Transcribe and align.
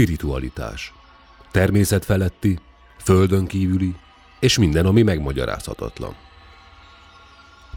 Spiritualitás. 0.00 0.92
Természetfeletti, 1.50 2.58
földön 3.02 3.46
kívüli, 3.46 3.94
és 4.38 4.58
minden, 4.58 4.86
ami 4.86 5.02
megmagyarázhatatlan. 5.02 6.14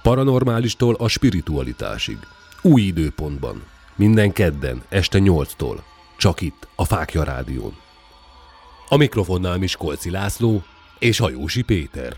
Paranormálistól 0.01 0.95
a 0.95 1.07
spiritualitásig. 1.07 2.17
Új 2.61 2.81
időpontban. 2.81 3.63
Minden 3.95 4.31
kedden, 4.31 4.83
este 4.89 5.19
nyolctól. 5.19 5.83
Csak 6.17 6.41
itt, 6.41 6.67
a 6.75 6.85
Fákja 6.85 7.23
Rádión. 7.23 7.75
A 8.89 8.97
mikrofonnál 8.97 9.57
Miskolci 9.57 10.09
László 10.09 10.63
és 10.99 11.17
Hajósi 11.17 11.61
Péter. 11.61 12.17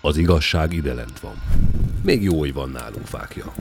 Az 0.00 0.16
igazság 0.16 0.72
ide 0.72 0.94
lent 0.94 1.20
van. 1.20 1.42
Még 2.02 2.22
jó, 2.22 2.38
hogy 2.38 2.52
van 2.52 2.70
nálunk 2.70 3.06
fákja. 3.06 3.52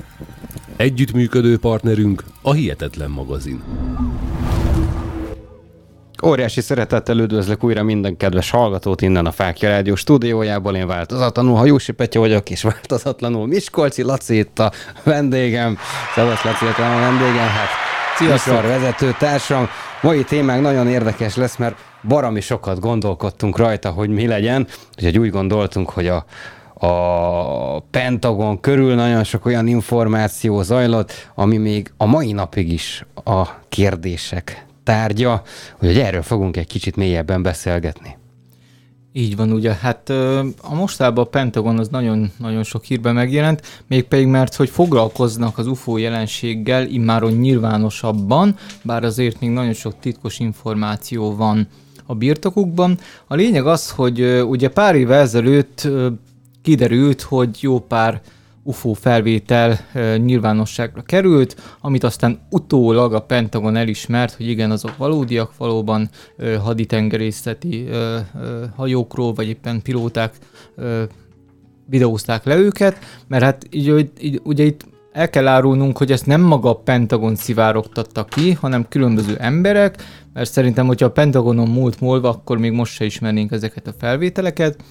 Együttműködő 0.76 1.58
partnerünk 1.58 2.24
a 2.42 2.54
Hihetetlen 2.54 3.10
magazin. 3.10 3.64
Óriási 6.26 6.62
szeretettel 6.62 7.20
üdvözlök 7.20 7.64
újra 7.64 7.84
minden 7.84 8.18
kedves 8.18 8.50
hallgatót 8.50 9.02
innen 9.02 9.26
a 9.26 9.32
Fákja 9.32 9.70
Rádió 9.70 9.96
stúdiójából. 9.96 10.76
Én 10.76 10.88
változatlanul 10.88 11.56
Hajósi 11.56 11.92
Petya 11.92 12.20
vagyok, 12.20 12.50
és 12.50 12.62
változatlanul 12.62 13.48
Miskolci 13.48 14.02
Laci 14.02 14.38
itt 14.38 14.60
a 14.60 14.72
vendégem. 15.04 15.78
Szevasz 16.16 16.44
Laci, 16.44 16.66
itt 16.66 16.78
a 16.78 17.00
vendégem. 17.00 17.48
Hát, 17.48 17.68
Sziasztok! 18.18 18.62
vezető 18.62 19.16
társam. 19.20 19.68
Mai 20.02 20.24
témánk 20.24 20.62
nagyon 20.62 20.88
érdekes 20.88 21.36
lesz, 21.36 21.58
mert 21.58 21.76
barami 22.08 22.42
sokat 22.42 22.80
gondolkodtunk 22.80 23.58
rajta, 23.58 23.90
hogy 23.90 24.10
mi 24.10 24.28
legyen, 24.28 24.68
úgyhogy 24.98 25.18
úgy 25.18 25.30
gondoltunk, 25.30 25.90
hogy 25.90 26.08
a, 26.08 26.26
a 26.88 27.80
Pentagon 27.80 28.60
körül 28.60 28.96
nagyon 28.96 29.24
sok 29.24 29.46
olyan 29.46 29.68
információ 29.68 30.62
zajlott, 30.62 31.30
ami 31.36 31.58
még 31.58 31.94
a 31.98 32.06
mai 32.06 32.32
napig 32.32 32.72
is 32.72 33.06
a 33.24 33.48
kérdések 33.70 34.66
tárgya, 34.84 35.42
hogy 35.78 35.98
erről 35.98 36.22
fogunk 36.22 36.58
egy 36.58 36.68
kicsit 36.68 36.96
mélyebben 36.96 37.42
beszélgetni. 37.42 38.18
Így 39.16 39.36
van, 39.36 39.52
ugye, 39.52 39.74
hát 39.74 40.10
a 40.62 40.74
mostában 40.76 41.24
a 41.24 41.28
Pentagon 41.28 41.80
az 41.80 41.88
nagyon-nagyon 41.88 42.64
sok 42.64 42.84
hírben 42.84 43.14
megjelent, 43.14 43.84
mégpedig 43.88 44.28
mert, 44.28 44.56
hogy 44.56 44.70
foglalkoznak 44.70 45.58
az 45.58 45.68
UFO 45.68 45.98
jelenséggel 45.98 46.88
immáron 46.88 47.32
nyilvánosabban, 47.32 48.56
bár 48.82 49.04
azért 49.04 49.40
még 49.40 49.50
nagyon 49.50 49.74
sok 49.74 50.00
titkos 50.00 50.40
információ 50.40 51.36
van 51.36 51.68
a 52.06 52.16
birtokukban. 52.16 53.00
A 53.28 53.36
lényeg 53.36 53.66
az, 53.66 53.90
hogy 53.90 54.22
ugye 54.42 54.70
pár 54.70 54.96
évvel 54.96 55.20
ezelőtt 55.20 55.88
kiderült, 56.62 57.22
hogy 57.22 57.58
jó 57.60 57.80
pár 57.80 58.22
UFO 58.64 58.94
felvétel 58.94 59.80
nyilvánosságra 60.18 61.02
került, 61.02 61.78
amit 61.82 62.04
aztán 62.04 62.40
utólag 62.50 63.14
a 63.14 63.22
Pentagon 63.22 63.76
elismert, 63.76 64.34
hogy 64.34 64.48
igen, 64.48 64.72
azok 64.72 64.98
valódiak, 64.98 65.58
valóban 65.58 66.10
haditengerészeti 66.64 67.88
hajókról, 68.76 69.34
vagy 69.34 69.48
éppen 69.48 69.82
pilóták 69.82 70.34
videózták 71.86 72.44
le 72.44 72.56
őket, 72.56 73.00
mert 73.28 73.44
hát 73.44 73.68
így, 73.70 74.12
így, 74.20 74.42
ugye 74.44 74.64
itt 74.64 74.86
el 75.14 75.30
kell 75.30 75.48
árulnunk, 75.48 75.98
hogy 75.98 76.12
ezt 76.12 76.26
nem 76.26 76.42
maga 76.42 76.70
a 76.70 76.76
Pentagon 76.76 77.36
szivárogtatta 77.36 78.26
ki, 78.26 78.52
hanem 78.52 78.88
különböző 78.90 79.36
emberek, 79.40 80.04
mert 80.34 80.52
szerintem, 80.52 80.88
hogyha 80.88 81.06
a 81.06 81.12
Pentagonon 81.12 81.68
múlt 81.68 82.00
múlva, 82.00 82.30
akkor 82.30 82.58
még 82.58 82.72
most 82.72 82.94
se 82.94 83.06
ismernénk 83.06 83.52
ezeket 83.52 83.88
a 83.88 83.94
felvételeket, 84.00 84.84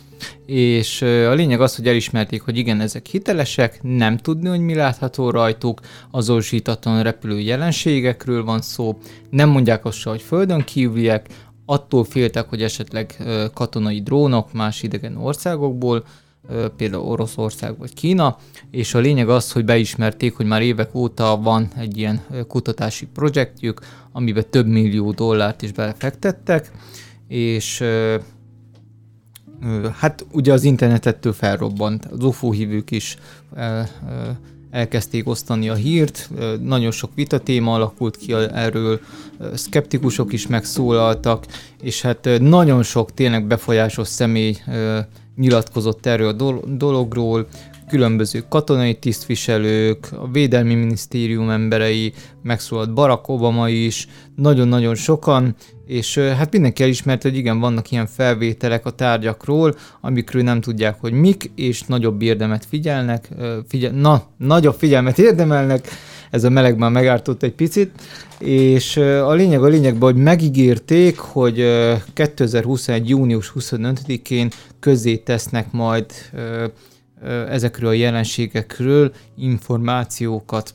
és 0.47 1.03
a 1.03 1.33
lényeg 1.33 1.61
az, 1.61 1.77
hogy 1.77 1.89
elismerték, 1.89 2.43
hogy 2.43 2.57
igen, 2.57 2.81
ezek 2.81 3.07
hitelesek, 3.07 3.79
nem 3.83 4.17
tudni, 4.17 4.49
hogy 4.49 4.61
mi 4.61 4.75
látható 4.75 5.31
rajtuk, 5.31 5.81
azonosítatlan 6.11 7.03
repülő 7.03 7.41
jelenségekről 7.41 8.45
van 8.45 8.61
szó, 8.61 8.99
nem 9.31 9.49
mondják 9.49 9.85
azt 9.85 9.99
se, 9.99 10.11
hogy 10.11 10.23
földön 10.23 10.65
kívüliek, 10.65 11.27
attól 11.67 12.05
féltek, 12.05 12.49
hogy 12.49 12.63
esetleg 12.63 13.17
katonai 13.55 14.03
drónok 14.03 14.53
más 14.53 14.83
idegen 14.83 15.17
országokból, 15.17 16.05
például 16.77 17.03
Oroszország 17.03 17.79
vagy 17.79 17.95
Kína, 17.95 18.37
és 18.71 18.95
a 18.95 18.99
lényeg 18.99 19.29
az, 19.29 19.53
hogy 19.53 19.65
beismerték, 19.65 20.37
hogy 20.37 20.47
már 20.47 20.63
évek 20.63 20.95
óta 20.95 21.37
van 21.37 21.69
egy 21.79 21.99
ilyen 21.99 22.21
kutatási 22.49 23.07
projektjük, 23.07 23.81
amiben 24.13 24.45
több 24.51 24.67
millió 24.67 25.13
dollárt 25.13 25.63
is 25.63 25.73
belefektettek, 25.73 26.71
és 27.29 27.85
hát 29.99 30.27
ugye 30.33 30.53
az 30.53 30.65
internetettől 30.65 31.33
felrobbant, 31.33 32.05
az 32.05 32.25
UFO 32.25 32.53
hívők 32.53 32.91
is 32.91 33.17
elkezdték 34.71 35.29
osztani 35.29 35.69
a 35.69 35.75
hírt, 35.75 36.31
nagyon 36.61 36.91
sok 36.91 37.11
vitatéma 37.15 37.75
alakult 37.75 38.17
ki 38.17 38.33
erről, 38.33 39.01
szkeptikusok 39.55 40.33
is 40.33 40.47
megszólaltak, 40.47 41.47
és 41.83 42.03
hát 42.03 42.29
nagyon 42.41 42.83
sok 42.83 43.15
tényleg 43.15 43.47
befolyásos 43.47 44.09
személy 44.09 44.57
nyilatkozott 45.37 46.07
erről 46.07 46.29
a 46.29 46.61
dologról, 46.67 47.47
különböző 47.89 48.45
katonai 48.49 48.95
tisztviselők, 48.95 50.09
a 50.13 50.31
Védelmi 50.31 50.75
Minisztérium 50.75 51.51
emberei, 51.51 52.13
megszólalt 52.43 52.95
Barack 52.95 53.29
Obama 53.29 53.69
is, 53.69 54.07
nagyon-nagyon 54.37 54.95
sokan, 54.95 55.55
és 55.87 56.19
hát 56.19 56.53
mindenki 56.53 56.83
elismerte, 56.83 57.29
hogy 57.29 57.39
igen, 57.39 57.61
vannak 57.61 57.91
ilyen 57.91 58.07
felvételek 58.07 58.87
a 58.87 58.91
tárgyakról, 58.91 59.75
amikről 60.01 60.43
nem 60.43 60.61
tudják, 60.61 61.01
hogy 61.01 61.13
mik, 61.13 61.51
és 61.55 61.83
nagyobb 61.83 62.23
érdemet 62.23 62.65
figyelnek, 62.69 63.29
figyel, 63.69 63.93
na, 63.93 64.23
nagyobb 64.37 64.75
figyelmet 64.79 65.19
érdemelnek, 65.19 65.89
ez 66.31 66.45
a 66.45 66.51
meleg 66.51 66.79
már 66.79 66.91
megártott 66.91 67.43
egy 67.43 67.53
picit, 67.53 67.91
és 68.39 68.97
a 68.97 69.33
lényeg 69.33 69.63
a 69.63 69.67
lényegben, 69.67 70.13
hogy 70.13 70.23
megígérték, 70.23 71.19
hogy 71.19 71.65
2021. 72.15 73.09
június 73.09 73.53
25-én 73.59 74.51
közé 74.83 75.17
tesznek 75.17 75.73
majd 75.73 76.07
ezekről 77.49 77.91
a 77.91 77.93
jelenségekről 77.93 79.13
információkat. 79.37 80.75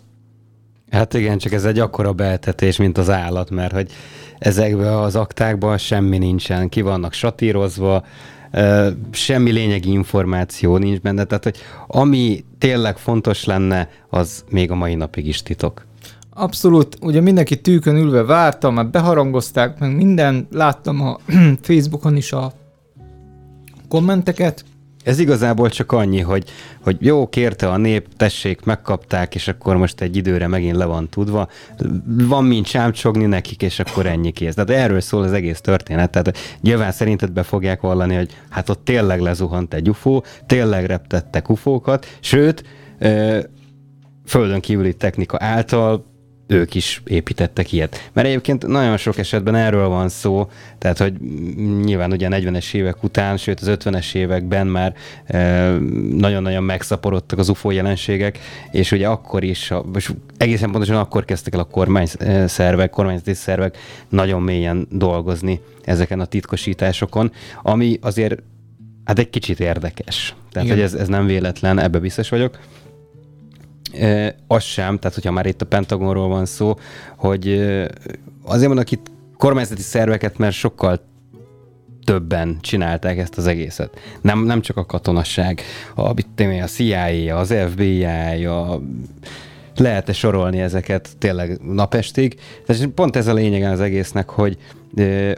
Hát 0.89 1.13
igen, 1.13 1.37
csak 1.37 1.51
ez 1.51 1.65
egy 1.65 1.79
akkora 1.79 2.13
beeltetés, 2.13 2.77
mint 2.77 2.97
az 2.97 3.09
állat, 3.09 3.49
mert 3.49 3.73
hogy 3.73 3.91
ezekben 4.39 4.93
az 4.93 5.15
aktákban 5.15 5.77
semmi 5.77 6.17
nincsen, 6.17 6.69
ki 6.69 6.81
vannak 6.81 7.13
satírozva, 7.13 8.05
semmi 9.11 9.51
lényegi 9.51 9.91
információ 9.91 10.77
nincs 10.77 10.99
benne, 10.99 11.23
tehát 11.23 11.43
hogy 11.43 11.57
ami 11.87 12.45
tényleg 12.57 12.97
fontos 12.97 13.45
lenne, 13.45 13.89
az 14.09 14.43
még 14.49 14.71
a 14.71 14.75
mai 14.75 14.95
napig 14.95 15.27
is 15.27 15.43
titok. 15.43 15.85
Abszolút, 16.29 16.97
ugye 17.01 17.21
mindenki 17.21 17.61
tűkön 17.61 17.95
ülve 17.95 18.23
várta, 18.23 18.71
már 18.71 18.87
beharangozták, 18.87 19.79
meg 19.79 19.95
minden, 19.95 20.47
láttam 20.51 21.01
a 21.01 21.17
Facebookon 21.67 22.15
is 22.15 22.31
a 22.31 22.53
kommenteket, 23.89 24.65
ez 25.07 25.19
igazából 25.19 25.69
csak 25.69 25.91
annyi, 25.91 26.19
hogy, 26.19 26.49
hogy 26.81 26.97
jó, 26.99 27.27
kérte 27.27 27.69
a 27.69 27.77
nép, 27.77 28.07
tessék, 28.17 28.63
megkapták, 28.63 29.35
és 29.35 29.47
akkor 29.47 29.77
most 29.77 30.01
egy 30.01 30.15
időre 30.15 30.47
megint 30.47 30.75
le 30.75 30.85
van 30.85 31.09
tudva. 31.09 31.47
Van 32.05 32.43
mint 32.43 32.65
csámcsogni 32.65 33.25
nekik, 33.25 33.61
és 33.61 33.79
akkor 33.79 34.05
ennyi 34.05 34.31
kész. 34.31 34.53
Tehát 34.53 34.69
erről 34.69 34.99
szól 34.99 35.23
az 35.23 35.31
egész 35.31 35.61
történet. 35.61 36.11
Tehát 36.11 36.37
nyilván 36.61 36.91
szerinted 36.91 37.31
be 37.31 37.43
fogják 37.43 37.81
vallani, 37.81 38.15
hogy 38.15 38.37
hát 38.49 38.69
ott 38.69 38.85
tényleg 38.85 39.19
lezuhant 39.19 39.73
egy 39.73 39.89
UFO, 39.89 40.21
tényleg 40.45 40.85
reptettek 40.85 41.49
UFO-kat, 41.49 42.05
sőt, 42.19 42.63
földön 44.25 44.59
kívüli 44.59 44.93
technika 44.93 45.37
által 45.41 46.05
ők 46.47 46.75
is 46.75 47.01
építettek 47.05 47.71
ilyet. 47.71 48.09
Mert 48.13 48.27
egyébként 48.27 48.67
nagyon 48.67 48.97
sok 48.97 49.17
esetben 49.17 49.55
erről 49.55 49.87
van 49.87 50.09
szó, 50.09 50.49
tehát 50.77 50.97
hogy 50.97 51.13
nyilván 51.83 52.11
ugye 52.11 52.27
a 52.27 52.29
40-es 52.29 52.73
évek 52.73 53.03
után, 53.03 53.37
sőt 53.37 53.59
az 53.59 53.77
50-es 53.79 54.15
években 54.15 54.67
már 54.67 54.95
e, 55.25 55.69
nagyon-nagyon 56.11 56.63
megszaporodtak 56.63 57.39
az 57.39 57.49
UFO 57.49 57.71
jelenségek, 57.71 58.39
és 58.71 58.91
ugye 58.91 59.07
akkor 59.07 59.43
is, 59.43 59.73
és 59.95 60.11
egészen 60.37 60.71
pontosan 60.71 60.95
akkor 60.95 61.25
kezdtek 61.25 61.53
el 61.53 61.59
a 61.59 61.63
kormány 61.63 62.07
szervek, 62.45 62.89
kormányzati 62.89 63.33
szervek 63.33 63.77
nagyon 64.09 64.41
mélyen 64.41 64.87
dolgozni 64.91 65.59
ezeken 65.83 66.19
a 66.19 66.25
titkosításokon, 66.25 67.31
ami 67.61 67.99
azért 68.01 68.41
hát 69.05 69.19
egy 69.19 69.29
kicsit 69.29 69.59
érdekes. 69.59 70.35
Tehát, 70.51 70.67
Igen. 70.67 70.77
hogy 70.77 70.85
ez, 70.85 70.93
ez 70.93 71.07
nem 71.07 71.25
véletlen, 71.25 71.79
ebbe 71.79 71.99
biztos 71.99 72.29
vagyok 72.29 72.59
az 74.47 74.63
sem, 74.63 74.97
tehát 74.97 75.15
hogyha 75.15 75.31
már 75.31 75.45
itt 75.45 75.61
a 75.61 75.65
Pentagonról 75.65 76.27
van 76.27 76.45
szó, 76.45 76.75
hogy 77.17 77.47
azért 78.43 78.67
mondok 78.67 78.91
itt 78.91 79.11
kormányzati 79.37 79.81
szerveket, 79.81 80.37
mert 80.37 80.55
sokkal 80.55 81.01
többen 82.03 82.57
csinálták 82.61 83.17
ezt 83.17 83.37
az 83.37 83.47
egészet. 83.47 83.99
Nem, 84.21 84.43
nem 84.43 84.61
csak 84.61 84.77
a 84.77 84.85
katonasság, 84.85 85.61
a, 85.95 86.01
a 86.61 86.67
CIA, 86.67 87.37
az 87.37 87.53
FBI, 87.69 88.05
a 88.45 88.81
lehet-e 89.79 90.13
sorolni 90.13 90.59
ezeket 90.59 91.09
tényleg 91.17 91.59
napestig. 91.61 92.39
Tehát 92.65 92.87
pont 92.87 93.15
ez 93.15 93.27
a 93.27 93.33
lényeg 93.33 93.63
az 93.63 93.79
egésznek, 93.79 94.29
hogy 94.29 94.57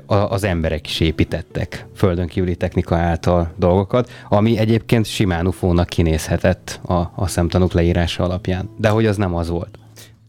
az 0.06 0.44
emberek 0.44 0.88
is 0.88 1.00
építettek 1.00 1.86
földön 1.96 2.28
kívüli 2.28 2.56
technika 2.56 2.96
által 2.96 3.52
dolgokat, 3.58 4.12
ami 4.30 4.58
egyébként 4.58 5.06
simán 5.06 5.48
ufónak 5.48 5.88
kinézhetett 5.88 6.80
a, 6.86 6.94
a 7.16 7.28
szemtanúk 7.28 7.74
leírása 7.74 8.24
alapján. 8.24 8.70
De 8.78 8.90
hogy 8.90 9.06
az 9.06 9.18
nem 9.18 9.36
az 9.36 9.50
volt. 9.50 9.80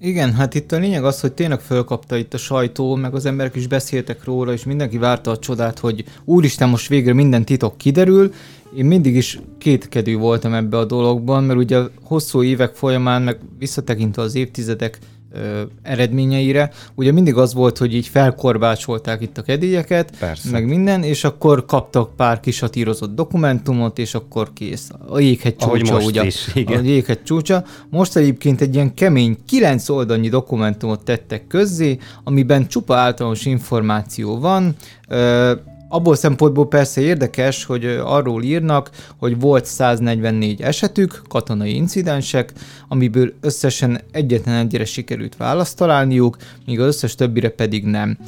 Igen, 0.03 0.35
hát 0.35 0.55
itt 0.55 0.73
a 0.73 0.79
lényeg 0.79 1.05
az, 1.05 1.21
hogy 1.21 1.33
tényleg 1.33 1.61
fölkapta 1.61 2.17
itt 2.17 2.35
a 2.35 2.39
sajtó, 2.39 2.95
meg 2.95 3.15
az 3.15 3.27
emberek 3.27 3.55
is 3.55 3.67
beszéltek 3.67 4.25
róla, 4.25 4.53
és 4.53 4.65
mindenki 4.65 4.99
várta 4.99 5.31
a 5.31 5.39
csodát, 5.39 5.79
hogy 5.79 6.05
úristen, 6.25 6.69
most 6.69 6.89
végre 6.89 7.13
minden 7.13 7.45
titok 7.45 7.79
kiderül. 7.79 8.33
Én 8.77 8.85
mindig 8.85 9.17
is 9.17 9.41
kétkedő 9.59 10.17
voltam 10.17 10.55
ebbe 10.55 10.79
a 10.79 10.85
dologban, 10.85 11.45
mert 11.45 11.59
ugye 11.59 11.81
hosszú 12.03 12.43
évek 12.43 12.75
folyamán, 12.75 13.23
meg 13.23 13.39
visszatekintve 13.59 14.23
az 14.23 14.35
évtizedek 14.35 14.99
ö, 15.33 15.63
eredményeire. 15.83 16.71
Ugye 16.95 17.13
mindig 17.13 17.37
az 17.37 17.55
volt, 17.55 17.79
hogy 17.79 17.95
így 17.95 18.07
felkorbácsolták 18.07 19.23
itt 19.23 19.39
a 19.39 19.43
kedélyeket, 19.43 20.19
Persze. 20.19 20.51
meg 20.51 20.67
minden, 20.67 21.03
és 21.03 21.25
akkor 21.25 21.65
kaptak 21.65 22.17
pár 22.17 22.41
kisatírozott 22.41 23.15
dokumentumot, 23.15 23.99
és 23.99 24.15
akkor 24.15 24.53
kész. 24.53 24.91
A 25.09 25.19
jéghegy 25.19 25.55
Ahogy 25.59 25.81
csúcsa, 25.81 25.93
most 25.95 26.07
ugye. 26.07 26.25
is, 26.25 26.49
igen. 26.55 26.79
A 26.79 26.83
jéghegy 26.83 27.23
csúcsa. 27.23 27.65
Most 27.89 28.17
egyébként 28.17 28.61
egy 28.61 28.75
ilyen 28.75 28.95
kemény, 28.95 29.39
kilenc 29.47 29.89
oldalnyi 29.89 30.29
dokumentumot 30.29 31.05
tettek 31.05 31.47
közzé, 31.47 31.99
amiben 32.25 32.67
csupa 32.69 32.97
általános 32.97 33.47
információ 33.47 34.39
van. 34.39 34.75
Ö, 35.09 35.53
abból 35.93 36.15
szempontból 36.15 36.69
persze 36.69 37.01
érdekes, 37.01 37.65
hogy 37.65 37.85
arról 38.05 38.43
írnak, 38.43 38.91
hogy 39.17 39.41
volt 39.41 39.65
144 39.65 40.61
esetük, 40.61 41.23
katonai 41.29 41.75
incidensek, 41.75 42.53
amiből 42.89 43.33
összesen 43.41 44.01
egyetlen 44.13 44.55
egyre 44.55 44.85
sikerült 44.85 45.37
választ 45.37 45.77
találniuk, 45.77 46.37
míg 46.67 46.81
az 46.81 46.87
összes 46.87 47.15
többire 47.15 47.49
pedig 47.49 47.85
nem. 47.85 48.19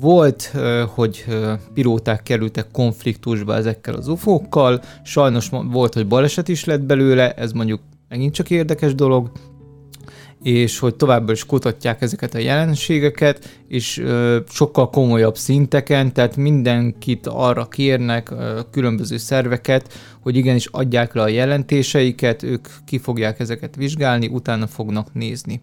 Volt, 0.00 0.52
hogy 0.94 1.24
pilóták 1.74 2.22
kerültek 2.22 2.66
konfliktusba 2.72 3.54
ezekkel 3.54 3.94
az 3.94 4.08
ufókkal, 4.08 4.82
sajnos 5.02 5.48
volt, 5.70 5.94
hogy 5.94 6.06
baleset 6.06 6.48
is 6.48 6.64
lett 6.64 6.80
belőle, 6.80 7.32
ez 7.32 7.52
mondjuk 7.52 7.80
megint 8.08 8.34
csak 8.34 8.50
érdekes 8.50 8.94
dolog, 8.94 9.30
és 10.42 10.78
hogy 10.78 10.94
továbbra 10.94 11.32
is 11.32 11.46
kutatják 11.46 12.02
ezeket 12.02 12.34
a 12.34 12.38
jelenségeket, 12.38 13.58
és 13.68 13.98
ö, 13.98 14.38
sokkal 14.48 14.90
komolyabb 14.90 15.36
szinteken, 15.36 16.12
tehát 16.12 16.36
mindenkit 16.36 17.26
arra 17.26 17.68
kérnek, 17.68 18.30
ö, 18.30 18.60
különböző 18.70 19.16
szerveket, 19.16 19.92
hogy 20.20 20.36
igenis 20.36 20.66
adják 20.66 21.14
le 21.14 21.22
a 21.22 21.28
jelentéseiket, 21.28 22.42
ők 22.42 22.68
ki 22.84 22.98
fogják 22.98 23.40
ezeket 23.40 23.76
vizsgálni, 23.76 24.26
utána 24.26 24.66
fognak 24.66 25.14
nézni. 25.14 25.62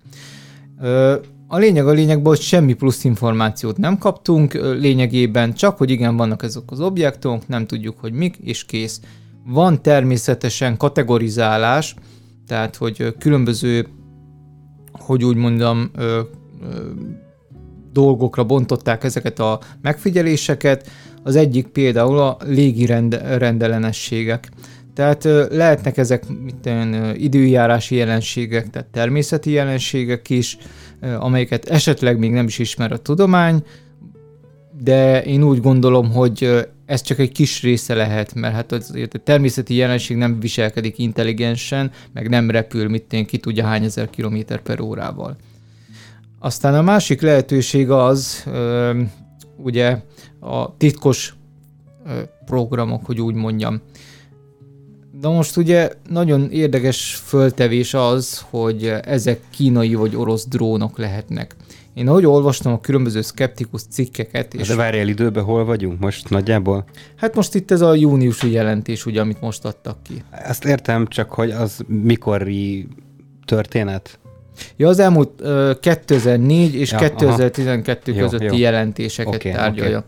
Ö, 0.81 1.15
a 1.47 1.57
lényeg 1.57 1.87
a 1.87 1.91
lényegben, 1.91 2.25
hogy 2.25 2.41
semmi 2.41 2.73
plusz 2.73 3.03
információt 3.03 3.77
nem 3.77 3.97
kaptunk, 3.97 4.53
lényegében 4.53 5.53
csak, 5.53 5.77
hogy 5.77 5.89
igen, 5.89 6.17
vannak 6.17 6.43
ezek 6.43 6.63
az 6.65 6.79
objektumok, 6.79 7.47
nem 7.47 7.67
tudjuk, 7.67 7.99
hogy 7.99 8.13
mik, 8.13 8.35
és 8.35 8.65
kész. 8.65 8.99
Van 9.45 9.81
természetesen 9.81 10.77
kategorizálás, 10.77 11.95
tehát, 12.47 12.75
hogy 12.75 13.15
különböző 13.19 13.87
hogy 14.99 15.23
úgy 15.23 15.35
mondjam, 15.35 15.91
ö, 15.95 16.21
ö, 16.61 16.79
dolgokra 17.93 18.43
bontották 18.43 19.03
ezeket 19.03 19.39
a 19.39 19.59
megfigyeléseket. 19.81 20.89
Az 21.23 21.35
egyik 21.35 21.67
például 21.67 22.19
a 22.19 22.37
légi 22.45 22.85
rend, 22.85 23.21
rendellenességek. 23.37 24.49
Tehát 24.93 25.25
ö, 25.25 25.45
lehetnek 25.49 25.97
ezek 25.97 26.23
mit 26.43 26.65
olyan, 26.65 26.93
ö, 26.93 27.11
időjárási 27.13 27.95
jelenségek, 27.95 28.69
tehát 28.69 28.87
természeti 28.87 29.51
jelenségek 29.51 30.29
is, 30.29 30.57
ö, 31.01 31.13
amelyeket 31.13 31.69
esetleg 31.69 32.17
még 32.19 32.31
nem 32.31 32.45
is 32.45 32.59
ismer 32.59 32.91
a 32.91 32.97
tudomány, 32.97 33.63
de 34.83 35.23
én 35.23 35.43
úgy 35.43 35.61
gondolom, 35.61 36.11
hogy 36.11 36.67
ez 36.87 37.01
csak 37.01 37.19
egy 37.19 37.31
kis 37.31 37.61
része 37.61 37.93
lehet, 37.93 38.33
mert 38.33 38.53
hát 38.53 38.71
azért 38.71 39.13
a 39.13 39.19
természeti 39.19 39.75
jelenség 39.75 40.17
nem 40.17 40.39
viselkedik 40.39 40.97
intelligensen, 40.97 41.91
meg 42.13 42.29
nem 42.29 42.51
repül, 42.51 42.89
mit 42.89 43.13
én 43.13 43.25
ki 43.25 43.37
tudja 43.37 43.65
hány 43.65 43.83
ezer 43.83 44.09
kilométer 44.09 44.61
per 44.61 44.79
órával. 44.79 45.35
Aztán 46.39 46.75
a 46.75 46.81
másik 46.81 47.21
lehetőség 47.21 47.89
az, 47.89 48.45
ugye 49.57 50.01
a 50.39 50.77
titkos 50.77 51.35
programok, 52.45 53.05
hogy 53.05 53.21
úgy 53.21 53.35
mondjam. 53.35 53.81
De 55.11 55.27
most 55.27 55.57
ugye 55.57 55.91
nagyon 56.09 56.51
érdekes 56.51 57.21
föltevés 57.25 57.93
az, 57.93 58.45
hogy 58.49 58.93
ezek 59.01 59.41
kínai 59.49 59.93
vagy 59.93 60.15
orosz 60.15 60.47
drónok 60.47 60.97
lehetnek. 60.97 61.55
Én 61.97 62.07
ahogy 62.07 62.25
olvastam 62.25 62.73
a 62.73 62.79
különböző 62.79 63.21
szkeptikus 63.21 63.81
cikkeket, 63.89 64.53
és 64.53 64.67
De 64.67 64.75
várjál 64.75 65.07
időben, 65.07 65.43
hol 65.43 65.65
vagyunk 65.65 65.99
most 65.99 66.29
nagyjából? 66.29 66.85
hát 67.15 67.35
most 67.35 67.55
itt 67.55 67.71
ez 67.71 67.81
a 67.81 67.93
júniusi 67.93 68.51
jelentés, 68.51 69.05
ugye, 69.05 69.21
amit 69.21 69.41
most 69.41 69.65
adtak 69.65 69.97
ki. 70.03 70.23
Ezt 70.31 70.65
értem, 70.65 71.07
csak 71.07 71.31
hogy 71.31 71.51
az 71.51 71.79
mikori 71.87 72.87
történet? 73.45 74.19
Ja, 74.75 74.87
az 74.87 74.99
elmúlt 74.99 75.41
ö, 75.41 75.71
2004 75.81 76.75
és 76.75 76.91
Ja, 76.91 76.97
ja, 77.01 77.05
aha. 77.07 77.15
2012 77.15 78.13
Jó, 78.13 78.23
közötti 78.23 78.45
jó. 78.45 78.57
jelentéseket 78.57 79.35
Oké, 79.35 79.51
tárgyalja. 79.51 79.97
Ö, 79.97 80.01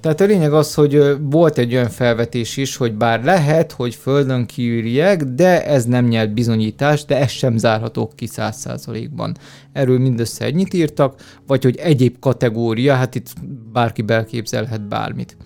Tehát 0.00 0.20
a 0.20 0.24
lényeg 0.24 0.52
az, 0.52 0.74
hogy 0.74 1.16
volt 1.20 1.58
egy 1.58 1.74
olyan 1.74 1.88
felvetés 1.88 2.56
is, 2.56 2.76
hogy 2.76 2.94
bár 2.94 3.24
lehet, 3.24 3.72
hogy 3.72 3.94
földön 3.94 4.46
kívüliek, 4.46 5.24
de 5.24 5.66
ez 5.66 5.84
nem 5.84 6.06
nyert 6.06 6.34
bizonyítást, 6.34 7.06
de 7.06 7.18
ez 7.18 7.30
sem 7.30 7.56
zárható 7.56 8.12
ki 8.14 8.26
száz 8.26 8.56
százalékban. 8.56 9.36
Erről 9.72 9.98
mindössze 9.98 10.44
ennyit 10.44 10.74
írtak, 10.74 11.20
vagy 11.46 11.62
hogy 11.62 11.76
egyéb 11.76 12.18
kategória, 12.18 12.94
hát 12.94 13.14
itt 13.14 13.26
bárki 13.72 14.02
belképzelhet 14.02 14.88
bármit. 14.88 15.36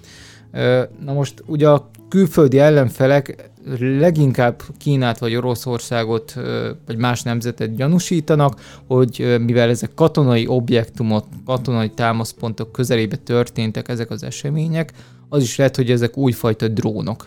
Na 1.05 1.13
most 1.13 1.43
ugye 1.47 1.69
a 1.69 1.91
külföldi 2.09 2.59
ellenfelek 2.59 3.51
leginkább 3.79 4.63
Kínát 4.79 5.19
vagy 5.19 5.35
Oroszországot 5.35 6.35
vagy 6.87 6.97
más 6.97 7.23
nemzetet 7.23 7.77
gyanúsítanak, 7.77 8.61
hogy 8.87 9.37
mivel 9.41 9.69
ezek 9.69 9.95
katonai 9.95 10.47
objektumok, 10.47 11.25
katonai 11.47 11.91
támaszpontok 11.91 12.73
közelébe 12.73 13.17
történtek 13.17 13.89
ezek 13.89 14.11
az 14.11 14.23
események, 14.23 14.93
az 15.29 15.43
is 15.43 15.57
lehet, 15.57 15.77
hogy 15.77 15.91
ezek 15.91 16.17
újfajta 16.17 16.69
drónok. 16.69 17.27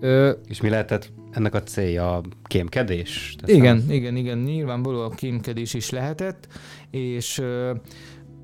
Ö, 0.00 0.30
És 0.48 0.60
mi 0.60 0.68
lehetett 0.68 1.10
ennek 1.30 1.54
a 1.54 1.62
célja? 1.62 2.16
A 2.16 2.22
kémkedés? 2.44 3.36
Teszem? 3.40 3.56
igen, 3.56 3.84
igen, 3.90 4.16
igen, 4.16 4.38
nyilvánvalóan 4.38 5.10
kémkedés 5.10 5.74
is 5.74 5.90
lehetett, 5.90 6.48
és 6.90 7.38
ö, 7.38 7.72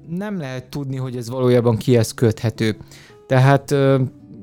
nem 0.09 0.39
lehet 0.39 0.65
tudni, 0.65 0.97
hogy 0.97 1.17
ez 1.17 1.29
valójában 1.29 1.77
kihez 1.77 2.15
köthető. 2.15 2.77
Tehát 3.27 3.75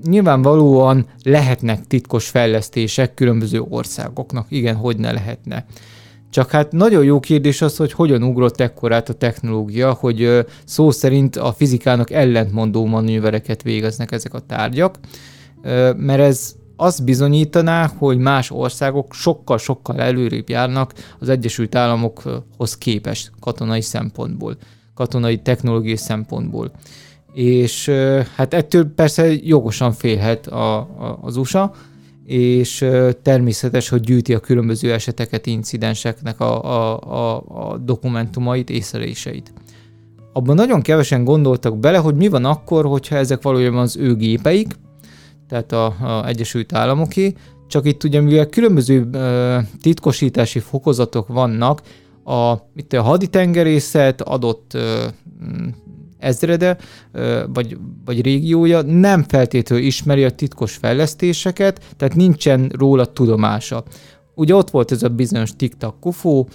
nyilvánvalóan 0.03 1.05
lehetnek 1.23 1.87
titkos 1.87 2.27
fejlesztések 2.27 3.13
különböző 3.13 3.61
országoknak. 3.69 4.45
Igen, 4.49 4.75
hogy 4.75 4.97
ne 4.97 5.11
lehetne. 5.11 5.65
Csak 6.29 6.49
hát 6.49 6.71
nagyon 6.71 7.03
jó 7.03 7.19
kérdés 7.19 7.61
az, 7.61 7.77
hogy 7.77 7.91
hogyan 7.91 8.23
ugrott 8.23 8.59
ekkorát 8.59 9.09
a 9.09 9.13
technológia, 9.13 9.93
hogy 9.93 10.45
szó 10.65 10.91
szerint 10.91 11.35
a 11.35 11.51
fizikának 11.51 12.11
ellentmondó 12.11 12.85
manővereket 12.85 13.61
végeznek 13.61 14.11
ezek 14.11 14.33
a 14.33 14.39
tárgyak, 14.39 14.99
mert 15.95 16.19
ez 16.19 16.55
azt 16.75 17.03
bizonyítaná, 17.03 17.91
hogy 17.97 18.17
más 18.17 18.51
országok 18.51 19.13
sokkal-sokkal 19.13 19.99
előrébb 19.99 20.49
járnak 20.49 20.93
az 21.19 21.29
Egyesült 21.29 21.75
Államokhoz 21.75 22.77
képest 22.77 23.31
katonai 23.39 23.81
szempontból, 23.81 24.57
katonai 24.93 25.37
technológiai 25.37 25.95
szempontból. 25.95 26.71
És 27.33 27.91
hát 28.35 28.53
ettől 28.53 28.85
persze 28.95 29.33
jogosan 29.43 29.91
félhet 29.91 30.47
a, 30.47 30.77
a, 30.77 31.19
az 31.21 31.37
USA, 31.37 31.73
és 32.25 32.85
természetes, 33.21 33.89
hogy 33.89 34.01
gyűjti 34.01 34.33
a 34.33 34.39
különböző 34.39 34.93
eseteket, 34.93 35.45
incidenseknek 35.45 36.39
a, 36.39 36.63
a, 36.63 36.99
a, 36.99 37.43
a 37.47 37.77
dokumentumait, 37.77 38.69
észleléseit. 38.69 39.53
Abban 40.33 40.55
nagyon 40.55 40.81
kevesen 40.81 41.23
gondoltak 41.23 41.79
bele, 41.79 41.97
hogy 41.97 42.15
mi 42.15 42.27
van 42.27 42.45
akkor, 42.45 42.85
hogyha 42.85 43.15
ezek 43.15 43.41
valójában 43.41 43.81
az 43.81 43.97
ő 43.97 44.15
gépeik, 44.15 44.73
tehát 45.47 45.71
a, 45.71 46.23
Egyesült 46.27 46.73
Államoké, 46.73 47.33
csak 47.67 47.85
itt 47.85 48.03
ugye 48.03 48.21
mivel 48.21 48.45
különböző 48.45 49.07
ö, 49.11 49.57
titkosítási 49.81 50.59
fokozatok 50.59 51.27
vannak, 51.27 51.81
a, 52.23 52.53
itt 52.75 52.93
a 52.93 53.01
haditengerészet 53.01 54.21
adott 54.21 54.73
ö, 54.73 55.05
ezrede, 56.21 56.77
vagy, 57.53 57.77
vagy 58.05 58.21
régiója 58.21 58.81
nem 58.81 59.23
feltétlenül 59.23 59.85
ismeri 59.85 60.23
a 60.23 60.31
titkos 60.31 60.75
fejlesztéseket, 60.75 61.81
tehát 61.97 62.15
nincsen 62.15 62.71
róla 62.77 63.05
tudomása. 63.05 63.83
Ugye 64.35 64.55
ott 64.55 64.69
volt 64.69 64.91
ez 64.91 65.03
a 65.03 65.09
bizonyos 65.09 65.55
TikTok 65.55 65.99
kufó, 65.99 66.47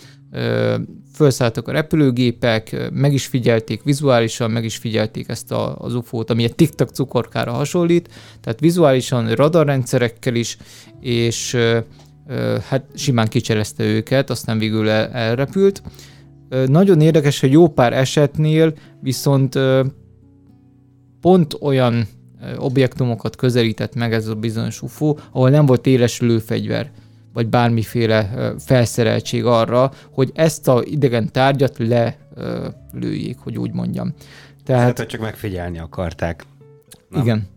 felszálltak 1.12 1.68
a 1.68 1.73
repülőgépek, 1.73 2.90
meg 2.92 3.12
is 3.12 3.26
figyelték 3.26 3.82
vizuálisan, 3.82 4.50
meg 4.50 4.64
is 4.64 4.76
figyelték 4.76 5.28
ezt 5.28 5.52
a, 5.52 5.76
az 5.78 5.94
UFO-t, 5.94 6.30
ami 6.30 6.44
egy 6.44 6.54
TikTok 6.54 6.88
cukorkára 6.88 7.52
hasonlít, 7.52 8.08
tehát 8.40 8.61
vizuálisan 8.61 9.35
radarrendszerekkel 9.35 10.35
is, 10.35 10.56
és 11.00 11.56
hát 12.68 12.85
simán 12.94 13.28
kicserezte 13.28 13.85
őket, 13.85 14.30
aztán 14.30 14.58
végül 14.58 14.88
el, 14.88 15.08
elrepült. 15.08 15.82
Nagyon 16.66 17.00
érdekes, 17.00 17.40
hogy 17.40 17.52
jó 17.52 17.68
pár 17.68 17.92
esetnél 17.92 18.74
viszont 19.00 19.58
pont 21.20 21.56
olyan 21.60 22.06
objektumokat 22.56 23.36
közelített 23.36 23.94
meg 23.94 24.12
ez 24.12 24.26
a 24.26 24.34
bizonyos 24.34 24.82
UFO, 24.82 25.16
ahol 25.32 25.50
nem 25.50 25.66
volt 25.66 25.86
éles 25.86 26.20
lőfegyver. 26.20 26.90
vagy 27.36 27.48
bármiféle 27.48 28.52
felszereltség 28.58 29.44
arra, 29.44 29.92
hogy 30.10 30.30
ezt 30.34 30.68
a 30.68 30.82
idegen 30.84 31.32
tárgyat 31.32 31.78
lelőjék, 31.78 33.38
hogy 33.38 33.58
úgy 33.58 33.72
mondjam. 33.72 34.14
Tehát, 34.64 34.98
hát, 34.98 35.08
csak 35.08 35.20
megfigyelni 35.20 35.78
akarták. 35.78 36.44
Nem? 37.08 37.22
Igen. 37.22 37.48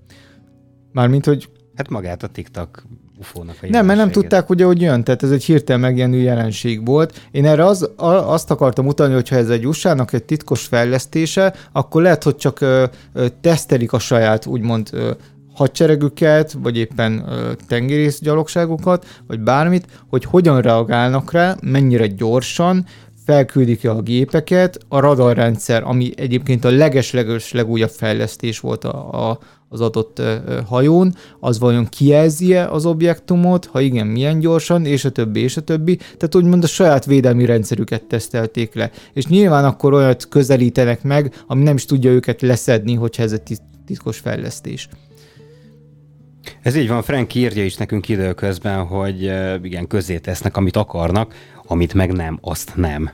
Mármint, 0.91 1.25
hogy... 1.25 1.49
Hát 1.75 1.89
magát 1.89 2.23
a 2.23 2.27
TikTok 2.27 2.83
ufónak 3.19 3.55
a 3.61 3.67
Nem, 3.69 3.85
mert 3.85 3.99
nem 3.99 4.11
tudták 4.11 4.49
ugye, 4.49 4.65
hogy 4.65 4.81
jön, 4.81 5.03
tehát 5.03 5.23
ez 5.23 5.31
egy 5.31 5.43
hirtelen 5.43 5.81
megjelenő 5.81 6.17
jelenség 6.17 6.85
volt. 6.85 7.27
Én 7.31 7.45
erre 7.45 7.65
az, 7.65 7.89
a, 7.95 8.05
azt 8.05 8.51
akartam 8.51 8.87
utalni, 8.87 9.13
hogy 9.13 9.29
ha 9.29 9.35
ez 9.35 9.49
egy 9.49 9.67
usa 9.67 10.05
egy 10.11 10.23
titkos 10.23 10.65
fejlesztése, 10.65 11.53
akkor 11.71 12.01
lehet, 12.01 12.23
hogy 12.23 12.35
csak 12.35 12.61
ö, 12.61 12.85
ö, 13.13 13.25
tesztelik 13.41 13.93
a 13.93 13.99
saját 13.99 14.45
úgymond 14.45 14.89
ö, 14.91 15.11
hadseregüket, 15.53 16.55
vagy 16.61 16.77
éppen 16.77 17.25
ö, 17.27 17.51
tengerész 17.67 18.19
gyalogságukat, 18.19 19.05
vagy 19.27 19.39
bármit, 19.39 19.85
hogy 20.09 20.25
hogyan 20.25 20.61
reagálnak 20.61 21.31
rá, 21.31 21.55
mennyire 21.61 22.07
gyorsan, 22.07 22.85
felküldik 23.25 23.89
a 23.89 24.01
gépeket, 24.01 24.77
a 24.87 24.99
radarrendszer, 24.99 25.83
ami 25.83 26.11
egyébként 26.15 26.65
a 26.65 26.69
leges-leges 26.69 27.51
legújabb 27.51 27.89
fejlesztés 27.89 28.59
volt 28.59 28.83
a, 28.83 29.29
a, 29.29 29.39
az 29.69 29.81
adott 29.81 30.21
hajón, 30.65 31.15
az 31.39 31.59
vajon 31.59 31.85
kijelzi 31.85 32.55
az 32.55 32.85
objektumot, 32.85 33.65
ha 33.65 33.79
igen, 33.79 34.07
milyen 34.07 34.39
gyorsan, 34.39 34.85
és 34.85 35.05
a 35.05 35.09
többi, 35.09 35.39
és 35.39 35.57
a 35.57 35.61
többi. 35.61 35.95
Tehát 35.95 36.35
úgymond 36.35 36.63
a 36.63 36.67
saját 36.67 37.05
védelmi 37.05 37.45
rendszerüket 37.45 38.03
tesztelték 38.03 38.73
le. 38.73 38.91
És 39.13 39.25
nyilván 39.25 39.65
akkor 39.65 39.93
olyat 39.93 40.27
közelítenek 40.27 41.03
meg, 41.03 41.33
ami 41.47 41.63
nem 41.63 41.75
is 41.75 41.85
tudja 41.85 42.11
őket 42.11 42.41
leszedni, 42.41 42.93
hogyha 42.93 43.23
ez 43.23 43.31
egy 43.31 43.57
titkos 43.85 44.17
fejlesztés. 44.17 44.89
Ez 46.61 46.75
így 46.75 46.87
van, 46.87 47.01
Frank 47.01 47.35
írja 47.35 47.65
is 47.65 47.77
nekünk 47.77 48.09
időközben, 48.09 48.85
hogy 48.85 49.21
igen, 49.63 49.87
közé 49.87 50.17
tesznek, 50.17 50.57
amit 50.57 50.75
akarnak, 50.75 51.33
amit 51.67 51.93
meg 51.93 52.11
nem, 52.11 52.37
azt 52.41 52.71
nem. 52.75 53.09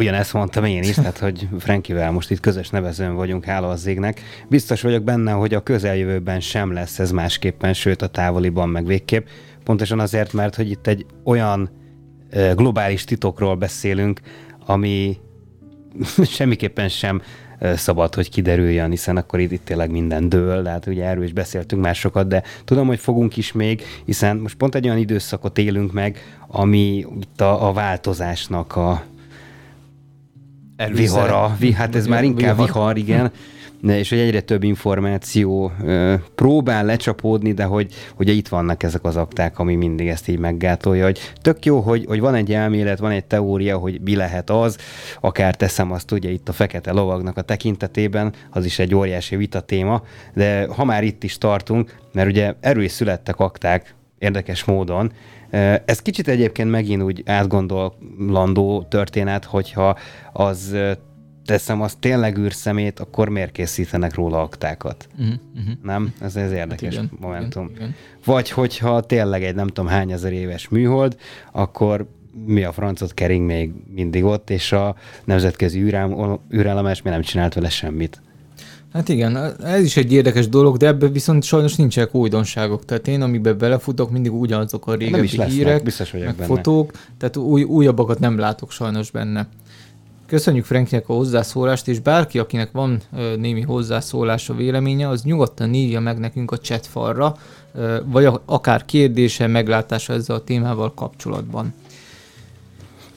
Ugyanezt 0.00 0.32
mondtam 0.32 0.64
én 0.64 0.82
is, 0.82 0.94
tehát 0.94 1.18
hogy 1.18 1.48
Frankivel 1.58 2.10
most 2.10 2.30
itt 2.30 2.40
közös 2.40 2.68
nevezőn 2.68 3.14
vagyunk, 3.14 3.44
hála 3.44 3.68
az 3.68 3.86
égnek. 3.86 4.20
Biztos 4.48 4.82
vagyok 4.82 5.02
benne, 5.02 5.32
hogy 5.32 5.54
a 5.54 5.62
közeljövőben 5.62 6.40
sem 6.40 6.72
lesz 6.72 6.98
ez 6.98 7.10
másképpen, 7.10 7.72
sőt 7.72 8.02
a 8.02 8.06
távoliban 8.06 8.68
meg 8.68 8.86
végképp. 8.86 9.26
Pontosan 9.64 10.00
azért, 10.00 10.32
mert 10.32 10.54
hogy 10.54 10.70
itt 10.70 10.86
egy 10.86 11.06
olyan 11.24 11.70
globális 12.54 13.04
titokról 13.04 13.54
beszélünk, 13.56 14.20
ami 14.66 15.18
semmiképpen 16.36 16.88
sem 16.88 17.22
szabad, 17.74 18.14
hogy 18.14 18.30
kiderüljön, 18.30 18.90
hiszen 18.90 19.16
akkor 19.16 19.40
itt, 19.40 19.52
itt 19.52 19.64
tényleg 19.64 19.90
minden 19.90 20.28
dől, 20.28 20.64
hát 20.64 20.86
ugye 20.86 21.04
erről 21.04 21.24
is 21.24 21.32
beszéltünk 21.32 21.82
már 21.82 21.94
sokat, 21.94 22.28
de 22.28 22.42
tudom, 22.64 22.86
hogy 22.86 22.98
fogunk 22.98 23.36
is 23.36 23.52
még, 23.52 23.82
hiszen 24.04 24.36
most 24.36 24.56
pont 24.56 24.74
egy 24.74 24.84
olyan 24.84 24.98
időszakot 24.98 25.58
élünk 25.58 25.92
meg, 25.92 26.18
ami 26.48 27.06
itt 27.20 27.40
a, 27.40 27.68
a 27.68 27.72
változásnak 27.72 28.76
a, 28.76 29.02
Előzere. 30.80 31.22
vihara, 31.22 31.56
vi, 31.58 31.72
hát 31.72 31.94
ez 31.94 32.06
már 32.06 32.24
inkább 32.24 32.56
vihar, 32.56 32.66
vihar 32.66 32.96
igen, 32.96 33.32
és 33.82 34.08
hogy 34.08 34.18
egyre 34.18 34.40
több 34.40 34.62
információ 34.62 35.72
ö, 35.84 36.14
próbál 36.34 36.84
lecsapódni, 36.84 37.52
de 37.52 37.64
hogy 37.64 37.94
ugye 38.16 38.32
itt 38.32 38.48
vannak 38.48 38.82
ezek 38.82 39.04
az 39.04 39.16
akták, 39.16 39.58
ami 39.58 39.74
mindig 39.74 40.08
ezt 40.08 40.28
így 40.28 40.38
meggátolja, 40.38 41.04
hogy 41.04 41.32
tök 41.42 41.64
jó, 41.64 41.80
hogy, 41.80 42.04
hogy 42.08 42.20
van 42.20 42.34
egy 42.34 42.52
elmélet, 42.52 42.98
van 42.98 43.10
egy 43.10 43.24
teória, 43.24 43.78
hogy 43.78 44.00
mi 44.04 44.16
lehet 44.16 44.50
az, 44.50 44.78
akár 45.20 45.54
teszem 45.54 45.92
azt 45.92 46.12
ugye 46.12 46.30
itt 46.30 46.48
a 46.48 46.52
fekete 46.52 46.92
lovagnak 46.92 47.36
a 47.36 47.42
tekintetében, 47.42 48.32
az 48.50 48.64
is 48.64 48.78
egy 48.78 48.94
óriási 48.94 49.36
vita 49.36 49.60
téma, 49.60 50.02
de 50.34 50.66
ha 50.66 50.84
már 50.84 51.04
itt 51.04 51.24
is 51.24 51.38
tartunk, 51.38 51.94
mert 52.12 52.28
ugye 52.28 52.54
erről 52.60 52.82
is 52.82 52.92
születtek 52.92 53.38
akták, 53.38 53.94
érdekes 54.18 54.64
módon, 54.64 55.12
ez 55.84 56.02
kicsit 56.02 56.28
egyébként 56.28 56.70
megint 56.70 57.02
úgy 57.02 57.22
átgondolandó 57.26 58.86
történet, 58.88 59.44
hogyha 59.44 59.98
az 60.32 60.76
teszem 61.44 61.80
az 61.80 61.96
tényleg 62.00 62.38
űrszemét, 62.38 63.00
akkor 63.00 63.28
miért 63.28 63.52
készítenek 63.52 64.14
róla 64.14 64.42
aktákat? 64.42 65.08
Uh-huh. 65.18 65.34
Nem? 65.82 66.14
Ez 66.20 66.36
egy 66.36 66.52
érdekes 66.52 66.94
hát 66.94 67.04
igen, 67.04 67.18
momentum. 67.20 67.64
Igen, 67.64 67.76
igen. 67.76 67.94
Vagy 68.24 68.50
hogyha 68.50 69.00
tényleg 69.00 69.44
egy 69.44 69.54
nem 69.54 69.66
tudom 69.66 69.90
hány 69.90 70.12
ezer 70.12 70.32
éves 70.32 70.68
műhold, 70.68 71.16
akkor 71.52 72.06
mi 72.46 72.64
a 72.64 72.72
francot 72.72 73.14
kering 73.14 73.46
még 73.46 73.72
mindig 73.94 74.24
ott, 74.24 74.50
és 74.50 74.72
a 74.72 74.94
nemzetközi 75.24 75.80
űrállomás 76.52 77.02
mi 77.02 77.10
nem 77.10 77.22
csinált 77.22 77.54
vele 77.54 77.68
semmit. 77.68 78.20
Hát 78.92 79.08
igen, 79.08 79.36
ez 79.64 79.84
is 79.84 79.96
egy 79.96 80.12
érdekes 80.12 80.48
dolog, 80.48 80.76
de 80.76 80.86
ebben 80.86 81.12
viszont 81.12 81.42
sajnos 81.42 81.76
nincsenek 81.76 82.14
újdonságok. 82.14 82.84
Tehát 82.84 83.08
én, 83.08 83.22
amiben 83.22 83.58
belefutok, 83.58 84.10
mindig 84.10 84.32
ugyanazok 84.32 84.86
a 84.86 84.94
régebbi 84.94 85.20
lesznek, 85.20 85.48
hírek, 85.48 85.82
biztos 85.82 86.10
meg 86.10 86.22
benne. 86.22 86.44
fotók, 86.44 86.92
tehát 87.18 87.36
új, 87.36 87.62
újabbakat 87.62 88.18
nem 88.18 88.38
látok 88.38 88.70
sajnos 88.70 89.10
benne. 89.10 89.48
Köszönjük 90.26 90.64
Franknek 90.64 91.08
a 91.08 91.12
hozzászólást, 91.12 91.88
és 91.88 91.98
bárki, 91.98 92.38
akinek 92.38 92.70
van 92.72 93.00
ö, 93.16 93.36
némi 93.36 93.60
hozzászólása, 93.60 94.54
véleménye, 94.54 95.08
az 95.08 95.22
nyugodtan 95.22 95.74
írja 95.74 96.00
meg 96.00 96.18
nekünk 96.18 96.50
a 96.50 96.58
chat 96.58 96.86
falra, 96.86 97.36
ö, 97.74 97.98
vagy 98.04 98.24
a, 98.24 98.42
akár 98.44 98.84
kérdése, 98.84 99.46
meglátása 99.46 100.12
ezzel 100.12 100.36
a 100.36 100.44
témával 100.44 100.94
kapcsolatban. 100.94 101.74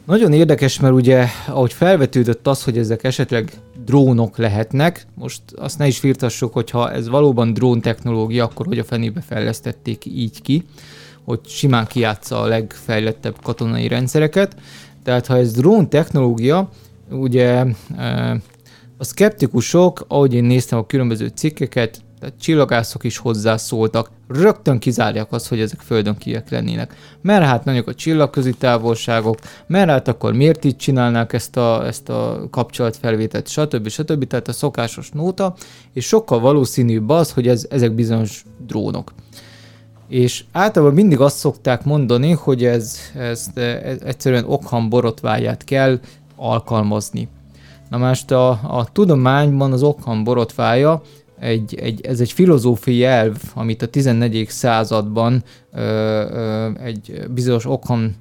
Nagyon 0.06 0.34
érdekes, 0.34 0.80
mert 0.80 0.94
ugye, 0.94 1.26
ahogy 1.48 1.74
felvetődött 1.74 2.48
az, 2.48 2.64
hogy 2.64 2.78
ezek 2.78 3.04
esetleg 3.04 3.52
drónok 3.86 4.38
lehetnek, 4.38 5.08
most 5.16 5.42
azt 5.56 5.78
ne 5.78 5.88
is 5.88 6.00
firtassuk, 6.00 6.54
hogyha 6.54 6.92
ez 6.92 7.08
valóban 7.08 7.54
drón 7.54 7.82
technológia, 7.82 8.44
akkor 8.44 8.66
hogy 8.66 8.80
a 8.80 8.84
fenébe 8.84 9.22
fejlesztették 9.22 10.06
így 10.06 10.42
ki, 10.42 10.64
hogy 11.26 11.40
simán 11.46 11.88
kiátsza 11.88 12.42
a 12.42 12.48
legfejlettebb 12.48 13.36
katonai 13.42 13.88
rendszereket. 13.88 14.56
Tehát 15.04 15.28
ha 15.28 15.38
ez 15.38 15.52
drón 15.52 15.90
technológia, 15.90 16.70
ugye 17.10 17.66
e, 17.98 18.32
a 18.98 19.04
szkeptikusok, 19.04 20.06
ahogy 20.08 20.34
én 20.34 20.44
néztem 20.44 20.80
a 20.80 20.86
különböző 20.86 21.28
cikkeket, 21.28 22.02
tehát 22.24 22.40
csillagászok 22.40 23.04
is 23.04 23.18
hozzászóltak, 23.18 24.10
rögtön 24.28 24.80
kizárják 24.80 25.32
azt, 25.32 25.48
hogy 25.48 25.60
ezek 25.60 25.80
földön 25.80 26.18
kiek 26.18 26.50
lennének. 26.50 26.96
Mert 27.22 27.46
hát 27.46 27.66
nagyok 27.66 27.88
a 27.88 27.94
csillagközi 27.94 28.54
távolságok, 28.54 29.38
mert 29.68 29.90
hát 29.90 30.08
akkor 30.08 30.34
miért 30.34 30.66
így 30.66 30.76
csinálnák 30.76 31.34
ezt 31.34 31.58
a, 31.58 31.86
ezt 31.86 32.10
a 32.10 32.48
kapcsolatfelvételt, 32.52 33.48
stb. 33.48 33.88
stb. 33.88 34.28
Tehát 34.28 34.48
a 34.48 34.52
szokásos 34.52 35.10
nóta, 35.10 35.56
és 35.94 36.06
sokkal 36.06 36.40
valószínűbb 36.40 37.10
az, 37.10 37.32
hogy 37.32 37.48
ez, 37.48 37.68
ezek 37.70 37.92
bizonyos 37.92 38.46
drónok. 38.68 39.14
És 40.08 40.44
általában 40.52 40.96
mindig 40.96 41.20
azt 41.20 41.38
szokták 41.38 41.84
mondani, 41.84 42.32
hogy 42.32 42.66
ez, 42.66 42.98
ez, 43.16 43.48
ez 43.56 44.02
egyszerűen 44.02 44.46
Okham 44.48 44.90
borotváját 44.90 45.64
kell 45.64 46.00
alkalmazni. 46.36 47.28
Na 47.90 47.98
most 47.98 48.32
a, 48.32 48.50
a 48.50 48.88
tudományban 48.92 49.72
az 49.72 49.84
Okham 49.84 50.24
borotvája 50.24 51.02
egy, 51.44 51.76
egy, 51.76 52.06
ez 52.06 52.20
egy 52.20 52.32
filozófiai 52.32 53.04
elv, 53.04 53.36
amit 53.54 53.82
a 53.82 53.88
14. 53.88 54.46
században 54.50 55.44
ö, 55.74 55.80
ö, 55.80 56.70
egy 56.84 57.22
bizonyos 57.34 57.66
Ockham, 57.66 58.16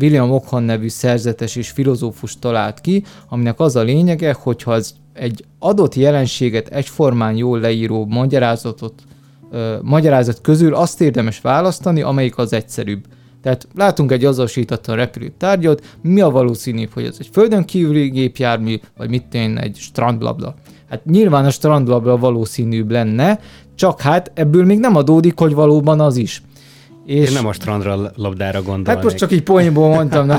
William 0.00 0.30
Ockham 0.30 0.62
nevű 0.62 0.88
szerzetes 0.88 1.56
és 1.56 1.70
filozófus 1.70 2.38
talált 2.38 2.80
ki, 2.80 3.04
aminek 3.28 3.60
az 3.60 3.76
a 3.76 3.82
lényege, 3.82 4.32
hogyha 4.32 4.72
az 4.72 4.94
egy 5.12 5.44
adott 5.58 5.94
jelenséget 5.94 6.68
egyformán 6.68 7.36
jól 7.36 7.60
leíró 7.60 8.06
magyarázatot, 8.06 9.02
ö, 9.50 9.76
magyarázat 9.82 10.40
közül 10.40 10.74
azt 10.74 11.00
érdemes 11.00 11.40
választani, 11.40 12.02
amelyik 12.02 12.38
az 12.38 12.52
egyszerűbb. 12.52 13.04
Tehát 13.42 13.68
látunk 13.74 14.12
egy 14.12 14.24
azonosítatlan 14.24 14.96
repülő 14.96 15.32
tárgyat, 15.38 15.96
mi 16.02 16.20
a 16.20 16.30
valószínűbb, 16.30 16.90
hogy 16.92 17.04
ez 17.04 17.16
egy 17.18 17.28
földön 17.32 17.64
kívüli 17.64 18.08
gépjármű, 18.08 18.76
vagy 18.96 19.08
mit 19.08 19.34
én 19.34 19.58
egy 19.58 19.76
strandblabla. 19.76 20.54
Hát 20.88 21.04
nyilván 21.04 21.44
a 21.44 21.50
strandlabda 21.50 22.16
valószínűbb 22.16 22.90
lenne, 22.90 23.40
csak 23.74 24.00
hát 24.00 24.30
ebből 24.34 24.64
még 24.64 24.78
nem 24.78 24.96
adódik, 24.96 25.38
hogy 25.38 25.54
valóban 25.54 26.00
az 26.00 26.16
is. 26.16 26.42
És 27.06 27.28
Én 27.28 27.32
nem 27.34 27.46
a 27.46 27.52
strandra 27.52 28.12
labdára 28.14 28.62
gondolnék. 28.62 28.86
Hát 28.86 29.02
most 29.02 29.16
csak 29.16 29.32
így 29.32 29.42
poénból 29.42 29.88
mondtam, 29.88 30.26
na, 30.26 30.38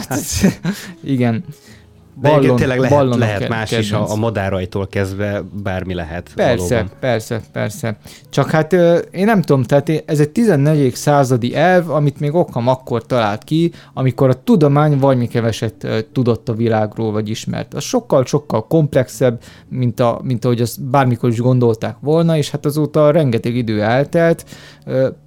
igen. 1.03 1.44
De 2.22 2.30
ballon, 2.30 2.56
tényleg 2.56 2.80
lehet, 2.80 3.16
lehet 3.16 3.50
más 3.50 3.70
kedvenc. 3.70 3.86
is, 3.86 3.92
a, 3.92 4.12
a 4.12 4.16
madárajtól 4.16 4.88
kezdve 4.88 5.44
bármi 5.64 5.94
lehet. 5.94 6.32
Persze, 6.36 6.76
valóban. 6.76 6.98
persze, 7.00 7.42
persze. 7.52 7.98
Csak 8.30 8.50
hát 8.50 8.74
én 9.12 9.26
nem 9.26 9.42
tudom, 9.42 9.64
tehát 9.64 10.04
ez 10.06 10.20
egy 10.20 10.30
14. 10.30 10.96
századi 10.96 11.56
elv, 11.56 11.90
amit 11.90 12.20
még 12.20 12.34
Okkam 12.34 12.68
akkor 12.68 13.06
talált 13.06 13.44
ki, 13.44 13.72
amikor 13.94 14.30
a 14.30 14.44
tudomány 14.44 15.00
vagy 15.00 15.18
mi 15.18 15.28
keveset 15.28 16.06
tudott 16.12 16.50
a 16.50 16.54
világról, 16.54 17.12
vagy 17.12 17.30
ismert. 17.30 17.74
Az 17.74 17.84
sokkal-sokkal 17.84 18.68
komplexebb, 18.68 19.42
mint, 19.70 20.00
a, 20.00 20.20
mint 20.24 20.46
ahogy 20.46 20.62
azt 20.62 20.84
bármikor 20.84 21.30
is 21.30 21.40
gondolták 21.40 21.96
volna, 22.00 22.38
és 22.38 22.50
hát 22.50 22.66
azóta 22.66 23.12
rengeteg 23.12 23.56
idő 23.56 23.82
eltelt. 23.82 24.46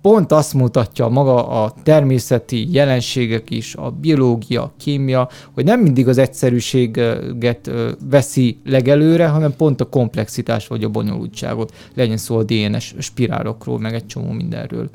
Pont 0.02 0.32
azt 0.32 0.54
mutatja 0.54 1.08
maga 1.08 1.48
a 1.48 1.74
természeti 1.82 2.72
jelenségek 2.72 3.50
is, 3.50 3.74
a 3.74 3.90
biológia, 3.90 4.62
a 4.62 4.72
kémia, 4.78 5.28
hogy 5.54 5.64
nem 5.64 5.80
mindig 5.80 6.08
az 6.08 6.18
egyszerűség 6.18 6.81
minőséget 6.86 7.70
veszi 8.10 8.60
legelőre, 8.64 9.26
hanem 9.26 9.56
pont 9.56 9.80
a 9.80 9.84
komplexitás 9.84 10.66
vagy 10.66 10.84
a 10.84 10.88
bonyolultságot. 10.88 11.72
Legyen 11.94 12.16
szó 12.16 12.36
a 12.36 12.42
DNS 12.42 12.94
spirálokról, 12.98 13.78
meg 13.78 13.94
egy 13.94 14.06
csomó 14.06 14.30
mindenről. 14.30 14.90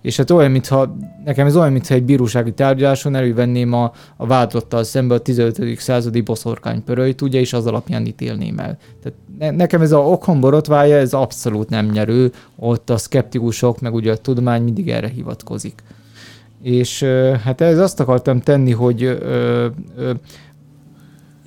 És 0.00 0.16
hát 0.16 0.30
olyan, 0.30 0.50
mintha, 0.50 0.96
nekem 1.24 1.46
ez 1.46 1.56
olyan, 1.56 1.72
mintha 1.72 1.94
egy 1.94 2.02
bírósági 2.02 2.52
tárgyaláson 2.52 3.14
elővenném 3.14 3.72
a, 3.72 3.92
a 4.16 4.26
vádlottal 4.26 4.84
szembe 4.84 5.14
a 5.14 5.18
15. 5.18 5.78
századi 5.78 6.20
boszorkány 6.20 6.84
pörölyt, 6.84 7.22
ugye, 7.22 7.40
és 7.40 7.52
az 7.52 7.66
alapján 7.66 8.06
ítélném 8.06 8.58
el. 8.58 8.78
Tehát 9.02 9.18
ne, 9.38 9.50
nekem 9.50 9.80
ez 9.80 9.92
a 9.92 9.98
okon 9.98 10.40
borotvája, 10.40 10.96
ez 10.96 11.12
abszolút 11.12 11.68
nem 11.68 11.86
nyerő, 11.86 12.32
ott 12.56 12.90
a 12.90 12.96
szkeptikusok, 12.96 13.80
meg 13.80 13.94
ugye 13.94 14.12
a 14.12 14.16
tudomány 14.16 14.62
mindig 14.62 14.90
erre 14.90 15.08
hivatkozik. 15.08 15.82
És 16.62 17.02
hát 17.44 17.60
ez 17.60 17.78
azt 17.78 18.00
akartam 18.00 18.40
tenni, 18.40 18.72
hogy 18.72 19.02
ö, 19.02 19.66
ö, 19.96 20.12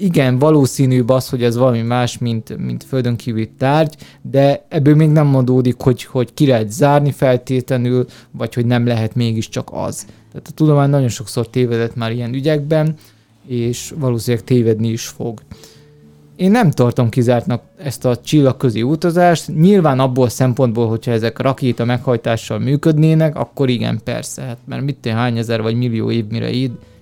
igen, 0.02 0.40
valószínűbb 0.40 1.10
az, 1.10 1.30
hogy 1.30 1.44
ez 1.44 1.56
valami 1.56 1.82
más, 1.82 2.18
mint, 2.18 2.58
mint 2.58 2.84
földön 2.84 3.16
kívüli 3.16 3.50
tárgy, 3.58 3.96
de 4.22 4.66
ebből 4.70 4.96
még 4.96 5.10
nem 5.10 5.36
adódik, 5.36 5.76
hogy, 5.78 6.04
hogy 6.04 6.34
ki 6.34 6.48
lehet 6.48 6.72
zárni 6.72 7.12
feltétlenül, 7.12 8.06
vagy 8.32 8.54
hogy 8.54 8.66
nem 8.66 8.86
lehet 8.86 9.16
mégiscsak 9.16 9.70
az. 9.72 10.06
Tehát 10.32 10.48
a 10.48 10.54
tudomány 10.54 10.90
nagyon 10.90 11.08
sokszor 11.08 11.50
tévedett 11.50 11.96
már 11.96 12.12
ilyen 12.12 12.34
ügyekben, 12.34 12.96
és 13.48 13.94
valószínűleg 13.98 14.46
tévedni 14.46 14.88
is 14.88 15.08
fog. 15.08 15.42
Én 16.36 16.52
nem 16.52 16.72
tartom 16.72 17.10
kizártnak 17.10 17.64
ezt 17.78 18.06
a 18.06 18.18
csillagközi 18.18 18.84
utazást. 18.84 19.48
Nyilván 19.48 20.00
abból 20.00 20.30
szempontból, 20.30 20.88
hogyha 20.88 21.12
ezek 21.12 21.40
rakéta 21.40 21.86
meghajtással 21.86 22.60
működnének, 22.60 23.36
akkor 23.36 23.70
igen, 23.70 24.00
persze. 24.04 24.42
Hát, 24.42 24.58
mert 24.66 24.84
mit 24.84 25.08
hány 25.08 25.38
ezer 25.38 25.62
vagy 25.62 25.76
millió 25.76 26.12
év 26.12 26.26
mire 26.30 26.50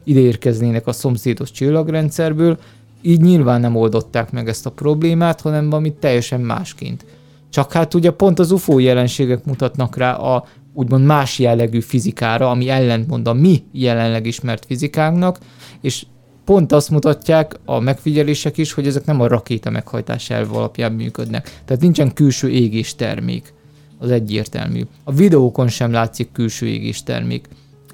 ide 0.03 0.19
érkeznének 0.19 0.87
a 0.87 0.91
szomszédos 0.91 1.51
csillagrendszerből, 1.51 2.57
így 3.01 3.21
nyilván 3.21 3.61
nem 3.61 3.75
oldották 3.75 4.31
meg 4.31 4.47
ezt 4.47 4.65
a 4.65 4.71
problémát, 4.71 5.41
hanem 5.41 5.69
valami 5.69 5.93
teljesen 5.93 6.41
másként. 6.41 7.05
Csak 7.49 7.71
hát 7.71 7.93
ugye 7.93 8.11
pont 8.11 8.39
az 8.39 8.51
UFO 8.51 8.79
jelenségek 8.79 9.45
mutatnak 9.45 9.97
rá 9.97 10.13
a 10.13 10.45
úgymond 10.73 11.05
más 11.05 11.39
jellegű 11.39 11.79
fizikára, 11.79 12.49
ami 12.49 12.69
ellentmond 12.69 13.27
a 13.27 13.33
mi 13.33 13.63
jelenleg 13.71 14.25
ismert 14.25 14.65
fizikánknak, 14.65 15.37
és 15.81 16.05
pont 16.45 16.71
azt 16.71 16.89
mutatják 16.89 17.59
a 17.65 17.79
megfigyelések 17.79 18.57
is, 18.57 18.71
hogy 18.71 18.87
ezek 18.87 19.05
nem 19.05 19.21
a 19.21 19.27
rakéta 19.27 19.69
meghajtás 19.69 20.29
elv 20.29 20.55
alapján 20.55 20.91
működnek. 20.91 21.61
Tehát 21.65 21.81
nincsen 21.81 22.13
külső 22.13 22.49
égés 22.49 22.95
termék. 22.95 23.53
Az 23.97 24.11
egyértelmű. 24.11 24.81
A 25.03 25.11
videókon 25.11 25.67
sem 25.67 25.91
látszik 25.91 26.31
külső 26.31 26.67
égés 26.67 27.03
termék. 27.03 27.47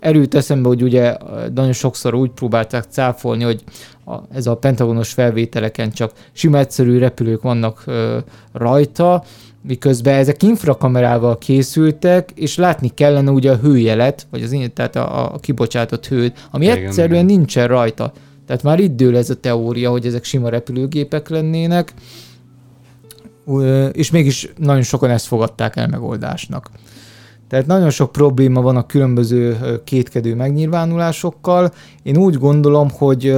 Erőt 0.06 0.36
eszembe, 0.36 0.68
hogy 0.68 0.84
ugye 0.84 1.18
nagyon 1.54 1.74
sokszor 1.74 2.14
úgy 2.14 2.30
próbálták 2.30 2.86
cáfolni, 2.90 3.44
hogy 3.44 3.64
a, 4.06 4.16
ez 4.34 4.48
a 4.48 4.58
pentagonos 4.58 5.14
felvételeken 5.14 5.92
csak 5.92 6.12
sima 6.32 6.58
egyszerű 6.58 6.98
repülők 6.98 7.42
vannak 7.42 7.84
ö, 7.86 8.18
rajta, 8.54 9.24
miközben 9.62 10.16
ezek 10.16 10.44
infrakamerával 10.44 11.38
készültek, 11.38 12.32
és 12.36 12.58
látni 12.58 12.92
kellene 12.94 13.32
ugye 13.32 13.52
a 13.52 13.56
hőjelet, 13.56 14.28
vagy 14.30 14.44
az 14.44 14.58
tehát 14.74 14.96
a, 14.96 15.34
a 15.34 15.40
kibocsátott 15.40 16.08
hőt, 16.08 16.48
ami 16.52 16.66
igen, 16.66 16.78
egyszerűen 16.78 17.24
igen. 17.24 17.38
nincsen 17.38 17.68
rajta. 17.68 18.12
Tehát 18.48 18.64
már 18.64 18.80
itt 18.80 18.96
dől 18.96 19.18
ez 19.18 19.30
a 19.30 19.40
teória, 19.40 19.90
hogy 19.90 20.06
ezek 20.06 20.24
sima 20.24 20.50
repülőgépek 20.50 21.30
lennének, 21.30 21.94
és 23.92 24.12
mégis 24.12 24.50
nagyon 24.58 24.82
sokan 24.82 25.10
ezt 25.10 25.26
fogadták 25.26 25.76
el 25.76 25.88
megoldásnak. 25.88 26.70
Tehát 27.48 27.66
nagyon 27.66 27.90
sok 27.90 28.12
probléma 28.12 28.62
van 28.62 28.76
a 28.76 28.86
különböző 28.86 29.58
kétkedő 29.84 30.36
megnyilvánulásokkal. 30.36 31.74
Én 32.04 32.18
úgy 32.18 32.38
gondolom, 32.38 32.90
hogy 32.90 33.36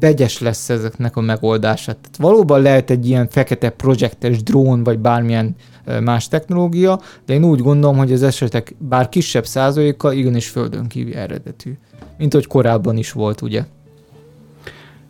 vegyes 0.00 0.40
lesz 0.40 0.68
ezeknek 0.68 1.16
a 1.16 1.20
megoldása. 1.20 1.92
Tehát 1.92 2.16
valóban 2.16 2.62
lehet 2.62 2.90
egy 2.90 3.08
ilyen 3.08 3.28
fekete 3.28 3.70
projektes 3.70 4.42
drón, 4.42 4.84
vagy 4.84 4.98
bármilyen 4.98 5.54
más 6.00 6.28
technológia, 6.28 7.00
de 7.26 7.34
én 7.34 7.44
úgy 7.44 7.60
gondolom, 7.60 7.96
hogy 7.96 8.12
az 8.12 8.22
esetek 8.22 8.74
bár 8.78 9.08
kisebb 9.08 9.46
százaléka 9.46 10.12
igenis 10.12 10.48
földön 10.48 10.86
kívül 10.86 11.14
eredetű. 11.14 11.78
Mint 12.18 12.32
hogy 12.32 12.46
korábban 12.46 12.96
is 12.96 13.12
volt, 13.12 13.40
ugye? 13.40 13.64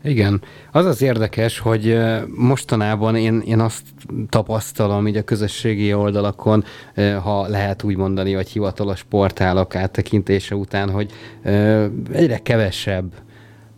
Igen. 0.03 0.43
Az 0.73 0.85
az 0.87 1.03
érdekes, 1.03 1.59
hogy 1.59 1.99
mostanában 2.35 3.17
én, 3.17 3.43
én 3.47 3.61
azt 3.61 3.83
tapasztalom 4.29 5.07
így 5.07 5.17
a 5.17 5.23
közösségi 5.23 5.95
oldalakon, 5.95 6.65
ha 7.23 7.49
lehet 7.49 7.83
úgy 7.83 7.97
mondani, 7.97 8.35
vagy 8.35 8.49
hivatalos 8.49 9.03
portálok 9.03 9.75
áttekintése 9.75 10.55
után, 10.55 10.91
hogy 10.91 11.11
egyre 12.13 12.39
kevesebb 12.39 13.13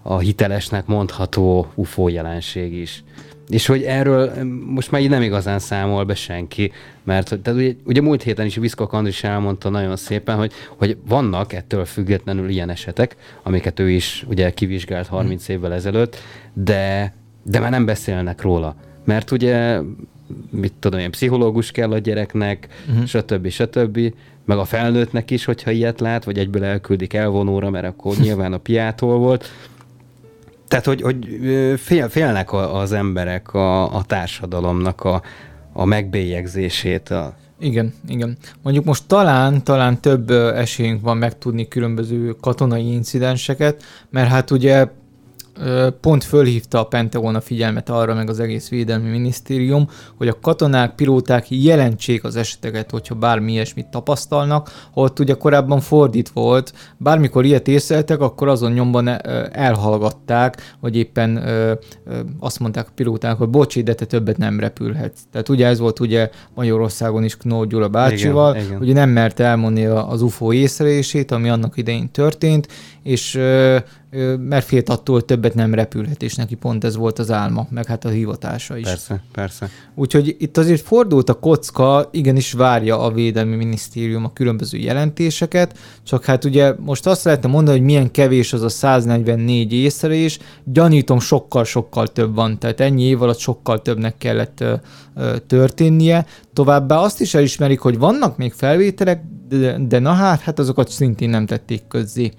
a 0.03 0.19
hitelesnek 0.19 0.87
mondható 0.87 1.67
UFO 1.75 2.09
jelenség 2.09 2.73
is. 2.73 3.05
És 3.53 3.67
hogy 3.67 3.83
erről 3.83 4.33
most 4.67 4.91
már 4.91 5.01
így 5.01 5.09
nem 5.09 5.23
igazán 5.23 5.59
számol 5.59 6.05
be 6.05 6.15
senki, 6.15 6.73
mert 7.03 7.39
tehát 7.41 7.61
ugye, 7.61 7.73
ugye 7.85 8.01
múlt 8.01 8.23
héten 8.23 8.47
is 8.47 8.57
Viszkok 8.57 8.93
Andris 8.93 9.25
elmondta 9.25 9.69
nagyon 9.69 9.97
szépen, 9.97 10.37
hogy, 10.37 10.53
hogy 10.77 10.97
vannak 11.09 11.53
ettől 11.53 11.85
függetlenül 11.85 12.49
ilyen 12.49 12.71
esetek, 12.71 13.17
amiket 13.43 13.81
ő 13.81 13.91
is 13.91 14.25
ugye 14.29 14.51
kivizsgált 14.51 15.07
30 15.07 15.47
hmm. 15.47 15.55
évvel 15.55 15.73
ezelőtt, 15.73 16.17
de, 16.53 17.15
de 17.43 17.59
már 17.59 17.71
nem 17.71 17.85
beszélnek 17.85 18.43
róla. 18.43 18.75
Mert 19.05 19.31
ugye 19.31 19.81
mit 20.51 20.73
tudom 20.79 21.01
én, 21.01 21.11
pszichológus 21.11 21.71
kell 21.71 21.93
a 21.93 21.99
gyereknek, 21.99 22.69
uh-huh. 22.89 23.05
stb. 23.05 23.49
stb. 23.49 24.15
Meg 24.45 24.59
a 24.59 24.65
felnőttnek 24.65 25.31
is, 25.31 25.45
hogyha 25.45 25.71
ilyet 25.71 26.01
lát, 26.01 26.25
vagy 26.25 26.39
egyből 26.39 26.65
elküldik 26.65 27.15
elvonóra, 27.15 27.71
mert 27.71 27.87
akkor 27.87 28.17
nyilván 28.23 28.53
a 28.53 28.59
piától 28.59 29.19
volt. 29.19 29.51
Tehát, 30.73 30.87
hogy, 30.87 31.03
hogy 31.03 31.27
fél, 31.77 32.09
félnek 32.09 32.53
az 32.53 32.93
emberek 32.93 33.55
a, 33.55 33.95
a 33.95 34.03
társadalomnak 34.05 35.05
a, 35.05 35.23
a 35.73 35.85
megbélyegzését. 35.85 37.11
A... 37.11 37.35
Igen, 37.59 37.95
igen. 38.09 38.37
Mondjuk 38.63 38.85
most 38.85 39.07
talán, 39.07 39.65
talán 39.65 40.01
több 40.01 40.31
esélyünk 40.31 41.01
van 41.01 41.17
megtudni 41.17 41.69
különböző 41.69 42.37
katonai 42.41 42.93
incidenseket, 42.93 43.83
mert 44.11 44.29
hát 44.29 44.51
ugye 44.51 44.87
pont 46.01 46.25
fölhívta 46.25 46.81
a 46.81 46.85
Pentagon 46.85 47.35
a 47.35 47.41
figyelmet 47.41 47.89
arra, 47.89 48.15
meg 48.15 48.29
az 48.29 48.41
egész 48.41 48.69
védelmi 48.69 49.11
minisztérium, 49.11 49.89
hogy 50.17 50.29
a 50.29 50.39
katonák, 50.41 50.95
pilóták 50.95 51.51
jelentsék 51.51 52.25
az 52.25 52.37
eseteket, 52.37 52.91
hogyha 52.91 53.15
bármi 53.15 53.53
ilyesmit 53.53 53.87
tapasztalnak, 53.87 54.71
ott 54.95 55.19
ugye 55.19 55.35
korábban 55.35 55.81
fordít 55.81 56.29
volt, 56.29 56.73
bármikor 56.97 57.45
ilyet 57.45 57.69
észleltek, 57.69 58.21
akkor 58.21 58.49
azon 58.49 58.73
nyomban 58.73 59.09
elhallgatták, 59.53 60.75
vagy 60.81 60.97
éppen 60.97 61.43
azt 62.41 62.59
mondták 62.59 62.87
a 62.89 62.93
pilóták, 62.95 63.37
hogy 63.37 63.49
bocsi, 63.49 63.83
de 63.83 63.95
te 63.95 64.05
többet 64.05 64.37
nem 64.37 64.61
repülhetsz. 64.61 65.21
Tehát 65.33 65.49
ugye 65.49 65.67
ez 65.67 65.79
volt 65.79 66.01
ugye 66.01 66.31
Magyarországon 66.55 67.25
is 67.25 67.37
Knó 67.37 67.65
Gyula 67.65 67.89
bácsival, 67.89 68.55
igen, 68.55 68.67
igen. 68.67 68.81
ugye 68.81 68.93
nem 68.93 69.11
mert 69.11 69.41
elmondni 69.41 69.85
az 69.85 70.23
UFO 70.23 70.53
észrelését, 70.53 71.31
ami 71.31 71.49
annak 71.49 71.77
idején 71.77 72.11
történt, 72.11 72.69
és 73.03 73.41
mert 74.39 74.65
félt 74.65 74.89
attól 74.89 75.25
többet 75.25 75.55
nem 75.55 75.75
repülhet, 75.75 76.23
és 76.23 76.35
neki 76.35 76.55
pont 76.55 76.85
ez 76.85 76.97
volt 76.97 77.19
az 77.19 77.31
álma, 77.31 77.67
meg 77.71 77.87
hát 77.87 78.05
a 78.05 78.09
hivatása 78.09 78.77
is. 78.77 78.85
Persze, 78.85 79.23
persze. 79.33 79.69
Úgyhogy 79.95 80.37
itt 80.39 80.57
azért 80.57 80.81
fordult 80.81 81.29
a 81.29 81.35
kocka, 81.35 82.09
igenis 82.11 82.53
várja 82.53 83.01
a 83.01 83.13
Védelmi 83.13 83.57
Minisztérium 83.57 84.25
a 84.25 84.33
különböző 84.33 84.79
jelentéseket, 84.79 85.79
csak 86.03 86.25
hát 86.25 86.45
ugye 86.45 86.75
most 86.79 87.07
azt 87.07 87.25
lehetne 87.25 87.49
mondani, 87.49 87.77
hogy 87.77 87.87
milyen 87.87 88.11
kevés 88.11 88.53
az 88.53 88.63
a 88.63 88.69
144 88.69 89.73
észrelés, 89.73 90.39
gyanítom 90.65 91.21
sokkal-sokkal 91.21 92.07
több 92.07 92.35
van, 92.35 92.59
tehát 92.59 92.81
ennyi 92.81 93.03
év 93.03 93.23
alatt 93.23 93.39
sokkal 93.39 93.83
többnek 93.83 94.19
kellett 94.19 94.65
történnie. 95.47 96.27
Továbbá 96.53 96.97
azt 96.97 97.21
is 97.21 97.35
elismerik, 97.35 97.81
hogy 97.81 97.99
vannak 97.99 98.37
még 98.37 98.53
felvételek, 98.53 99.23
de, 99.49 99.79
de 99.79 99.99
na 99.99 100.13
hát, 100.13 100.41
hát 100.41 100.59
azokat 100.59 100.89
szintén 100.89 101.31
nem 101.31 101.47
tették 101.47 101.83
közzé. 101.89 102.33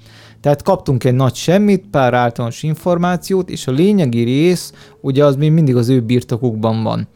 Tehát 0.44 0.62
kaptunk 0.62 1.04
egy 1.04 1.14
nagy 1.14 1.36
semmit, 1.36 1.86
pár 1.92 2.14
általános 2.14 2.64
információt, 2.64 3.50
és 3.50 3.68
a 3.68 3.72
lényegi 3.72 4.24
rész, 4.24 4.74
ugye 5.02 5.26
az 5.26 5.36
még 5.36 5.52
mindig 5.52 5.76
az 5.76 5.90
ő 5.90 6.02
birtokukban 6.02 6.84
van. 6.84 7.08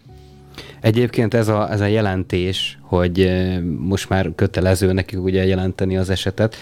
Egyébként 0.81 1.33
ez 1.33 1.47
a, 1.47 1.71
ez 1.71 1.81
a 1.81 1.85
jelentés, 1.85 2.79
hogy 2.81 3.19
eh, 3.19 3.59
most 3.79 4.09
már 4.09 4.31
kötelező 4.35 4.93
nekik 4.93 5.23
ugye 5.23 5.45
jelenteni 5.45 5.97
az 5.97 6.09
esetet, 6.09 6.55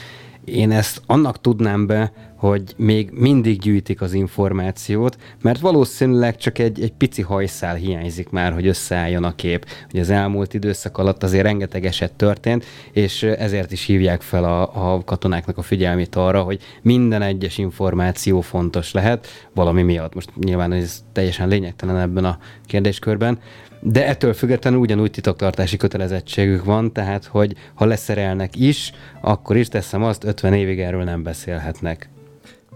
én 0.45 0.71
ezt 0.71 1.01
annak 1.05 1.41
tudnám 1.41 1.86
be, 1.86 2.12
hogy 2.36 2.73
még 2.77 3.10
mindig 3.12 3.60
gyűjtik 3.60 4.01
az 4.01 4.13
információt, 4.13 5.17
mert 5.41 5.60
valószínűleg 5.60 6.38
csak 6.38 6.60
egy, 6.60 6.81
egy 6.81 6.93
pici 6.93 7.21
hajszál 7.21 7.75
hiányzik 7.75 8.29
már, 8.29 8.53
hogy 8.53 8.67
összeálljon 8.67 9.23
a 9.23 9.36
kép. 9.36 9.65
Hogy 9.91 9.99
az 9.99 10.10
elmúlt 10.10 10.53
időszak 10.53 10.97
alatt 10.97 11.23
azért 11.23 11.43
rengeteg 11.43 11.86
eset 11.86 12.13
történt, 12.13 12.65
és 12.91 13.23
ezért 13.23 13.71
is 13.71 13.86
hívják 13.86 14.21
fel 14.21 14.43
a, 14.43 14.93
a 14.93 15.03
katonáknak 15.03 15.58
a 15.58 15.62
figyelmét 15.62 16.15
arra, 16.15 16.41
hogy 16.41 16.62
minden 16.81 17.21
egyes 17.21 17.58
információ 17.58 18.41
fontos 18.41 18.91
lehet 18.91 19.27
valami 19.53 19.81
miatt. 19.81 20.13
Most 20.13 20.29
nyilván 20.36 20.71
ez 20.71 21.03
teljesen 21.12 21.47
lényegtelen 21.47 21.97
ebben 21.97 22.25
a 22.25 22.38
kérdéskörben, 22.65 23.39
de 23.87 24.07
ettől 24.07 24.33
függetlenül 24.33 24.79
ugyanúgy 24.79 25.11
titoktartási 25.11 25.77
kötelezettségük 25.77 26.63
van, 26.63 26.93
tehát 26.93 27.25
hogy 27.25 27.55
ha 27.73 27.85
leszerelnek 27.85 28.55
is, 28.55 28.91
akkor 29.21 29.57
is 29.57 29.67
teszem 29.67 30.03
azt, 30.03 30.23
50 30.23 30.53
évig 30.53 30.79
erről 30.79 31.03
nem 31.03 31.23
beszélhetnek. 31.23 32.09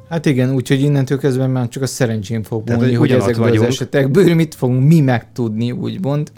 Hát 0.09 0.25
igen, 0.25 0.53
úgyhogy 0.53 0.81
innentől 0.81 1.17
kezdve 1.17 1.47
már 1.47 1.67
csak 1.67 1.83
a 1.83 1.87
szerencsém 1.87 2.43
fog 2.43 2.69
mondani, 2.69 2.93
hogy 2.93 3.11
ezekből 3.11 3.45
vagyunk. 3.45 3.67
az 3.67 3.73
esetekből 3.73 4.35
mit 4.35 4.55
fogunk 4.55 4.87
mi 4.87 4.99
megtudni, 4.99 5.71
úgymond. 5.71 6.31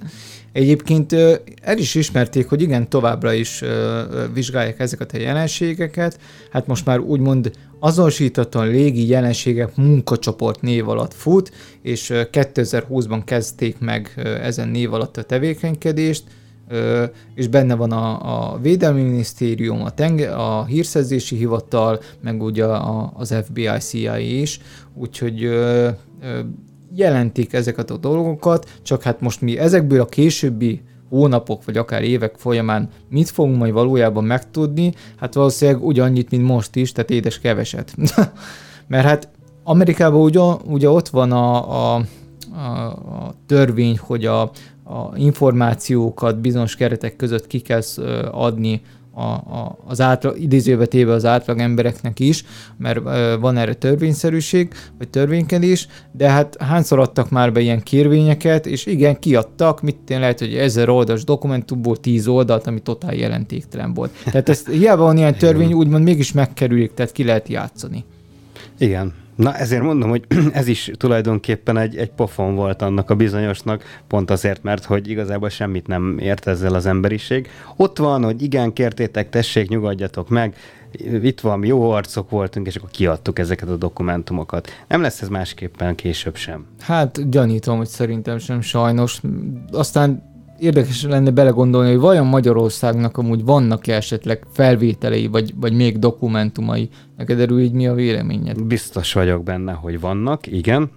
Egyébként 0.52 1.14
el 1.62 1.78
is 1.78 1.96
ismerték, 1.96 2.50
hogy 2.50 2.62
igen, 2.62 2.90
továbbra 2.90 3.34
is 3.34 3.64
vizsgálják 4.34 4.80
ezeket 4.80 5.14
a 5.14 5.18
jelenségeket. 5.18 6.20
Hát 6.52 6.68
most 6.68 6.86
már 6.86 7.00
úgymond 7.00 7.52
azonosítatlan 7.80 8.68
légi 8.68 9.08
jelenségek 9.08 9.76
munkacsoport 9.76 10.62
név 10.62 10.90
alatt 10.90 11.14
fut, 11.14 11.52
és 11.82 12.10
2020-ban 12.14 13.22
kezdték 13.26 13.80
meg 13.80 14.22
ezen 14.42 14.68
név 14.68 14.94
alatt 14.94 15.18
a 15.18 15.24
tevékenykedést, 15.24 16.24
és 17.36 17.48
benne 17.48 17.76
van 17.76 17.92
a, 17.92 18.52
a 18.54 18.58
Védelmi 18.58 19.02
Minisztérium, 19.02 19.82
a, 19.82 19.90
tenge, 19.90 20.36
a 20.36 20.66
Hírszerzési 20.66 21.36
Hivatal, 21.36 22.00
meg 22.22 22.42
ugye 22.42 22.66
az 23.14 23.36
FBI, 23.44 23.70
CIA 23.80 24.18
is, 24.18 24.60
úgyhogy 24.94 25.50
jelentik 26.96 27.54
ezeket 27.54 27.92
a 27.92 27.98
dolgokat, 27.98 28.70
csak 28.82 29.04
hát 29.04 29.22
most 29.22 29.42
mi 29.42 29.58
ezekből 29.58 30.02
a 30.02 30.06
későbbi 30.06 30.82
hónapok, 31.10 31.66
vagy 31.66 31.78
akár 31.78 32.04
évek 32.04 32.36
folyamán 32.38 32.90
mit 33.10 33.30
fogunk 33.30 33.58
majd 33.58 33.74
valójában 33.74 34.24
megtudni, 34.24 34.94
hát 35.18 35.34
valószínűleg 35.34 35.84
ugyannyit, 35.84 36.30
mint 36.32 36.44
most 36.44 36.76
is, 36.76 36.92
tehát 36.92 37.10
édes 37.10 37.40
keveset. 37.40 37.96
Mert 38.88 39.06
hát 39.06 39.30
Amerikában 39.64 40.22
ugye, 40.22 40.40
ugye 40.66 40.90
ott 40.90 41.08
van 41.08 41.32
a, 41.32 41.72
a, 41.72 42.04
a, 42.54 42.86
a 42.88 43.34
törvény, 43.46 43.98
hogy 43.98 44.26
a, 44.26 44.42
a 44.84 45.12
információkat 45.16 46.40
bizonyos 46.40 46.76
keretek 46.76 47.16
között 47.16 47.48
ki 47.48 47.60
kell 47.60 47.82
adni 48.32 48.82
a, 49.14 49.22
a, 49.22 49.78
az 49.86 50.02
átlag, 50.02 50.40
idézőbe 50.40 50.86
téve 50.86 51.14
az 51.14 51.26
átlag 51.26 51.60
embereknek 51.60 52.20
is, 52.20 52.46
mert 52.78 53.00
ö, 53.06 53.38
van 53.40 53.58
erre 53.58 53.74
törvényszerűség, 53.74 54.74
vagy 54.98 55.10
törvénykedés, 55.10 55.88
de 56.12 56.30
hát 56.30 56.62
hányszor 56.62 57.00
adtak 57.00 57.30
már 57.30 57.54
be 57.54 57.60
ilyen 57.60 57.82
kérvényeket, 57.82 58.66
és 58.66 58.86
igen, 58.86 59.20
kiadtak, 59.20 59.82
mit 59.82 60.10
én 60.10 60.20
lehet, 60.20 60.40
hogy 60.40 60.56
ezer 60.56 60.90
oldalas 60.90 61.24
dokumentumból 61.24 61.98
tíz 61.98 62.28
oldalt, 62.28 62.68
ami 62.68 62.80
totál 62.80 63.14
jelentéktelen 63.14 63.94
volt. 63.94 64.12
Tehát 64.24 64.50
ezt 64.50 64.70
hiába 64.70 65.04
van 65.04 65.18
ilyen 65.18 65.36
törvény, 65.36 65.74
úgymond 65.74 66.04
mégis 66.04 66.32
megkerülik, 66.32 66.94
tehát 66.94 67.12
ki 67.12 67.24
lehet 67.24 67.48
játszani. 67.48 68.06
Igen, 68.78 69.14
Na 69.36 69.56
ezért 69.56 69.84
mondom, 69.84 70.10
hogy 70.10 70.26
ez 70.54 70.68
is 70.68 70.92
tulajdonképpen 70.98 71.78
egy, 71.78 71.98
egy 71.98 72.12
pofon 72.12 72.56
volt 72.56 72.82
annak 72.82 73.10
a 73.10 73.16
bizonyosnak, 73.16 73.84
pont 74.08 74.32
azért, 74.32 74.64
mert 74.64 74.86
hogy 74.86 75.10
igazából 75.10 75.50
semmit 75.50 75.88
nem 75.88 76.18
ért 76.20 76.48
ezzel 76.48 76.74
az 76.74 76.86
emberiség. 76.86 77.50
Ott 77.76 77.98
van, 77.98 78.24
hogy 78.24 78.42
igen, 78.42 78.74
kértétek, 78.74 79.30
tessék, 79.30 79.70
nyugodjatok 79.70 80.30
meg, 80.30 80.56
itt 81.24 81.40
van, 81.40 81.66
jó 81.66 81.92
arcok 81.92 82.30
voltunk, 82.30 82.68
és 82.68 82.76
akkor 82.76 82.90
kiadtuk 82.90 83.40
ezeket 83.40 83.70
a 83.70 83.76
dokumentumokat. 83.76 84.70
Nem 84.88 85.02
lesz 85.02 85.22
ez 85.22 85.28
másképpen 85.28 85.96
később 85.96 86.36
sem. 86.36 86.66
Hát 86.80 87.30
gyanítom, 87.30 87.78
hogy 87.78 87.88
szerintem 87.88 88.38
sem 88.38 88.62
sajnos. 88.62 89.22
Aztán 89.72 90.31
érdekes 90.62 91.04
lenne 91.04 91.32
belegondolni, 91.32 91.90
hogy 91.90 92.00
vajon 92.00 92.28
Magyarországnak 92.28 93.18
amúgy 93.18 93.46
vannak-e 93.46 93.96
esetleg 93.96 94.46
felvételei, 94.52 95.28
vagy, 95.28 95.54
vagy 95.56 95.74
még 95.74 96.00
dokumentumai. 96.00 96.90
Neked 97.18 97.40
erről 97.40 97.60
így 97.60 97.72
mi 97.72 97.88
a 97.88 97.94
véleményed? 97.94 98.64
Biztos 98.64 99.14
vagyok 99.14 99.44
benne, 99.44 99.72
hogy 99.72 100.00
vannak, 100.00 100.48
igen 100.48 100.92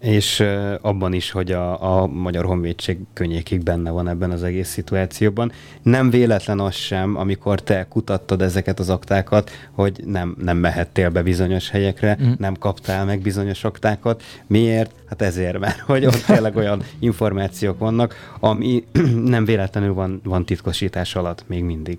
és 0.00 0.44
abban 0.80 1.12
is, 1.12 1.30
hogy 1.30 1.52
a, 1.52 2.00
a 2.00 2.06
Magyar 2.06 2.44
Honvédség 2.44 2.98
könnyékig 3.12 3.62
benne 3.62 3.90
van 3.90 4.08
ebben 4.08 4.30
az 4.30 4.42
egész 4.42 4.68
szituációban. 4.68 5.52
Nem 5.82 6.10
véletlen 6.10 6.60
az 6.60 6.74
sem, 6.74 7.16
amikor 7.16 7.62
te 7.62 7.86
kutattad 7.88 8.42
ezeket 8.42 8.78
az 8.78 8.90
aktákat, 8.90 9.50
hogy 9.70 10.00
nem, 10.04 10.36
nem 10.38 10.56
mehettél 10.56 11.10
be 11.10 11.22
bizonyos 11.22 11.70
helyekre, 11.70 12.18
mm. 12.22 12.32
nem 12.38 12.54
kaptál 12.54 13.04
meg 13.04 13.20
bizonyos 13.20 13.64
aktákat. 13.64 14.22
Miért? 14.46 14.94
Hát 15.06 15.22
ezért, 15.22 15.58
mert 15.64 15.78
hogy 15.78 16.06
ott 16.06 16.24
tényleg 16.24 16.56
olyan 16.56 16.82
információk 16.98 17.78
vannak, 17.78 18.14
ami 18.40 18.84
nem 19.24 19.44
véletlenül 19.44 19.94
van, 19.94 20.20
van 20.24 20.44
titkosítás 20.44 21.14
alatt 21.14 21.44
még 21.46 21.64
mindig. 21.64 21.98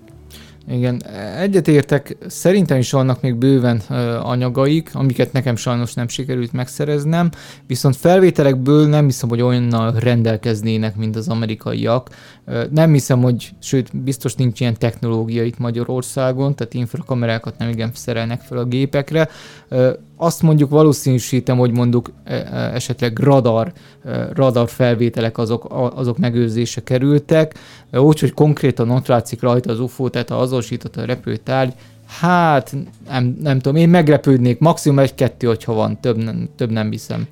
Igen, 0.68 1.02
egyetértek, 1.38 2.16
szerintem 2.26 2.78
is 2.78 2.90
vannak 2.90 3.20
még 3.20 3.34
bőven 3.34 3.76
anyagaik, 4.22 4.90
amiket 4.92 5.32
nekem 5.32 5.56
sajnos 5.56 5.94
nem 5.94 6.08
sikerült 6.08 6.52
megszereznem, 6.52 7.30
viszont 7.66 7.96
felvételekből 7.96 8.88
nem 8.88 9.04
hiszem, 9.04 9.28
hogy 9.28 9.42
olyannal 9.42 9.92
rendelkeznének, 9.92 10.96
mint 10.96 11.16
az 11.16 11.28
amerikaiak. 11.28 12.10
Nem 12.70 12.92
hiszem, 12.92 13.22
hogy, 13.22 13.50
sőt, 13.58 13.96
biztos 13.96 14.34
nincs 14.34 14.60
ilyen 14.60 14.78
technológia 14.78 15.44
itt 15.44 15.58
Magyarországon, 15.58 16.54
tehát 16.54 16.74
infrakamerákat 16.74 17.58
nem 17.58 17.68
igen 17.68 17.90
szerelnek 17.94 18.40
fel 18.40 18.58
a 18.58 18.64
gépekre 18.64 19.28
azt 20.22 20.42
mondjuk 20.42 20.70
valószínűsítem, 20.70 21.58
hogy 21.58 21.70
mondjuk 21.72 22.10
e, 22.24 22.34
e, 22.34 22.74
esetleg 22.74 23.18
radar, 23.18 23.72
e, 24.04 24.28
radar 24.34 24.68
felvételek 24.68 25.38
azok, 25.38 25.66
azok 25.94 26.18
megőrzése 26.18 26.82
kerültek, 26.82 27.54
úgyhogy 27.92 28.34
konkrétan 28.34 28.90
ott 28.90 29.06
látszik 29.06 29.40
rajta 29.40 29.70
az 29.70 29.80
UFO, 29.80 30.08
tehát 30.08 30.28
ha 30.28 30.36
azonosított 30.36 30.96
a 30.96 31.04
repülőtárgy, 31.04 31.72
hát 32.06 32.76
nem, 33.08 33.36
nem 33.40 33.58
tudom, 33.58 33.76
én 33.76 33.88
meglepődnék, 33.88 34.58
maximum 34.58 34.98
egy-kettő, 34.98 35.46
hogyha 35.46 35.72
van, 35.72 36.00
több 36.00 36.16
nem, 36.16 36.48
több 36.56 36.70
nem 36.70 36.90
hiszem. 36.90 37.26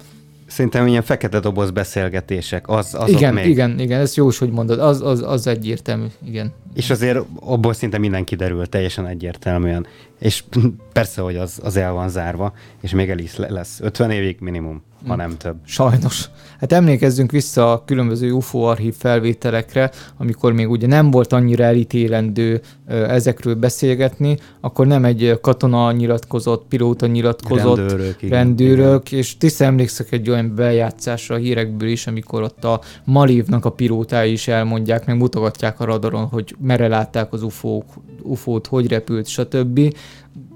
Szerintem 0.50 0.86
ilyen 0.86 1.02
fekete 1.02 1.40
doboz 1.40 1.70
beszélgetések, 1.70 2.68
az, 2.68 2.94
azok 2.94 3.08
igen, 3.08 3.34
még. 3.34 3.46
Igen, 3.46 3.78
igen, 3.78 4.00
ez 4.00 4.14
jó, 4.16 4.28
hogy 4.38 4.50
mondod, 4.50 4.78
az, 4.78 5.00
az, 5.02 5.22
az 5.22 5.46
egyértelmű, 5.46 6.06
igen. 6.24 6.52
És 6.74 6.90
azért 6.90 7.18
abból 7.40 7.72
szinte 7.72 7.98
minden 7.98 8.24
kiderül 8.24 8.66
teljesen 8.66 9.06
egyértelműen. 9.06 9.86
És 10.18 10.44
persze, 10.92 11.20
hogy 11.20 11.36
az, 11.36 11.60
az 11.62 11.76
el 11.76 11.92
van 11.92 12.08
zárva, 12.08 12.52
és 12.80 12.92
még 12.92 13.10
el 13.10 13.18
is 13.18 13.36
lesz 13.36 13.80
50 13.80 14.10
évig 14.10 14.36
minimum 14.40 14.82
ha 15.06 15.16
nem 15.16 15.36
több. 15.36 15.56
Sajnos. 15.64 16.28
Hát 16.60 16.72
emlékezzünk 16.72 17.30
vissza 17.30 17.72
a 17.72 17.84
különböző 17.84 18.32
UFO 18.32 18.58
archív 18.58 18.94
felvételekre, 18.94 19.90
amikor 20.16 20.52
még 20.52 20.70
ugye 20.70 20.86
nem 20.86 21.10
volt 21.10 21.32
annyira 21.32 21.64
elítélendő 21.64 22.60
ezekről 22.86 23.54
beszélgetni, 23.54 24.36
akkor 24.60 24.86
nem 24.86 25.04
egy 25.04 25.38
katona 25.40 25.92
nyilatkozott, 25.92 26.64
pilóta 26.68 27.06
nyilatkozott, 27.06 27.76
rendőrök, 27.76 28.22
igen, 28.22 28.38
rendőrök 28.38 29.06
igen. 29.06 29.20
és 29.20 29.36
tiszta 29.36 29.64
emlékszek 29.64 30.12
egy 30.12 30.30
olyan 30.30 30.54
bejátszásra 30.54 31.34
a 31.34 31.38
hírekből 31.38 31.88
is, 31.88 32.06
amikor 32.06 32.42
ott 32.42 32.64
a 32.64 32.80
Malívnak 33.04 33.64
a 33.64 33.70
pilótái 33.70 34.32
is 34.32 34.48
elmondják, 34.48 35.06
meg 35.06 35.16
mutogatják 35.16 35.80
a 35.80 35.84
radaron, 35.84 36.24
hogy 36.24 36.56
merre 36.58 36.88
látták 36.88 37.32
az 37.32 37.42
UFO-k, 37.42 37.84
UFO-t, 38.22 38.66
hogy 38.66 38.88
repült, 38.88 39.26
stb. 39.26 39.94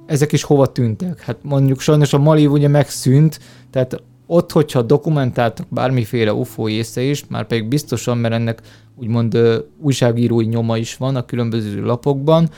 Ezek 0.06 0.32
is 0.32 0.42
hova 0.42 0.66
tűntek? 0.66 1.20
Hát 1.20 1.36
mondjuk 1.42 1.80
sajnos 1.80 2.12
a 2.12 2.18
Malív 2.18 2.50
ugye 2.50 2.68
megszűnt, 2.68 3.40
tehát 3.70 4.02
ott, 4.26 4.52
hogyha 4.52 4.82
dokumentáltak 4.82 5.66
bármiféle 5.68 6.32
UFO 6.32 6.68
észre 6.68 7.02
is, 7.02 7.24
már 7.28 7.46
pedig 7.46 7.68
biztosan, 7.68 8.18
mert 8.18 8.34
ennek 8.34 8.60
úgymond 8.96 9.38
újságírói 9.80 10.44
nyoma 10.44 10.76
is 10.76 10.96
van 10.96 11.16
a 11.16 11.24
különböző 11.24 11.84
lapokban, 11.84 12.50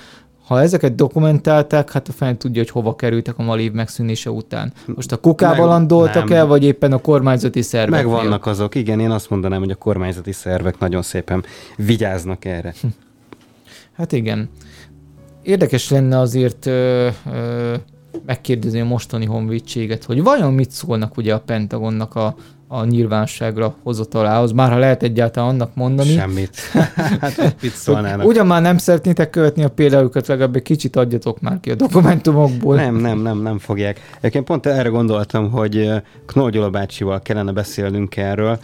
ha 0.46 0.60
ezeket 0.60 0.94
dokumentálták, 0.94 1.92
hát 1.92 2.08
a 2.08 2.12
fel 2.12 2.36
tudja, 2.36 2.62
hogy 2.62 2.70
hova 2.70 2.94
kerültek 2.94 3.38
a 3.38 3.42
Malév 3.42 3.72
megszűnése 3.72 4.30
után. 4.30 4.72
Most 4.94 5.12
a 5.12 5.16
kukába 5.16 5.64
landoltak 5.64 6.30
el, 6.30 6.46
vagy 6.46 6.64
éppen 6.64 6.92
a 6.92 6.98
kormányzati 6.98 7.62
szervek? 7.62 8.04
Megvannak 8.04 8.46
azok, 8.46 8.74
igen, 8.74 9.00
én 9.00 9.10
azt 9.10 9.30
mondanám, 9.30 9.60
hogy 9.60 9.70
a 9.70 9.74
kormányzati 9.74 10.32
szervek 10.32 10.78
nagyon 10.78 11.02
szépen 11.02 11.44
vigyáznak 11.76 12.44
erre. 12.44 12.74
Hát 13.96 14.12
igen. 14.12 14.48
Érdekes 15.42 15.90
lenne 15.90 16.18
azért 16.18 16.66
ö, 16.66 17.08
ö, 17.32 17.74
megkérdezni 18.26 18.80
a 18.80 18.84
mostani 18.84 19.24
honvédséget, 19.24 20.04
hogy 20.04 20.22
vajon 20.22 20.52
mit 20.52 20.70
szólnak 20.70 21.16
ugye 21.16 21.34
a 21.34 21.40
Pentagonnak 21.40 22.14
a, 22.14 22.34
a 22.68 22.84
nyilvánosságra 22.84 23.76
hozatalához, 23.82 24.52
már 24.52 24.70
ha 24.70 24.78
lehet 24.78 25.02
egyáltalán 25.02 25.48
annak 25.48 25.74
mondani. 25.74 26.08
Semmit. 26.08 26.56
hát 27.20 27.56
mit 27.62 27.72
szólnának? 27.74 28.26
Ugyan 28.26 28.46
már 28.46 28.62
nem 28.62 28.78
szeretnétek 28.78 29.30
követni 29.30 29.64
a 29.64 29.68
példájukat, 29.68 30.26
legalább 30.26 30.56
egy 30.56 30.62
kicsit 30.62 30.96
adjatok 30.96 31.40
már 31.40 31.60
ki 31.60 31.70
a 31.70 31.74
dokumentumokból. 31.74 32.76
Nem, 32.76 32.94
nem, 32.96 33.18
nem, 33.18 33.42
nem 33.42 33.58
fogják. 33.58 34.00
Egyébként 34.18 34.44
pont 34.44 34.66
erre 34.66 34.88
gondoltam, 34.88 35.50
hogy 35.50 35.90
Knoll 36.26 36.50
Gyula 36.50 36.70
bácsival 36.70 37.20
kellene 37.20 37.52
beszélnünk 37.52 38.16
erről, 38.16 38.58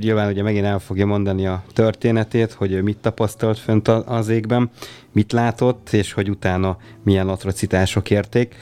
Nyilván 0.00 0.30
ugye 0.30 0.42
megint 0.42 0.64
el 0.64 0.78
fogja 0.78 1.06
mondani 1.06 1.46
a 1.46 1.62
történetét, 1.72 2.52
hogy 2.52 2.82
mit 2.82 2.96
tapasztalt 2.96 3.58
fönt 3.58 3.88
az 3.88 4.28
égben, 4.28 4.70
mit 5.12 5.32
látott, 5.32 5.92
és 5.92 6.12
hogy 6.12 6.30
utána 6.30 6.76
milyen 7.02 7.28
atrocitások 7.28 8.10
érték 8.10 8.54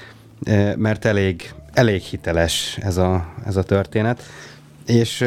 mert 0.76 1.04
elég, 1.04 1.54
elég 1.72 2.00
hiteles 2.00 2.78
ez 2.80 2.96
a, 2.96 3.34
ez 3.46 3.56
a 3.56 3.62
történet. 3.62 4.22
És 4.86 5.20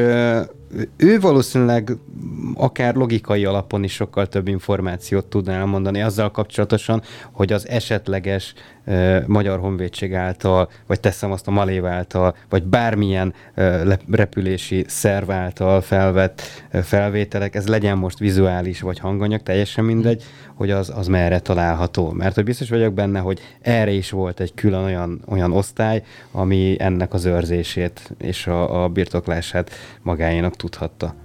ő 0.98 1.20
valószínűleg 1.20 1.92
akár 2.54 2.96
logikai 2.96 3.46
alapon 3.46 3.84
is 3.84 3.94
sokkal 3.94 4.28
több 4.28 4.48
információt 4.48 5.26
tudna 5.26 5.52
elmondani 5.52 6.02
azzal 6.02 6.32
kapcsolatosan, 6.32 7.02
hogy 7.32 7.54
az 7.54 7.68
esetleges 7.68 8.54
Magyar 9.26 9.60
Honvédség 9.60 10.14
által, 10.14 10.70
vagy 10.88 11.00
teszem 11.00 11.32
azt 11.32 11.48
a 11.48 11.52
Malév 11.52 11.86
által, 11.86 12.36
vagy 12.50 12.64
bármilyen 12.64 13.34
repülési 14.12 14.86
szerv 14.88 15.32
által 15.32 15.82
felvett 15.82 16.42
felvételek, 16.84 17.56
ez 17.56 17.68
legyen 17.68 17.98
most 17.98 18.20
vizuális 18.20 18.82
vagy 18.82 19.00
hanganyag, 19.00 19.44
teljesen 19.44 19.86
mindegy, 19.86 20.24
hogy 20.54 20.72
az, 20.72 20.92
az 20.96 21.08
merre 21.08 21.40
található. 21.40 22.12
Mert 22.12 22.36
hogy 22.36 22.44
biztos 22.44 22.70
vagyok 22.70 22.94
benne, 22.94 23.20
hogy 23.20 23.40
erre 23.62 23.92
is 23.92 24.10
volt 24.10 24.40
egy 24.40 24.54
külön 24.54 24.84
olyan, 24.84 25.22
olyan 25.28 25.54
osztály, 25.54 26.04
ami 26.32 26.76
ennek 26.80 27.14
az 27.14 27.26
őrzését 27.26 28.16
és 28.18 28.48
a, 28.48 28.84
a 28.84 28.88
birtoklását 28.88 29.72
magáénak 30.02 30.56
tudhatta. 30.56 31.16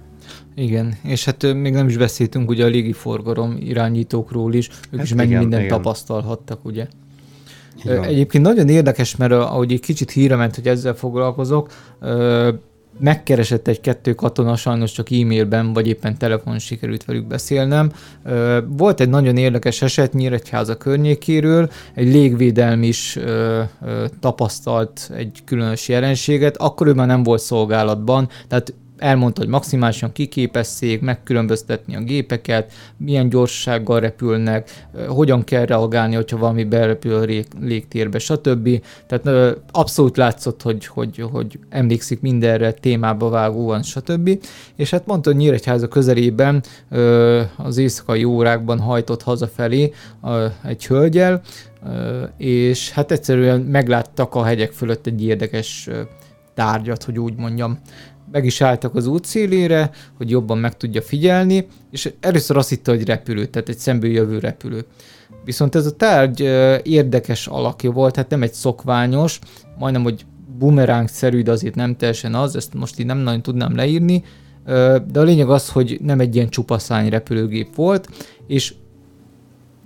Igen, 0.55 0.93
és 1.03 1.25
hát 1.25 1.53
még 1.53 1.73
nem 1.73 1.87
is 1.87 1.97
beszéltünk 1.97 2.49
ugye 2.49 2.65
a 2.65 2.67
légiforgalom 2.67 3.57
irányítókról 3.59 4.53
is, 4.53 4.69
ők 4.91 4.99
hát 4.99 5.05
is 5.05 5.13
mennyi 5.13 5.35
mindent 5.35 5.63
igen. 5.63 5.77
tapasztalhattak, 5.77 6.65
ugye. 6.65 6.87
Egyébként 7.83 8.43
nagyon 8.43 8.69
érdekes, 8.69 9.15
mert 9.15 9.31
ahogy 9.31 9.71
egy 9.71 9.79
kicsit 9.79 10.11
híre 10.11 10.35
ment, 10.35 10.55
hogy 10.55 10.67
ezzel 10.67 10.93
foglalkozok, 10.93 11.71
megkeresett 12.99 13.67
egy-kettő 13.67 14.13
katona, 14.13 14.55
sajnos 14.55 14.91
csak 14.91 15.11
e-mailben, 15.11 15.73
vagy 15.73 15.87
éppen 15.87 16.17
telefon 16.17 16.59
sikerült 16.59 17.05
velük 17.05 17.27
beszélnem. 17.27 17.91
Volt 18.67 18.99
egy 18.99 19.09
nagyon 19.09 19.37
érdekes 19.37 19.81
eset 19.81 20.13
Nyíregyháza 20.13 20.77
környékéről, 20.77 21.69
egy 21.93 22.07
légvédelmi 22.07 22.87
is 22.87 23.19
tapasztalt 24.19 25.11
egy 25.15 25.41
különös 25.45 25.87
jelenséget, 25.87 26.57
akkor 26.57 26.87
ő 26.87 26.93
már 26.93 27.07
nem 27.07 27.23
volt 27.23 27.41
szolgálatban, 27.41 28.29
tehát 28.47 28.73
elmondta, 29.03 29.41
hogy 29.41 29.49
maximálisan 29.49 30.11
kiképesszék, 30.11 31.01
megkülönböztetni 31.01 31.95
a 31.95 31.99
gépeket, 31.99 32.71
milyen 32.97 33.29
gyorsággal 33.29 33.99
repülnek, 33.99 34.85
hogyan 35.07 35.43
kell 35.43 35.65
reagálni, 35.65 36.15
hogyha 36.15 36.37
valami 36.37 36.63
berepül 36.63 37.15
a 37.15 37.43
légtérbe, 37.59 38.19
stb. 38.19 38.81
Tehát 39.07 39.55
abszolút 39.71 40.17
látszott, 40.17 40.61
hogy, 40.61 40.85
hogy, 40.85 41.25
hogy 41.31 41.59
emlékszik 41.69 42.21
mindenre, 42.21 42.71
témába 42.71 43.29
vágóan, 43.29 43.83
stb. 43.83 44.39
És 44.75 44.89
hát 44.89 45.05
mondta, 45.05 45.29
hogy 45.29 45.39
Nyíregyháza 45.39 45.87
közelében 45.87 46.63
az 47.57 47.77
éjszakai 47.77 48.23
órákban 48.23 48.79
hajtott 48.79 49.23
hazafelé 49.23 49.91
egy 50.65 50.85
hölgyel, 50.85 51.41
és 52.37 52.91
hát 52.91 53.11
egyszerűen 53.11 53.59
megláttak 53.59 54.35
a 54.35 54.43
hegyek 54.43 54.71
fölött 54.71 55.05
egy 55.05 55.23
érdekes 55.23 55.89
tárgyat, 56.53 57.03
hogy 57.03 57.19
úgy 57.19 57.35
mondjam 57.35 57.79
meg 58.33 58.45
is 58.45 58.61
álltak 58.61 58.95
az 58.95 59.07
út 59.07 59.25
szélére, 59.25 59.91
hogy 60.17 60.29
jobban 60.29 60.57
meg 60.57 60.77
tudja 60.77 61.01
figyelni, 61.01 61.67
és 61.91 62.13
először 62.19 62.57
azt 62.57 62.69
hitte, 62.69 62.91
hogy 62.91 63.05
repülő, 63.05 63.45
tehát 63.45 63.69
egy 63.69 63.77
szemből 63.77 64.11
jövő 64.11 64.39
repülő. 64.39 64.85
Viszont 65.45 65.75
ez 65.75 65.85
a 65.85 65.95
tárgy 65.95 66.39
érdekes 66.83 67.47
alakja 67.47 67.91
volt, 67.91 68.15
hát 68.15 68.29
nem 68.29 68.41
egy 68.41 68.53
szokványos, 68.53 69.39
majdnem, 69.77 70.03
hogy 70.03 70.25
bumeráng-szerű, 70.57 71.41
de 71.41 71.51
azért 71.51 71.75
nem 71.75 71.95
teljesen 71.95 72.35
az, 72.35 72.55
ezt 72.55 72.73
most 72.73 72.99
így 72.99 73.05
nem 73.05 73.17
nagyon 73.17 73.41
tudnám 73.41 73.75
leírni, 73.75 74.23
de 75.07 75.19
a 75.19 75.23
lényeg 75.23 75.49
az, 75.49 75.69
hogy 75.69 75.99
nem 76.01 76.19
egy 76.19 76.35
ilyen 76.35 76.49
csupaszány 76.49 77.09
repülőgép 77.09 77.75
volt, 77.75 78.09
és 78.47 78.73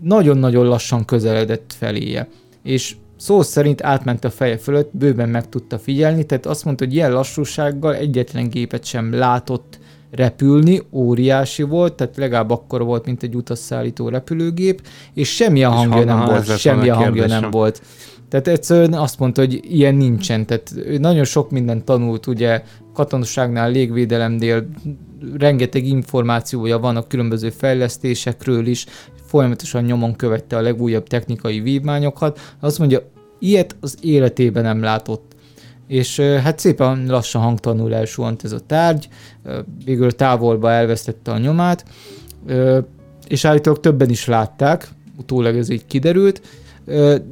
nagyon-nagyon 0.01 0.65
lassan 0.65 1.05
közeledett 1.05 1.73
feléje. 1.77 2.27
És 2.63 2.95
szó 3.17 3.41
szerint 3.41 3.83
átment 3.83 4.23
a 4.23 4.29
feje 4.29 4.57
fölött, 4.57 4.89
bőven 4.91 5.29
meg 5.29 5.49
tudta 5.49 5.79
figyelni, 5.79 6.25
tehát 6.25 6.45
azt 6.45 6.65
mondta, 6.65 6.85
hogy 6.85 6.93
ilyen 6.93 7.11
lassúsággal 7.11 7.95
egyetlen 7.95 8.49
gépet 8.49 8.85
sem 8.85 9.13
látott 9.13 9.79
repülni, 10.11 10.81
óriási 10.91 11.63
volt, 11.63 11.93
tehát 11.93 12.17
legalább 12.17 12.49
akkor 12.49 12.83
volt, 12.83 13.05
mint 13.05 13.23
egy 13.23 13.35
utasszállító 13.35 14.09
repülőgép, 14.09 14.81
és 15.13 15.35
semmilyen 15.35 15.71
hangja 15.71 16.03
nem 16.03 16.25
volt, 16.25 16.57
semmilyen 16.57 16.95
hangja 16.95 17.27
nem 17.27 17.51
volt. 17.51 17.81
Tehát 18.29 18.47
egyszerűen 18.47 18.93
azt 18.93 19.19
mondta, 19.19 19.41
hogy 19.41 19.59
ilyen 19.63 19.95
nincsen. 19.95 20.45
Tehát 20.45 20.73
ő 20.75 20.97
nagyon 20.97 21.23
sok 21.23 21.51
mindent 21.51 21.83
tanult, 21.83 22.27
ugye 22.27 22.63
katonaságnál, 22.93 23.71
légvédelemnél, 23.71 24.67
rengeteg 25.37 25.85
információja 25.85 26.79
van 26.79 26.95
a 26.95 27.07
különböző 27.07 27.49
fejlesztésekről 27.49 28.65
is, 28.65 28.85
folyamatosan 29.25 29.83
nyomon 29.83 30.15
követte 30.15 30.57
a 30.57 30.61
legújabb 30.61 31.07
technikai 31.07 31.59
vívmányokat, 31.59 32.39
azt 32.59 32.79
mondja, 32.79 33.09
ilyet 33.39 33.75
az 33.79 33.97
életében 34.01 34.63
nem 34.63 34.81
látott. 34.81 35.35
És 35.87 36.19
hát 36.19 36.59
szépen 36.59 37.05
lassan 37.07 37.41
hangtanul 37.41 37.95
elsuhant 37.95 38.43
ez 38.43 38.51
a 38.51 38.59
tárgy, 38.59 39.07
végül 39.85 40.11
távolba 40.11 40.71
elvesztette 40.71 41.31
a 41.31 41.37
nyomát, 41.37 41.85
és 43.27 43.45
állítólag 43.45 43.79
többen 43.79 44.09
is 44.09 44.25
látták, 44.25 44.87
utólag 45.17 45.55
ez 45.55 45.69
így 45.69 45.85
kiderült, 45.85 46.41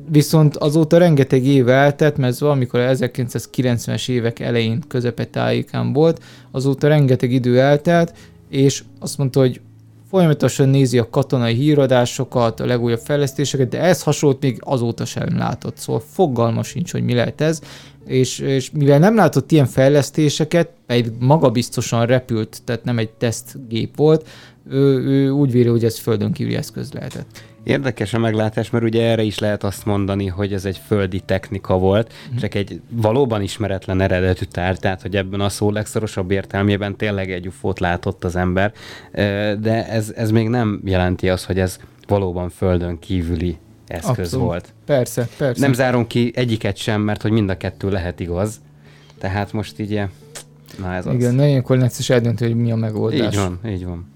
viszont 0.09 0.57
azóta 0.57 0.97
rengeteg 0.97 1.45
év 1.45 1.69
eltelt, 1.69 2.17
mert 2.17 2.33
ez 2.33 2.39
valamikor 2.39 2.79
1990-es 2.83 4.09
évek 4.09 4.39
elején 4.39 4.83
közepetájékán 4.87 5.93
volt, 5.93 6.23
azóta 6.51 6.87
rengeteg 6.87 7.31
idő 7.31 7.59
eltelt, 7.59 8.13
és 8.49 8.83
azt 8.99 9.17
mondta, 9.17 9.39
hogy 9.39 9.61
folyamatosan 10.09 10.69
nézi 10.69 10.97
a 10.97 11.09
katonai 11.09 11.53
híradásokat, 11.53 12.59
a 12.59 12.65
legújabb 12.65 12.99
fejlesztéseket, 12.99 13.69
de 13.69 13.79
ez 13.79 14.03
hasonlót 14.03 14.41
még 14.41 14.57
azóta 14.59 15.05
sem 15.05 15.37
látott, 15.37 15.77
szóval 15.77 16.03
fogalma 16.11 16.63
sincs, 16.63 16.91
hogy 16.91 17.03
mi 17.03 17.13
lehet 17.13 17.41
ez, 17.41 17.61
és, 18.05 18.39
és 18.39 18.71
mivel 18.71 18.99
nem 18.99 19.15
látott 19.15 19.51
ilyen 19.51 19.65
fejlesztéseket, 19.65 20.69
egy 20.85 21.11
magabiztosan 21.19 22.05
repült, 22.05 22.61
tehát 22.63 22.83
nem 22.83 22.97
egy 22.97 23.09
tesztgép 23.09 23.95
volt, 23.95 24.27
ő, 24.69 24.99
ő 24.99 25.29
úgy 25.29 25.51
véli, 25.51 25.67
hogy 25.67 25.83
ez 25.83 25.99
földön 25.99 26.31
kívüli 26.31 26.55
eszköz 26.55 26.91
lehetett. 26.91 27.54
Érdekes 27.65 28.13
a 28.13 28.19
meglátás, 28.19 28.69
mert 28.69 28.83
ugye 28.83 29.03
erre 29.03 29.21
is 29.21 29.39
lehet 29.39 29.63
azt 29.63 29.85
mondani, 29.85 30.27
hogy 30.27 30.53
ez 30.53 30.65
egy 30.65 30.81
földi 30.85 31.19
technika 31.19 31.77
volt, 31.77 32.13
mm. 32.33 32.37
csak 32.37 32.53
egy 32.53 32.81
valóban 32.89 33.41
ismeretlen 33.41 34.01
eredetű 34.01 34.45
tár, 34.45 34.77
tehát 34.77 35.01
hogy 35.01 35.15
ebben 35.15 35.39
a 35.39 35.49
szó 35.49 35.71
legszorosabb 35.71 36.31
értelmében 36.31 36.95
tényleg 36.95 37.31
egy 37.31 37.47
ufót 37.47 37.79
látott 37.79 38.23
az 38.23 38.35
ember, 38.35 38.73
de 39.59 39.87
ez, 39.87 40.13
ez 40.15 40.31
még 40.31 40.49
nem 40.49 40.81
jelenti 40.83 41.29
azt, 41.29 41.45
hogy 41.45 41.59
ez 41.59 41.79
valóban 42.07 42.49
földön 42.49 42.99
kívüli 42.99 43.57
eszköz 43.87 44.09
Abszolút. 44.19 44.45
volt. 44.45 44.73
Persze, 44.85 45.27
persze. 45.37 45.61
Nem 45.61 45.73
zárom 45.73 46.07
ki 46.07 46.31
egyiket 46.35 46.77
sem, 46.77 47.01
mert 47.01 47.21
hogy 47.21 47.31
mind 47.31 47.49
a 47.49 47.57
kettő 47.57 47.89
lehet 47.89 48.19
igaz. 48.19 48.61
Tehát 49.19 49.53
most 49.53 49.79
így, 49.79 50.01
na 50.79 50.93
ez 50.93 51.05
Igen, 51.05 51.39
az. 51.39 51.45
ilyenkor 51.45 51.77
necces 51.77 52.09
eldöntő, 52.09 52.45
hogy 52.45 52.55
mi 52.55 52.71
a 52.71 52.75
megoldás. 52.75 53.33
Így 53.33 53.39
van, 53.39 53.59
így 53.67 53.85
van. 53.85 54.13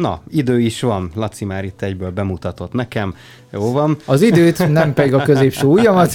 Na, 0.00 0.22
idő 0.28 0.60
is 0.60 0.80
van, 0.80 1.10
Laci 1.14 1.44
már 1.44 1.64
itt 1.64 1.82
egyből 1.82 2.10
bemutatott 2.10 2.72
nekem, 2.72 3.14
jó 3.52 3.72
van. 3.72 3.96
Az 4.04 4.22
időt, 4.22 4.68
nem 4.68 4.94
pedig 4.94 5.14
a 5.14 5.22
középső 5.22 5.66
ujjamat. 5.66 6.14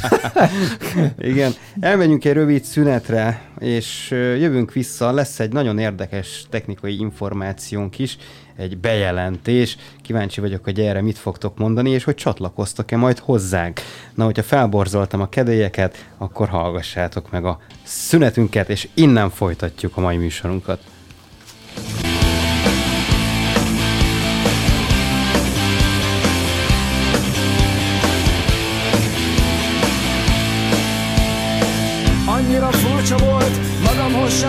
Igen, 1.17 1.51
elmegyünk 1.79 2.25
egy 2.25 2.33
rövid 2.33 2.63
szünetre, 2.63 3.41
és 3.59 4.09
jövünk 4.11 4.73
vissza, 4.73 5.11
lesz 5.11 5.39
egy 5.39 5.51
nagyon 5.51 5.79
érdekes 5.79 6.45
technikai 6.49 6.99
információnk 6.99 7.99
is, 7.99 8.17
egy 8.55 8.77
bejelentés. 8.77 9.77
Kíváncsi 10.01 10.41
vagyok, 10.41 10.63
hogy 10.63 10.79
erre 10.79 11.01
mit 11.01 11.17
fogtok 11.17 11.57
mondani, 11.57 11.89
és 11.89 12.03
hogy 12.03 12.15
csatlakoztok-e 12.15 12.97
majd 12.97 13.19
hozzánk. 13.19 13.79
Na, 14.13 14.25
hogyha 14.25 14.43
felborzoltam 14.43 15.21
a 15.21 15.29
kedélyeket, 15.29 16.05
akkor 16.17 16.47
hallgassátok 16.47 17.31
meg 17.31 17.45
a 17.45 17.59
szünetünket, 17.83 18.69
és 18.69 18.87
innen 18.93 19.29
folytatjuk 19.29 19.97
a 19.97 20.01
mai 20.01 20.17
műsorunkat. 20.17 20.79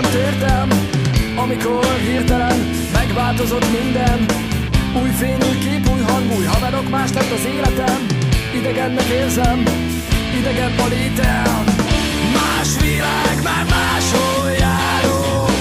Sem 0.02 0.10
tértem 0.10 0.68
Amikor 1.36 1.84
hirtelen 1.84 2.70
megváltozott 2.92 3.66
minden. 3.80 4.26
Új 5.02 5.08
fény, 5.08 5.42
új 5.48 5.58
kép, 5.58 5.88
új 5.90 6.00
hang, 6.00 6.38
új 6.38 6.44
haverok, 6.44 6.88
más 6.88 7.12
lett 7.12 7.30
az 7.30 7.44
életem. 7.54 8.06
Idegennek 8.54 9.04
érzem, 9.04 9.62
idegen 10.38 10.72
a 10.78 10.86
létem. 10.86 11.64
Más 12.32 12.68
világ, 12.80 13.42
már 13.44 13.66
máshol 13.70 14.50
járok 14.50 15.60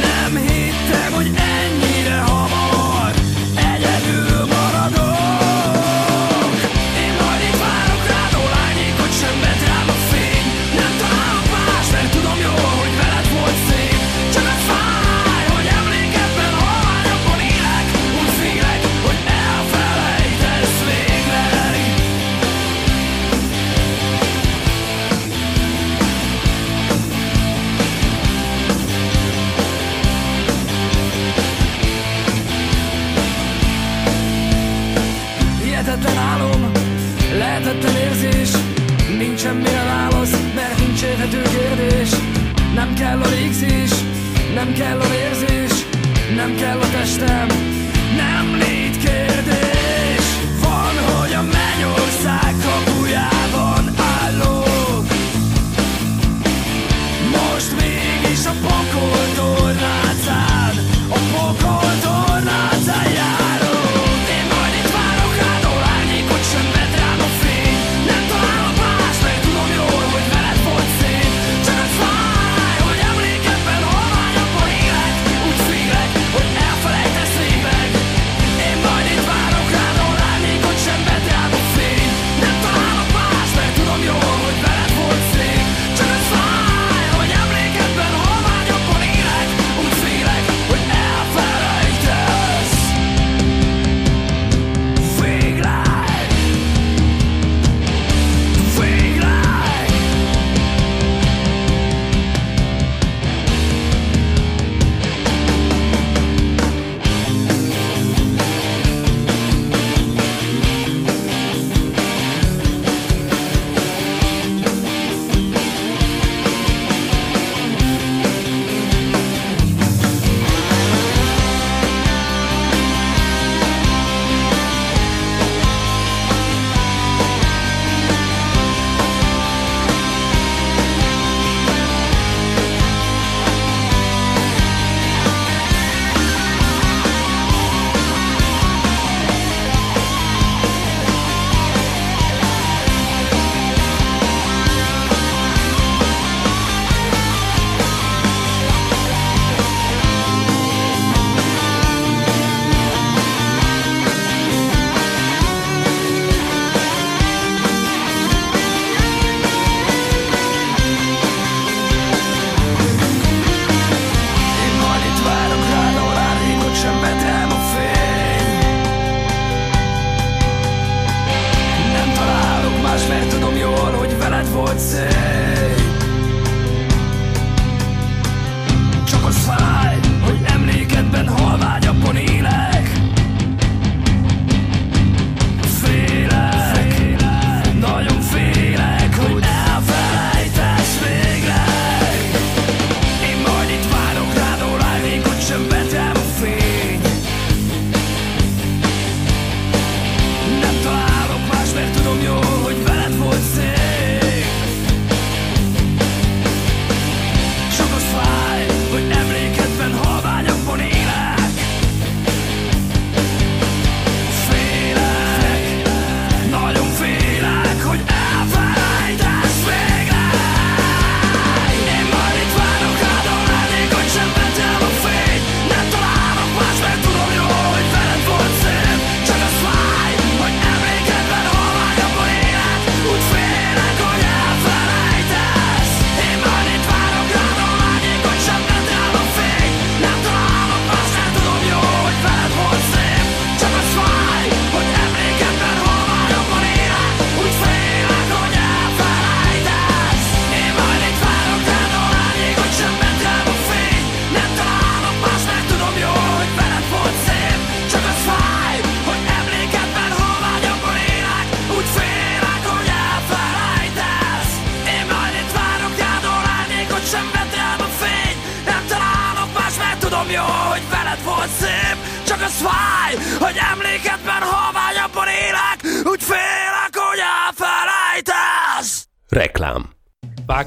Nem 0.00 0.36
hittem, 0.36 1.12
hogy 1.12 1.26
ennyire 1.26 1.67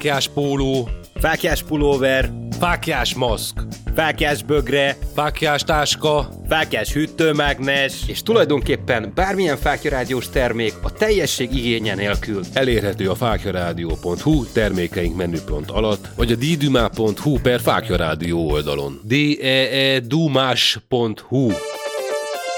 fákjás 0.01 0.27
póló, 0.27 0.89
fákjás 1.15 1.63
pulóver, 1.63 2.31
fákjás 2.59 3.15
maszk, 3.15 3.61
fákjás 3.95 4.43
bögre, 4.43 4.97
fákjás 5.13 5.63
táska, 5.63 6.29
fákjás 6.47 6.93
hűtőmágnes, 6.93 7.93
és 8.07 8.23
tulajdonképpen 8.23 9.11
bármilyen 9.15 9.57
fákjarádiós 9.57 10.29
termék 10.29 10.73
a 10.81 10.93
teljesség 10.93 11.55
igénye 11.55 11.95
nélkül. 11.95 12.43
Elérhető 12.53 13.09
a 13.09 13.15
fákjarádió.hu 13.15 14.45
termékeink 14.45 15.15
menüpont 15.15 15.71
alatt, 15.71 16.07
vagy 16.15 16.31
a 16.31 16.35
ddumá.hu 16.35 17.39
per 17.41 17.59
fákjarádió 17.59 18.49
oldalon. 18.49 18.99
d 19.03 19.13
e, 19.41 19.47
-e 19.47 19.99
dumás.hu 19.99 21.51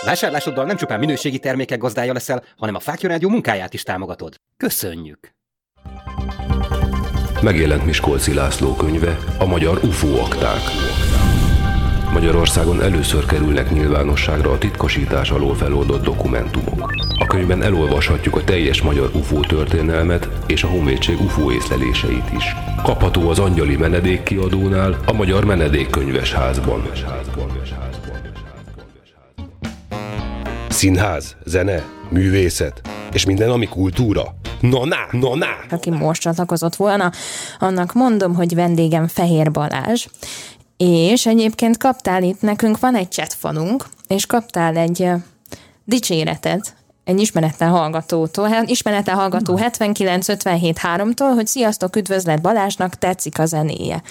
Vásárlásoddal 0.05 0.65
nem 0.65 0.75
csupán 0.75 0.99
minőségi 0.99 1.39
termékek 1.39 1.77
gazdája 1.79 2.13
leszel, 2.13 2.43
hanem 2.57 2.75
a 2.75 2.79
Fákja 2.79 3.09
Rádió 3.09 3.29
munkáját 3.29 3.73
is 3.73 3.83
támogatod. 3.83 4.35
Köszönjük! 4.57 5.33
megjelent 7.43 7.85
Miskolci 7.85 8.33
László 8.33 8.75
könyve, 8.75 9.19
a 9.37 9.45
magyar 9.45 9.79
UFO 9.83 10.19
akták. 10.19 10.61
Magyarországon 12.13 12.81
először 12.81 13.25
kerülnek 13.25 13.71
nyilvánosságra 13.71 14.51
a 14.51 14.57
titkosítás 14.57 15.31
alól 15.31 15.55
feloldott 15.55 16.03
dokumentumok. 16.03 16.93
A 17.19 17.25
könyvben 17.25 17.61
elolvashatjuk 17.61 18.35
a 18.35 18.43
teljes 18.43 18.81
magyar 18.81 19.09
UFO 19.13 19.39
történelmet 19.39 20.29
és 20.47 20.63
a 20.63 20.67
Honvédség 20.67 21.21
UFO 21.21 21.51
észleléseit 21.51 22.31
is. 22.37 22.55
Kapható 22.83 23.29
az 23.29 23.39
Angyali 23.39 23.75
Menedék 23.75 24.23
kiadónál, 24.23 24.99
a 25.05 25.13
Magyar 25.13 25.45
menedék 25.45 25.89
könyvesházban. 25.89 26.89
Színház, 30.69 31.35
zene, 31.45 31.83
művészet 32.09 32.81
és 33.13 33.25
minden, 33.25 33.49
ami 33.49 33.65
kultúra– 33.67 34.23
No 34.69 34.85
na, 34.85 34.97
no 35.11 35.35
na! 35.35 35.47
Aki 35.69 35.89
most 35.89 36.21
csatlakozott 36.21 36.75
volna, 36.75 37.11
annak 37.59 37.93
mondom, 37.93 38.35
hogy 38.35 38.55
vendégem 38.55 39.07
Fehér 39.07 39.51
Balázs, 39.51 40.05
és 40.77 41.25
egyébként 41.25 41.77
kaptál 41.77 42.23
itt, 42.23 42.41
nekünk 42.41 42.79
van 42.79 42.95
egy 42.95 43.09
chatfanunk, 43.09 43.85
és 44.07 44.25
kaptál 44.25 44.77
egy 44.77 45.09
dicséretet 45.83 46.75
egy 47.03 47.19
ismeretlen 47.19 47.69
hallgatótól, 47.69 48.47
hát 48.47 48.69
ismeretlen 48.69 49.15
hallgató 49.15 49.55
7957 49.55 50.79
3-tól, 50.81 51.31
hogy 51.35 51.47
sziasztok, 51.47 51.95
üdvözlet 51.95 52.41
Balázsnak, 52.41 52.95
tetszik 52.95 53.39
a 53.39 53.45
zenéje. 53.45 54.01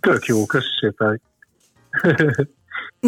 Tök 0.00 0.24
jó, 0.24 0.46
köszönöm 0.46 0.74
szépen. 0.80 1.20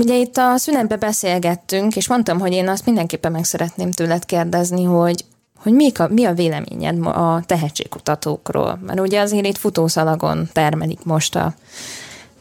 Ugye 0.01 0.16
itt 0.16 0.37
a 0.37 0.57
szünetbe 0.57 0.97
beszélgettünk, 0.97 1.97
és 1.97 2.09
mondtam, 2.09 2.39
hogy 2.39 2.53
én 2.53 2.68
azt 2.68 2.87
mindenképpen 2.87 3.33
meg 3.33 3.45
szeretném 3.45 3.91
tőled 3.91 4.24
kérdezni, 4.24 4.85
hogy 4.85 5.24
hogy 5.63 5.73
mi 5.73 5.91
a, 5.99 6.09
mi 6.11 6.25
a 6.25 6.33
véleményed 6.33 7.07
a 7.07 7.43
tehetségkutatókról? 7.47 8.79
Mert 8.87 9.01
ugye 9.01 9.21
azért 9.21 9.47
itt 9.47 9.57
futószalagon 9.57 10.47
termelik 10.53 11.05
most 11.05 11.37
a 11.37 11.53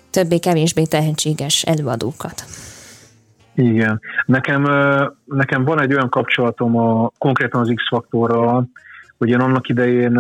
többé-kevésbé 0.10 0.84
tehetséges 0.84 1.64
előadókat. 1.64 2.44
Igen. 3.56 4.02
Nekem, 4.26 4.64
nekem 5.26 5.64
van 5.64 5.82
egy 5.82 5.94
olyan 5.94 6.10
kapcsolatom 6.10 6.78
a, 6.78 7.12
konkrétan 7.18 7.62
az 7.62 7.72
X-faktorral, 7.76 8.70
hogy 9.18 9.30
én 9.30 9.40
annak 9.40 9.70
idején 9.70 10.18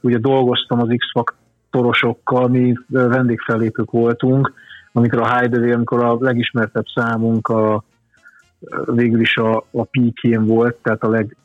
ugye 0.00 0.18
dolgoztam 0.18 0.80
az 0.80 0.88
X-faktorosokkal, 0.96 2.48
mi 2.48 2.74
vendégfellépők 2.88 3.90
voltunk, 3.90 4.52
amikor 4.92 5.20
a 5.20 5.38
Hideaway, 5.38 5.72
amikor 5.72 6.04
a 6.04 6.16
legismertebb 6.20 6.84
számunk 6.94 7.48
a, 7.48 7.84
végül 8.86 9.20
is 9.20 9.36
a, 9.36 9.56
a 9.56 9.84
peakjén 9.84 10.46
volt, 10.46 10.76
tehát 10.82 11.02
a, 11.02 11.08
leg, 11.08 11.36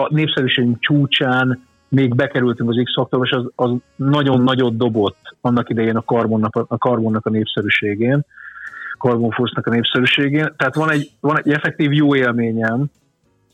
a 0.00 0.14
népszerűségünk 0.14 0.80
csúcsán 0.80 1.66
még 1.88 2.14
bekerültünk 2.14 2.70
az 2.70 2.80
X-faktorba, 2.84 3.24
és 3.24 3.30
az, 3.30 3.50
az 3.54 3.70
nagyon 3.96 4.40
nagyot 4.40 4.76
dobott 4.76 5.36
annak 5.40 5.68
idején 5.68 5.96
a 5.96 6.04
karbonnak 6.04 6.56
a, 6.68 6.78
karbonnak 6.78 7.26
a 7.26 7.30
népszerűségén, 7.30 8.24
Carbon 8.98 9.30
Force-nak 9.30 9.66
a 9.66 9.70
népszerűségén. 9.70 10.52
Tehát 10.56 10.74
van 10.74 10.90
egy, 10.90 11.10
van 11.20 11.38
egy 11.38 11.52
effektív 11.52 11.92
jó 11.92 12.16
élményem 12.16 12.84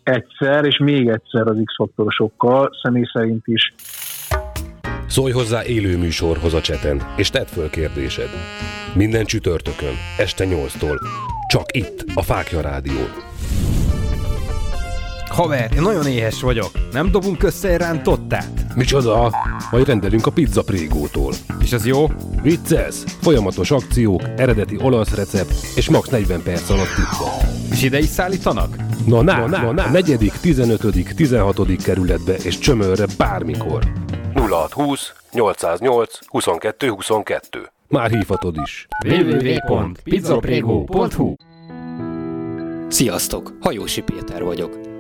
egyszer, 0.03 0.65
és 0.65 0.79
még 0.79 1.09
egyszer 1.09 1.47
az 1.47 1.61
X-faktorosokkal, 1.65 2.71
személy 2.83 3.05
szerint 3.13 3.47
is. 3.47 3.75
Szólj 5.07 5.33
hozzá 5.33 5.65
élő 5.65 5.99
műsorhoz 5.99 6.55
a 6.55 6.61
cseten, 6.61 7.01
és 7.17 7.31
tedd 7.31 7.47
föl 7.47 7.71
kérdésed. 7.71 8.29
Minden 8.95 9.25
csütörtökön, 9.25 9.95
este 10.19 10.45
8-tól. 10.47 10.99
Csak 11.49 11.77
itt, 11.77 12.05
a 12.15 12.23
Fákja 12.23 12.61
Rádión. 12.61 13.32
Haver, 15.33 15.71
én 15.75 15.83
nagyon 15.83 16.07
éhes 16.07 16.41
vagyok. 16.41 16.71
Nem 16.93 17.11
dobunk 17.11 17.43
össze 17.43 17.69
egy 17.69 17.77
rántottát? 17.77 18.75
Micsoda? 18.77 19.33
Majd 19.71 19.87
rendelünk 19.87 20.27
a 20.27 20.31
pizza 20.31 20.63
prégótól. 20.63 21.33
És 21.61 21.73
az 21.73 21.87
jó? 21.87 22.07
Vicces! 22.43 22.95
Folyamatos 23.21 23.71
akciók, 23.71 24.23
eredeti 24.37 24.79
olasz 24.81 25.15
recept 25.15 25.55
és 25.77 25.91
max 25.91 26.09
40 26.09 26.43
perc 26.43 26.71
alatt 26.71 26.95
pizza. 26.95 27.25
És 27.71 27.83
ide 27.83 27.99
is 27.99 28.07
szállítanak? 28.07 28.77
Na, 29.07 29.23
na, 29.23 29.47
na, 29.47 29.49
na, 29.63 29.73
na. 29.73 29.91
negyedik, 29.91 30.33
15., 30.33 31.15
16. 31.17 31.77
kerületbe 31.83 32.35
és 32.35 32.59
csömörre 32.59 33.07
bármikor. 33.19 33.83
0620 34.35 35.13
808 35.33 36.19
22 36.27 36.89
22. 36.89 37.71
Már 37.89 38.11
hívhatod 38.11 38.57
is. 38.63 38.87
www.pizzaprego.hu 39.07 41.35
Sziasztok! 42.89 43.53
Hajósi 43.61 44.03
Péter 44.03 44.43
vagyok. 44.43 44.92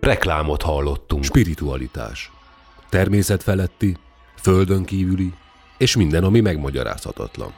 Reklámot 0.00 0.62
hallottunk. 0.62 1.24
Spiritualitás. 1.24 2.32
Természet 2.88 3.42
feletti, 3.42 3.96
földön 4.40 4.84
kívüli, 4.84 5.32
és 5.78 5.96
minden, 5.96 6.24
ami 6.24 6.40
megmagyarázhatatlan. 6.40 7.52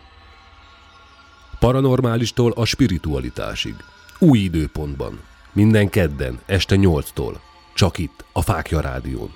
Paranormálistól 1.58 2.52
a 2.52 2.64
spiritualitásig. 2.64 3.74
Új 4.18 4.38
időpontban. 4.38 5.20
Minden 5.52 5.88
kedden, 5.88 6.40
este 6.46 6.76
8-tól. 6.78 7.34
Csak 7.74 7.98
itt, 7.98 8.24
a 8.32 8.42
Fákja 8.42 8.80
Rádión. 8.80 9.32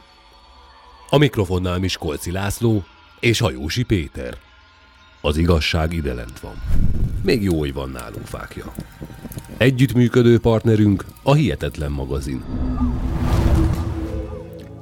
A 1.11 1.19
mikrofonnál 1.19 1.79
Miskolci 1.79 2.31
László 2.31 2.85
és 3.21 3.39
Hajósi 3.39 3.83
Péter. 3.83 4.39
Az 5.21 5.37
igazság 5.37 5.93
ide 5.93 6.15
lent 6.15 6.41
van. 6.41 6.63
Még 7.23 7.43
jó, 7.43 7.59
hogy 7.59 7.73
van 7.73 7.91
nálunk 7.91 8.27
fákja. 8.27 8.73
Együttműködő 9.65 10.39
partnerünk 10.39 11.05
a 11.23 11.35
Hihetetlen 11.35 11.91
magazin. 11.91 12.45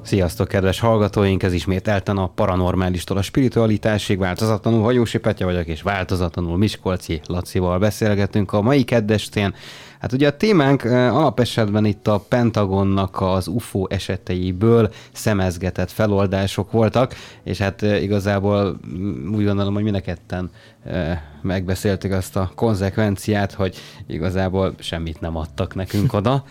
Sziasztok, 0.02 0.48
kedves 0.48 0.80
hallgatóink! 0.80 1.42
Ez 1.42 1.52
ismételten 1.52 2.16
a 2.16 2.26
paranormálistól 2.26 3.16
a 3.16 3.22
spiritualitásig 3.22 4.18
változatlanul 4.18 4.82
Hajósi 4.82 5.18
Petya 5.18 5.44
vagyok, 5.44 5.66
és 5.66 5.82
változatlanul 5.82 6.56
Miskolci 6.56 7.20
Lacival 7.26 7.78
beszélgetünk 7.78 8.52
a 8.52 8.60
mai 8.60 8.82
keddestén. 8.84 9.54
Hát 10.02 10.12
ugye 10.12 10.26
a 10.26 10.36
témánk 10.36 10.84
alapesetben 10.84 11.84
itt 11.84 12.06
a 12.06 12.24
Pentagonnak 12.28 13.20
az 13.20 13.46
UFO 13.46 13.86
eseteiből 13.88 14.92
szemezgetett 15.12 15.90
feloldások 15.90 16.70
voltak, 16.70 17.14
és 17.42 17.58
hát 17.58 17.82
igazából 17.82 18.80
mm, 18.88 19.34
úgy 19.34 19.44
gondolom, 19.44 19.74
hogy 19.74 19.82
mindenketten 19.82 20.50
megbeszéltük 21.42 22.12
azt 22.12 22.36
a 22.36 22.52
konzekvenciát, 22.54 23.52
hogy 23.52 23.76
igazából 24.06 24.74
semmit 24.78 25.20
nem 25.20 25.36
adtak 25.36 25.74
nekünk 25.74 26.12
oda. 26.12 26.44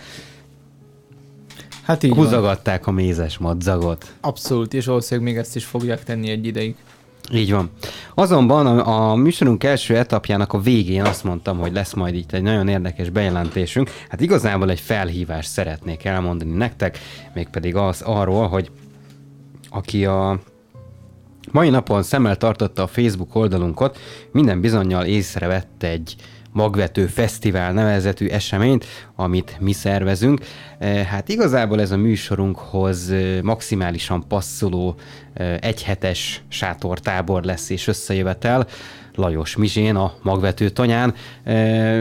Hát 1.84 2.04
így 2.04 2.14
Húzogatták 2.14 2.88
a 2.88 2.91
mézes 2.91 3.38
madzagot. 3.38 4.14
Abszolút, 4.22 4.74
és 4.74 4.86
valószínűleg 4.86 5.34
még 5.34 5.41
ezt 5.41 5.56
is 5.56 5.66
fogják 5.66 6.04
tenni 6.04 6.30
egy 6.30 6.45
ideig. 6.45 6.76
Így 7.34 7.51
van. 7.51 7.69
Azonban 8.13 8.65
a, 8.65 9.09
a 9.11 9.15
műsorunk 9.15 9.63
első 9.63 9.97
etapjának 9.97 10.53
a 10.53 10.59
végén 10.59 11.05
azt 11.05 11.23
mondtam, 11.23 11.57
hogy 11.57 11.73
lesz 11.73 11.93
majd 11.93 12.15
itt 12.15 12.32
egy 12.32 12.41
nagyon 12.41 12.67
érdekes 12.67 13.09
bejelentésünk. 13.09 13.89
Hát 14.09 14.21
igazából 14.21 14.69
egy 14.69 14.79
felhívást 14.79 15.49
szeretnék 15.49 16.05
elmondani 16.05 16.55
nektek, 16.55 16.99
mégpedig 17.34 17.75
az 17.75 18.01
arról, 18.01 18.47
hogy 18.47 18.71
aki 19.69 20.05
a 20.05 20.39
mai 21.51 21.69
napon 21.69 22.03
szemmel 22.03 22.38
tartotta 22.38 22.84
a 22.84 22.88
Facebook 22.88 23.36
oldalunkat, 23.36 23.97
minden 24.32 24.61
bizonyal 24.61 25.05
észrevette 25.05 25.88
egy 25.88 26.15
magvető 26.52 27.06
fesztivál 27.06 27.74
nevezetű 27.74 28.28
eseményt, 28.28 28.86
amit 29.16 29.58
mi 29.60 29.72
szervezünk. 29.72 30.39
Hát 31.08 31.30
igazából 31.30 31.82
ez 31.82 31.91
a 31.91 31.97
műsorunkhoz 31.97 33.14
maximálisan 33.41 34.28
passzoló 34.28 34.95
egyhetes 35.60 36.43
sátortábor 36.47 37.43
lesz 37.43 37.70
és 37.70 37.88
összejövetel. 37.88 38.68
Lajos 39.16 39.56
Mizsén, 39.56 39.95
a 39.95 40.14
magvető 40.22 40.70
tanyán. 40.70 41.14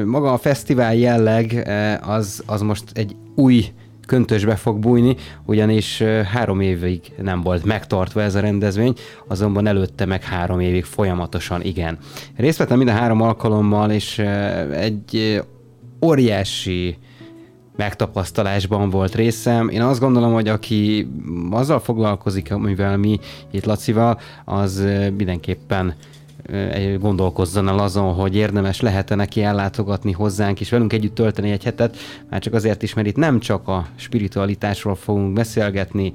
Maga 0.04 0.32
a 0.32 0.38
fesztivál 0.38 0.94
jelleg 0.94 1.68
az, 2.02 2.42
az 2.46 2.60
most 2.60 2.84
egy 2.92 3.16
új 3.34 3.72
köntösbe 4.10 4.56
fog 4.56 4.78
bújni, 4.78 5.16
ugyanis 5.44 6.02
három 6.32 6.60
évig 6.60 7.00
nem 7.22 7.40
volt 7.40 7.64
megtartva 7.64 8.22
ez 8.22 8.34
a 8.34 8.40
rendezvény, 8.40 8.94
azonban 9.28 9.66
előtte 9.66 10.04
meg 10.04 10.22
három 10.22 10.60
évig 10.60 10.84
folyamatosan 10.84 11.62
igen. 11.62 11.98
Részt 12.36 12.58
vettem 12.58 12.76
minden 12.76 12.96
három 12.96 13.20
alkalommal, 13.20 13.90
és 13.90 14.18
egy 14.72 15.42
óriási 16.04 16.96
megtapasztalásban 17.76 18.90
volt 18.90 19.14
részem. 19.14 19.68
Én 19.68 19.82
azt 19.82 20.00
gondolom, 20.00 20.32
hogy 20.32 20.48
aki 20.48 21.08
azzal 21.50 21.80
foglalkozik, 21.80 22.52
amivel 22.52 22.96
mi 22.96 23.18
itt 23.50 23.64
Lacival, 23.64 24.20
az 24.44 24.84
mindenképpen 25.16 25.94
gondolkozzon 26.98 27.68
el 27.68 27.78
azon, 27.78 28.14
hogy 28.14 28.36
érdemes 28.36 28.80
lehet-e 28.80 29.14
neki 29.14 29.42
ellátogatni 29.42 30.12
hozzánk, 30.12 30.60
és 30.60 30.70
velünk 30.70 30.92
együtt 30.92 31.14
tölteni 31.14 31.50
egy 31.50 31.64
hetet, 31.64 31.96
már 32.30 32.40
csak 32.40 32.54
azért 32.54 32.82
is, 32.82 32.94
mert 32.94 33.06
itt 33.06 33.16
nem 33.16 33.40
csak 33.40 33.68
a 33.68 33.86
spiritualitásról 33.96 34.94
fogunk 34.94 35.32
beszélgetni, 35.32 36.12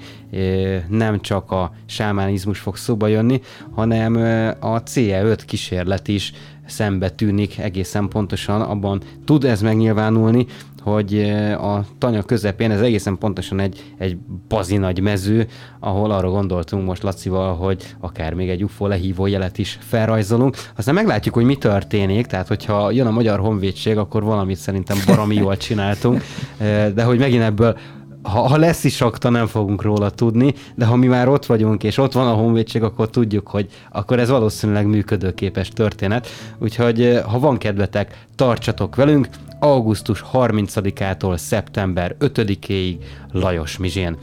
nem 0.89 1.21
csak 1.21 1.51
a 1.51 1.71
sámánizmus 1.85 2.59
fog 2.59 2.77
szóba 2.77 3.07
jönni, 3.07 3.41
hanem 3.71 4.15
a 4.59 4.83
CE5 4.83 5.39
kísérlet 5.45 6.07
is 6.07 6.33
szembe 6.65 7.09
tűnik 7.09 7.57
egészen 7.57 8.07
pontosan, 8.07 8.61
abban 8.61 9.01
tud 9.25 9.43
ez 9.43 9.61
megnyilvánulni, 9.61 10.45
hogy 10.85 11.19
a 11.61 11.85
tanya 11.97 12.23
közepén, 12.23 12.71
ez 12.71 12.81
egészen 12.81 13.17
pontosan 13.17 13.59
egy, 13.59 13.83
egy 13.97 14.17
bazi 14.47 14.77
nagy 14.77 14.99
mező, 14.99 15.47
ahol 15.79 16.11
arra 16.11 16.29
gondoltunk 16.29 16.85
most 16.85 17.03
Lacival, 17.03 17.55
hogy 17.55 17.95
akár 17.99 18.33
még 18.33 18.49
egy 18.49 18.63
UFO 18.63 18.87
lehívó 18.87 19.25
jelet 19.25 19.57
is 19.57 19.77
felrajzolunk. 19.81 20.57
Aztán 20.75 20.93
meglátjuk, 20.93 21.33
hogy 21.33 21.43
mi 21.43 21.55
történik, 21.55 22.25
tehát 22.25 22.47
hogyha 22.47 22.91
jön 22.91 23.07
a 23.07 23.11
Magyar 23.11 23.39
Honvédség, 23.39 23.97
akkor 23.97 24.23
valamit 24.23 24.57
szerintem 24.57 24.97
baromi 25.05 25.35
jól 25.35 25.57
csináltunk, 25.57 26.21
de 26.95 27.03
hogy 27.03 27.19
megint 27.19 27.43
ebből 27.43 27.77
ha, 28.25 28.47
ha 28.47 28.57
lesz 28.57 28.83
is 28.83 29.01
akta, 29.01 29.29
nem 29.29 29.47
fogunk 29.47 29.81
róla 29.81 30.09
tudni, 30.09 30.53
de 30.75 30.85
ha 30.85 30.95
mi 30.95 31.07
már 31.07 31.27
ott 31.27 31.45
vagyunk, 31.45 31.83
és 31.83 31.97
ott 31.97 32.11
van 32.11 32.27
a 32.27 32.33
honvédség, 32.33 32.83
akkor 32.83 33.09
tudjuk, 33.09 33.47
hogy 33.47 33.67
akkor 33.91 34.19
ez 34.19 34.29
valószínűleg 34.29 34.87
működőképes 34.87 35.69
történet. 35.69 36.27
Úgyhogy 36.57 37.01
eh, 37.01 37.23
ha 37.23 37.39
van 37.39 37.57
kedvetek, 37.57 38.25
tartsatok 38.35 38.95
velünk, 38.95 39.27
augusztus 39.59 40.23
30-ától 40.33 41.37
szeptember 41.37 42.15
5-éig 42.19 42.97
Lajos 43.31 43.77
Mizsén. 43.77 44.17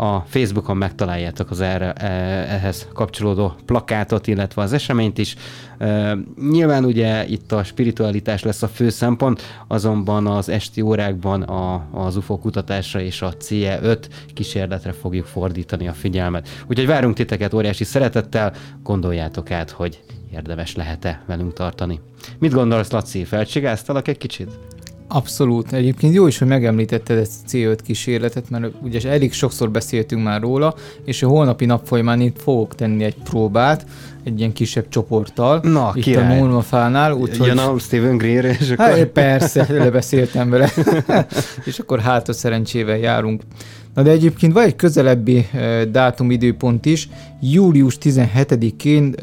A 0.00 0.20
Facebookon 0.20 0.76
megtaláljátok 0.76 1.50
az 1.50 1.60
erre, 1.60 1.92
e, 1.92 2.06
ehhez 2.54 2.88
kapcsolódó 2.94 3.54
plakátot, 3.64 4.26
illetve 4.26 4.62
az 4.62 4.72
eseményt 4.72 5.18
is. 5.18 5.36
E, 5.78 6.16
nyilván 6.50 6.84
ugye 6.84 7.26
itt 7.26 7.52
a 7.52 7.64
spiritualitás 7.64 8.42
lesz 8.42 8.62
a 8.62 8.68
fő 8.68 8.88
szempont, 8.88 9.42
azonban 9.66 10.26
az 10.26 10.48
esti 10.48 10.80
órákban 10.80 11.42
a, 11.42 11.86
az 11.92 12.16
UFO 12.16 12.38
kutatásra 12.38 13.00
és 13.00 13.22
a 13.22 13.32
CE 13.32 13.78
5 13.82 14.08
kísérletre 14.34 14.92
fogjuk 14.92 15.26
fordítani 15.26 15.88
a 15.88 15.92
figyelmet. 15.92 16.48
Úgyhogy 16.66 16.86
várunk 16.86 17.14
titeket 17.14 17.54
óriási 17.54 17.84
szeretettel, 17.84 18.52
gondoljátok 18.82 19.50
át, 19.50 19.70
hogy 19.70 20.02
érdemes 20.32 20.76
lehet-e 20.76 21.22
velünk 21.26 21.52
tartani. 21.52 22.00
Mit 22.38 22.52
gondolsz, 22.52 22.90
Laci? 22.90 23.24
Felcsigáztalak 23.24 24.08
egy 24.08 24.18
kicsit? 24.18 24.50
Abszolút. 25.08 25.72
Egyébként 25.72 26.14
jó 26.14 26.26
is, 26.26 26.38
hogy 26.38 26.48
megemlítetted 26.48 27.18
ezt 27.18 27.32
a 27.44 27.48
C5 27.48 27.78
kísérletet, 27.84 28.50
mert 28.50 28.66
ugye 28.82 29.10
elég 29.10 29.32
sokszor 29.32 29.70
beszéltünk 29.70 30.22
már 30.22 30.40
róla, 30.40 30.74
és 31.04 31.22
a 31.22 31.28
holnapi 31.28 31.64
nap 31.64 31.86
folyamán 31.86 32.20
itt 32.20 32.40
fogok 32.40 32.74
tenni 32.74 33.04
egy 33.04 33.16
próbát, 33.24 33.86
egy 34.24 34.38
ilyen 34.38 34.52
kisebb 34.52 34.88
csoporttal. 34.88 35.60
Na, 35.62 35.92
itt 35.94 36.02
király. 36.02 36.38
a 36.38 36.40
Normafánál. 36.40 37.12
Úgyhogy... 37.12 37.46
Jön 37.46 37.58
a 37.58 37.78
Steven 37.78 38.16
Greer, 38.16 38.44
és 38.44 38.70
akkor... 38.70 38.86
Hát, 38.86 39.06
persze, 39.06 39.66
lebeszéltem 39.68 40.50
vele. 40.50 40.70
és 41.64 41.78
akkor 41.78 42.00
hát 42.00 42.28
a 42.28 42.32
szerencsével 42.32 42.96
járunk. 42.96 43.42
Na 43.98 44.04
de 44.04 44.10
egyébként 44.10 44.52
van 44.52 44.62
egy 44.62 44.76
közelebbi 44.76 45.46
dátum 45.90 46.30
időpont 46.30 46.86
is. 46.86 47.08
Július 47.40 47.98
17-én 48.02 49.14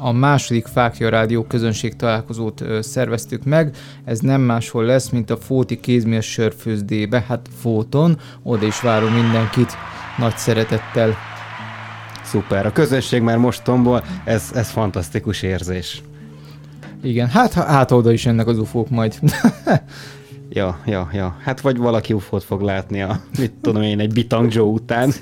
a 0.00 0.12
második 0.12 0.66
Fákja 0.66 1.08
Rádió 1.08 1.42
közönség 1.42 1.96
találkozót 1.96 2.64
szerveztük 2.80 3.44
meg. 3.44 3.76
Ez 4.04 4.18
nem 4.20 4.40
máshol 4.40 4.84
lesz, 4.84 5.08
mint 5.08 5.30
a 5.30 5.36
Fóti 5.36 5.80
kézműves 5.80 6.30
sörfőzdébe, 6.30 7.24
hát 7.28 7.48
Fóton. 7.60 8.18
Oda 8.42 8.66
is 8.66 8.80
várunk 8.80 9.14
mindenkit 9.14 9.72
nagy 10.18 10.36
szeretettel. 10.36 11.16
Szuper, 12.24 12.66
a 12.66 12.72
közönség 12.72 13.22
már 13.22 13.36
most 13.36 13.62
tombol, 13.62 14.04
ez, 14.24 14.50
ez 14.54 14.70
fantasztikus 14.70 15.42
érzés. 15.42 16.02
Igen, 17.02 17.28
hát, 17.28 17.52
hát 17.52 17.90
oda 17.90 18.12
is 18.12 18.26
ennek 18.26 18.46
az 18.46 18.58
ufók 18.58 18.90
majd. 18.90 19.18
Ja, 20.54 20.78
ja, 20.86 21.08
ja. 21.12 21.36
Hát 21.40 21.60
vagy 21.60 21.76
valaki 21.76 22.12
ufót 22.12 22.44
fog 22.44 22.60
látni 22.60 23.02
a, 23.02 23.20
mit 23.38 23.52
tudom 23.60 23.82
én, 23.82 24.00
egy 24.00 24.12
Bitang 24.12 24.52
Joe 24.54 24.66
után. 24.66 25.12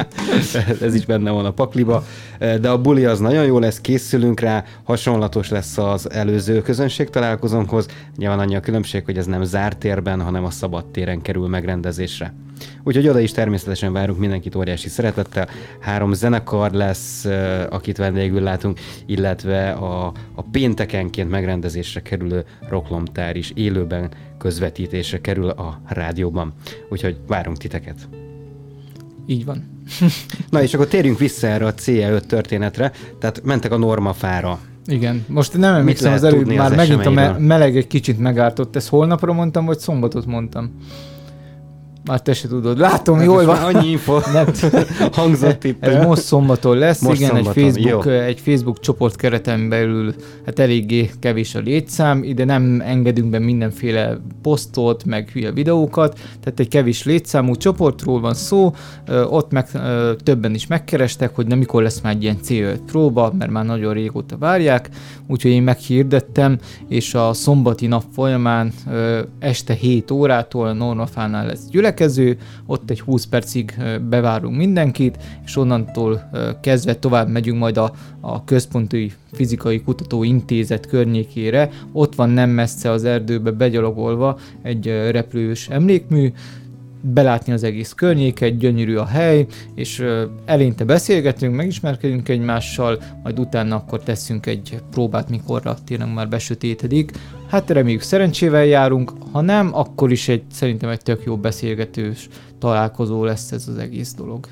Ez 0.80 0.94
is 0.94 1.06
benne 1.06 1.30
van 1.30 1.44
a 1.44 1.50
pakliba. 1.50 2.04
De 2.38 2.68
a 2.68 2.80
buli 2.80 3.04
az 3.04 3.18
nagyon 3.18 3.44
jó 3.44 3.58
lesz, 3.58 3.80
készülünk 3.80 4.40
rá, 4.40 4.64
hasonlatos 4.82 5.48
lesz 5.48 5.78
az 5.78 6.10
előző 6.10 6.62
közönség 6.62 7.10
találkozónkhoz. 7.10 7.86
Nyilván 8.16 8.38
annyi 8.38 8.56
a 8.56 8.60
különbség, 8.60 9.04
hogy 9.04 9.18
ez 9.18 9.26
nem 9.26 9.42
zárt 9.42 9.78
térben, 9.78 10.20
hanem 10.20 10.44
a 10.44 10.50
szabad 10.50 10.86
téren 10.86 11.22
kerül 11.22 11.48
megrendezésre. 11.48 12.34
Úgyhogy 12.82 13.08
oda 13.08 13.18
is 13.18 13.32
természetesen 13.32 13.92
várunk 13.92 14.18
mindenkit 14.18 14.54
óriási 14.54 14.88
szeretettel. 14.88 15.48
Három 15.80 16.12
zenekar 16.12 16.70
lesz, 16.70 17.24
akit 17.70 17.96
vendégül 17.96 18.42
látunk, 18.42 18.78
illetve 19.06 19.70
a, 19.70 20.12
a 20.34 20.42
péntekenként 20.42 21.30
megrendezésre 21.30 22.02
kerülő 22.02 22.44
roklomtár 22.68 23.36
is 23.36 23.52
élőben 23.54 24.10
közvetítésre 24.38 25.20
kerül 25.20 25.48
a 25.48 25.80
rádióban. 25.86 26.52
Úgyhogy 26.88 27.16
várunk 27.26 27.56
titeket. 27.56 28.08
Így 29.26 29.44
van. 29.44 29.84
Na 30.50 30.62
és 30.62 30.74
akkor 30.74 30.86
térjünk 30.86 31.18
vissza 31.18 31.46
erre 31.46 31.66
a 31.66 31.74
CE5 31.74 32.20
történetre. 32.20 32.92
Tehát 33.18 33.40
mentek 33.44 33.72
a 33.72 33.76
normafára. 33.76 34.58
Igen, 34.86 35.24
most 35.28 35.56
nem 35.56 35.74
emlékszem 35.74 36.12
az 36.12 36.24
előbb, 36.24 36.46
már 36.46 36.70
az 36.70 36.76
megint 36.76 37.06
a 37.06 37.10
me- 37.10 37.38
meleg 37.38 37.76
egy 37.76 37.86
kicsit 37.86 38.18
megártott. 38.18 38.76
Ezt 38.76 38.88
holnapra 38.88 39.32
mondtam, 39.32 39.64
vagy 39.64 39.78
szombatot 39.78 40.26
mondtam? 40.26 40.70
Már 42.08 42.22
te 42.22 42.32
se 42.32 42.48
tudod. 42.48 42.78
Látom, 42.78 43.16
hát 43.16 43.24
jól 43.24 43.44
van. 43.44 43.56
Annyi 43.56 43.88
info 43.88 44.20
nem, 44.32 44.46
hangzott 45.12 45.64
itt. 45.64 45.84
Ez 45.84 46.04
most 46.04 46.22
szombaton 46.22 46.76
lesz, 46.76 47.00
most 47.00 47.20
igen, 47.20 47.30
szombaton. 47.30 47.64
egy 47.64 47.72
Facebook, 47.72 48.04
Jó. 48.04 48.12
egy 48.12 48.40
Facebook 48.40 48.80
csoport 48.80 49.16
kereten 49.16 49.68
belül 49.68 50.14
hát 50.46 50.58
eléggé 50.58 51.10
kevés 51.20 51.54
a 51.54 51.58
létszám, 51.58 52.22
ide 52.22 52.44
nem 52.44 52.82
engedünk 52.84 53.30
be 53.30 53.38
mindenféle 53.38 54.18
posztot, 54.42 55.04
meg 55.04 55.28
hülye 55.28 55.52
videókat, 55.52 56.18
tehát 56.40 56.60
egy 56.60 56.68
kevés 56.68 57.04
létszámú 57.04 57.56
csoportról 57.56 58.20
van 58.20 58.34
szó, 58.34 58.74
ott 59.30 59.50
meg 59.50 59.68
többen 60.22 60.54
is 60.54 60.66
megkerestek, 60.66 61.34
hogy 61.34 61.46
nem 61.46 61.58
mikor 61.58 61.82
lesz 61.82 62.00
már 62.00 62.12
egy 62.12 62.22
ilyen 62.22 62.38
C5 62.44 62.78
próba, 62.86 63.32
mert 63.38 63.50
már 63.50 63.64
nagyon 63.64 63.92
régóta 63.92 64.38
várják, 64.38 64.88
úgyhogy 65.26 65.50
én 65.50 65.62
meghirdettem, 65.62 66.58
és 66.88 67.14
a 67.14 67.32
szombati 67.32 67.86
nap 67.86 68.04
folyamán 68.12 68.72
este 69.38 69.72
7 69.72 70.10
órától 70.10 70.66
a 70.66 70.72
Normafánál 70.72 71.46
lesz 71.46 71.68
gyülek, 71.70 71.97
következő, 71.98 72.38
ott 72.66 72.90
egy 72.90 73.00
20 73.00 73.26
percig 73.26 73.74
bevárunk 74.08 74.56
mindenkit, 74.56 75.18
és 75.44 75.56
onnantól 75.56 76.30
kezdve 76.60 76.94
tovább 76.94 77.28
megyünk 77.28 77.58
majd 77.58 77.76
a, 77.76 77.92
a 78.20 78.44
Központi 78.44 79.12
Fizikai 79.32 79.82
Kutatóintézet 79.82 80.86
környékére. 80.86 81.70
Ott 81.92 82.14
van 82.14 82.30
nem 82.30 82.50
messze 82.50 82.90
az 82.90 83.04
erdőbe 83.04 83.50
begyalogolva 83.50 84.38
egy 84.62 84.86
repülős 85.10 85.68
emlékmű, 85.68 86.32
belátni 87.00 87.52
az 87.52 87.62
egész 87.62 87.92
környéket, 87.92 88.58
gyönyörű 88.58 88.96
a 88.96 89.04
hely, 89.04 89.46
és 89.74 90.04
eleinte 90.44 90.84
beszélgetünk, 90.84 91.54
megismerkedünk 91.54 92.28
egymással, 92.28 93.02
majd 93.22 93.38
utána 93.38 93.76
akkor 93.76 94.02
teszünk 94.02 94.46
egy 94.46 94.80
próbát, 94.90 95.28
mikorra 95.30 95.76
tényleg 95.84 96.12
már 96.14 96.28
besötétedik. 96.28 97.10
Hát 97.48 97.70
reméljük 97.70 98.02
szerencsével 98.02 98.64
járunk, 98.64 99.12
ha 99.32 99.40
nem, 99.40 99.74
akkor 99.74 100.12
is 100.12 100.28
egy, 100.28 100.42
szerintem 100.52 100.90
egy 100.90 101.02
tök 101.02 101.22
jó 101.24 101.36
beszélgetős 101.36 102.28
találkozó 102.58 103.24
lesz 103.24 103.52
ez 103.52 103.68
az 103.68 103.76
egész 103.76 104.14
dolog. 104.14 104.46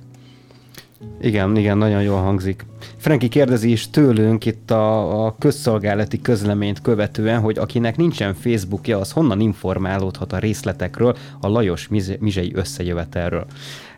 Igen, 1.20 1.56
igen, 1.56 1.78
nagyon 1.78 2.02
jól 2.02 2.20
hangzik. 2.20 2.66
Franki 2.96 3.28
kérdezi 3.28 3.70
is 3.70 3.90
tőlünk 3.90 4.44
itt 4.46 4.70
a, 4.70 5.26
a 5.26 5.36
közszolgálati 5.38 6.20
közleményt 6.20 6.80
követően, 6.80 7.40
hogy 7.40 7.58
akinek 7.58 7.96
nincsen 7.96 8.34
Facebookja, 8.34 8.98
az 8.98 9.10
honnan 9.10 9.40
informálódhat 9.40 10.32
a 10.32 10.38
részletekről, 10.38 11.16
a 11.40 11.48
Lajos 11.48 11.88
Mizsei 12.18 12.52
összejövetelről. 12.54 13.46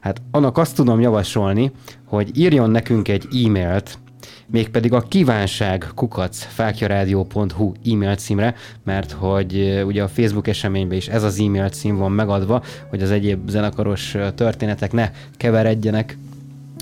Hát 0.00 0.22
annak 0.30 0.58
azt 0.58 0.74
tudom 0.74 1.00
javasolni, 1.00 1.70
hogy 2.04 2.38
írjon 2.38 2.70
nekünk 2.70 3.08
egy 3.08 3.26
e-mailt, 3.44 3.98
mégpedig 4.46 4.92
a 4.92 5.00
kívánság 5.00 5.86
kukac 5.94 6.42
fákjarádió.hu 6.42 7.72
e-mail 7.84 8.16
címre, 8.16 8.54
mert 8.84 9.12
hogy 9.12 9.82
ugye 9.86 10.02
a 10.02 10.08
Facebook 10.08 10.48
eseményben 10.48 10.96
is 10.96 11.08
ez 11.08 11.22
az 11.22 11.40
e-mail 11.40 11.68
cím 11.68 11.96
van 11.96 12.12
megadva, 12.12 12.62
hogy 12.88 13.02
az 13.02 13.10
egyéb 13.10 13.48
zenekaros 13.48 14.16
történetek 14.34 14.92
ne 14.92 15.10
keveredjenek 15.36 16.16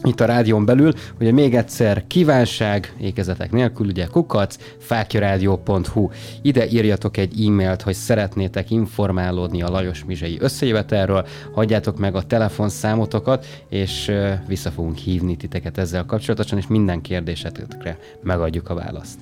itt 0.05 0.21
a 0.21 0.25
rádión 0.25 0.65
belül, 0.65 0.93
hogy 1.17 1.33
még 1.33 1.55
egyszer 1.55 2.07
kívánság, 2.07 2.95
ékezetek 3.01 3.53
nélkül, 3.53 3.87
ugye 3.87 4.07
kukac, 4.07 4.57
fákjarádió.hu. 4.79 6.09
Ide 6.43 6.69
írjatok 6.69 7.17
egy 7.17 7.47
e-mailt, 7.47 7.83
hogy 7.83 7.95
szeretnétek 7.95 8.71
informálódni 8.71 9.63
a 9.63 9.69
Lajos 9.69 10.05
Mizsei 10.05 10.37
összejövetelről, 10.41 11.27
hagyjátok 11.53 11.99
meg 11.99 12.15
a 12.15 12.23
telefonszámotokat, 12.23 13.47
és 13.69 14.13
vissza 14.47 14.71
fogunk 14.71 14.97
hívni 14.97 15.37
titeket 15.37 15.79
ezzel 15.79 16.05
kapcsolatosan, 16.05 16.59
és 16.59 16.67
minden 16.67 17.01
kérdésetekre 17.01 17.99
megadjuk 18.23 18.71
a 18.71 18.75
választ. 18.75 19.19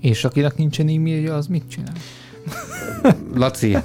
És 0.00 0.24
akinek 0.24 0.56
nincsen 0.56 0.88
e-mailje, 0.88 1.34
az 1.34 1.46
mit 1.46 1.68
csinál? 1.68 1.94
Laci. 3.34 3.76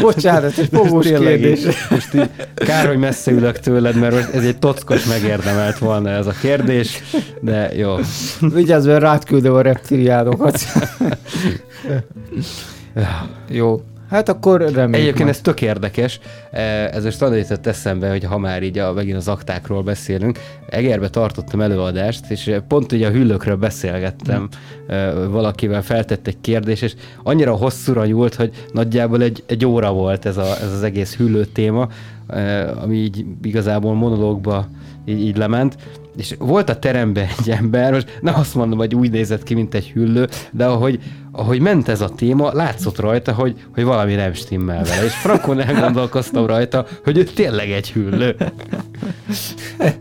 Bocsánat, 0.00 0.58
egy 0.58 0.68
fogós 0.72 1.06
kérdés. 1.06 1.60
Most 1.90 2.14
így, 2.14 2.30
kár, 2.54 2.86
hogy 2.86 2.98
messze 2.98 3.30
ülök 3.30 3.58
tőled, 3.58 3.96
mert 3.96 4.34
ez 4.34 4.44
egy 4.44 4.58
tockos 4.58 5.04
megérdemelt 5.04 5.78
volna 5.78 6.10
ez 6.10 6.26
a 6.26 6.34
kérdés, 6.40 7.02
de 7.40 7.74
jó. 7.76 7.96
Vigyázz, 8.40 8.86
mert 8.86 9.00
rád 9.00 9.24
küldöm 9.24 9.54
a 9.54 9.60
reptiliánokat. 9.60 10.60
jó. 13.48 13.82
Hát 14.08 14.28
akkor 14.28 14.60
reméljük. 14.60 14.94
Egyébként 14.94 15.18
majd. 15.18 15.28
ez 15.34 15.40
tök 15.40 15.62
érdekes. 15.62 16.20
Eh, 16.50 16.94
Ez 16.94 17.04
most 17.04 17.22
arra 17.22 17.34
jutott 17.34 17.66
eszembe, 17.66 18.10
hogy 18.10 18.24
ha 18.24 18.38
már 18.38 18.62
így 18.62 18.78
a, 18.78 18.92
megint 18.92 19.16
az 19.16 19.28
aktákról 19.28 19.82
beszélünk, 19.82 20.38
Egerbe 20.68 21.08
tartottam 21.08 21.60
előadást, 21.60 22.30
és 22.30 22.54
pont 22.68 22.92
ugye 22.92 23.06
a 23.06 23.10
hüllőkről 23.10 23.56
beszélgettem 23.56 24.48
eh, 24.86 25.12
valakivel, 25.30 25.82
feltett 25.82 26.26
egy 26.26 26.40
kérdés, 26.40 26.82
és 26.82 26.94
annyira 27.22 27.54
hosszúra 27.54 28.06
nyúlt, 28.06 28.34
hogy 28.34 28.50
nagyjából 28.72 29.22
egy, 29.22 29.42
egy 29.46 29.66
óra 29.66 29.92
volt 29.92 30.26
ez, 30.26 30.36
a, 30.36 30.46
ez 30.62 30.72
az 30.72 30.82
egész 30.82 31.16
hüllő 31.16 31.44
téma, 31.44 31.88
eh, 32.26 32.82
ami 32.82 32.96
így 32.96 33.24
igazából 33.42 33.94
monológba 33.94 34.68
így, 35.04 35.20
így 35.20 35.36
lement, 35.36 35.76
és 36.16 36.34
volt 36.38 36.68
a 36.68 36.78
teremben 36.78 37.26
egy 37.38 37.50
ember, 37.50 37.92
most 37.92 38.18
nem 38.20 38.34
azt 38.34 38.54
mondom, 38.54 38.78
hogy 38.78 38.94
úgy 38.94 39.10
nézett 39.10 39.42
ki, 39.42 39.54
mint 39.54 39.74
egy 39.74 39.90
hüllő, 39.90 40.28
de 40.52 40.66
ahogy, 40.66 40.98
ahogy 41.38 41.60
ment 41.60 41.88
ez 41.88 42.00
a 42.00 42.08
téma, 42.08 42.52
látszott 42.52 42.98
rajta, 42.98 43.32
hogy, 43.32 43.64
hogy 43.74 43.84
valami 43.84 44.14
nem 44.14 44.32
stimmel 44.32 44.84
vele, 44.84 45.04
és 45.04 45.14
frankon 45.14 45.60
elgondolkoztam 45.60 46.46
rajta, 46.46 46.86
hogy 47.04 47.18
ő 47.18 47.24
tényleg 47.24 47.70
egy 47.70 47.90
hüllő. 47.92 48.36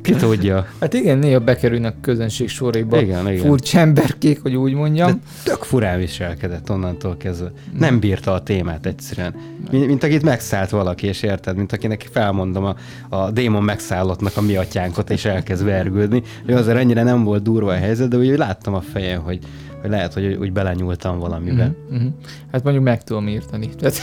Ki 0.01 0.13
tudja. 0.13 0.67
Hát 0.79 0.93
igen, 0.93 1.17
néha 1.17 1.39
bekerülnek 1.39 1.93
a 1.97 2.01
közönség 2.01 2.49
soraiba. 2.49 3.01
Igen, 3.01 3.31
igen. 3.31 3.45
Furcsa 3.45 3.79
emberkék, 3.79 4.41
hogy 4.41 4.55
úgy 4.55 4.73
mondjam. 4.73 5.11
De 5.11 5.17
tök 5.43 5.63
furán 5.63 5.99
viselkedett 5.99 6.69
onnantól 6.69 7.17
kezdve. 7.17 7.51
Nem 7.79 7.99
bírta 7.99 8.33
a 8.33 8.43
témát 8.43 8.85
egyszerűen. 8.85 9.35
Mint, 9.71 9.87
mint 9.87 10.03
akit 10.03 10.23
megszállt 10.23 10.69
valaki, 10.69 11.07
és 11.07 11.21
érted? 11.21 11.55
Mint 11.55 11.71
akinek 11.71 12.07
felmondom 12.11 12.63
a, 12.63 12.75
a 13.09 13.31
démon 13.31 13.63
megszállottnak 13.63 14.37
a 14.37 14.41
mi 14.41 14.55
atyánkot, 14.55 15.09
és 15.09 15.25
elkezd 15.25 15.65
vergődni. 15.65 16.23
Ő 16.45 16.55
azért 16.55 16.77
ennyire 16.77 17.03
nem 17.03 17.23
volt 17.23 17.43
durva 17.43 17.71
a 17.71 17.75
helyzet, 17.75 18.09
de 18.09 18.17
úgy 18.17 18.37
láttam 18.37 18.73
a 18.73 18.81
fejen, 18.81 19.19
hogy, 19.19 19.39
hogy 19.81 19.89
lehet, 19.89 20.13
hogy 20.13 20.25
úgy 20.33 20.53
belenyúltam 20.53 21.19
valamibe. 21.19 21.75
Mhm, 21.89 21.95
mhm. 21.95 22.07
Hát 22.51 22.63
mondjuk 22.63 22.85
meg 22.85 23.03
tudom 23.03 23.27
írtani. 23.27 23.69
Tehát, 23.79 23.99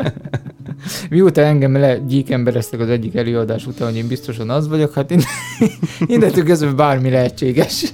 mióta 1.10 1.40
engem 1.40 1.72
le 1.72 1.98
gyíkembereztek 1.98 2.80
az 2.80 2.88
egyik 2.88 3.14
előadás 3.14 3.66
után, 3.66 3.88
hogy 3.88 3.96
én 3.96 4.08
biztosan 4.08 4.50
az 4.50 4.68
vagyok, 4.68 4.94
hát 4.94 5.10
innen- 5.10 5.26
innentől 6.14 6.44
kezdve 6.44 6.72
bármi 6.72 7.10
lehetséges. 7.10 7.92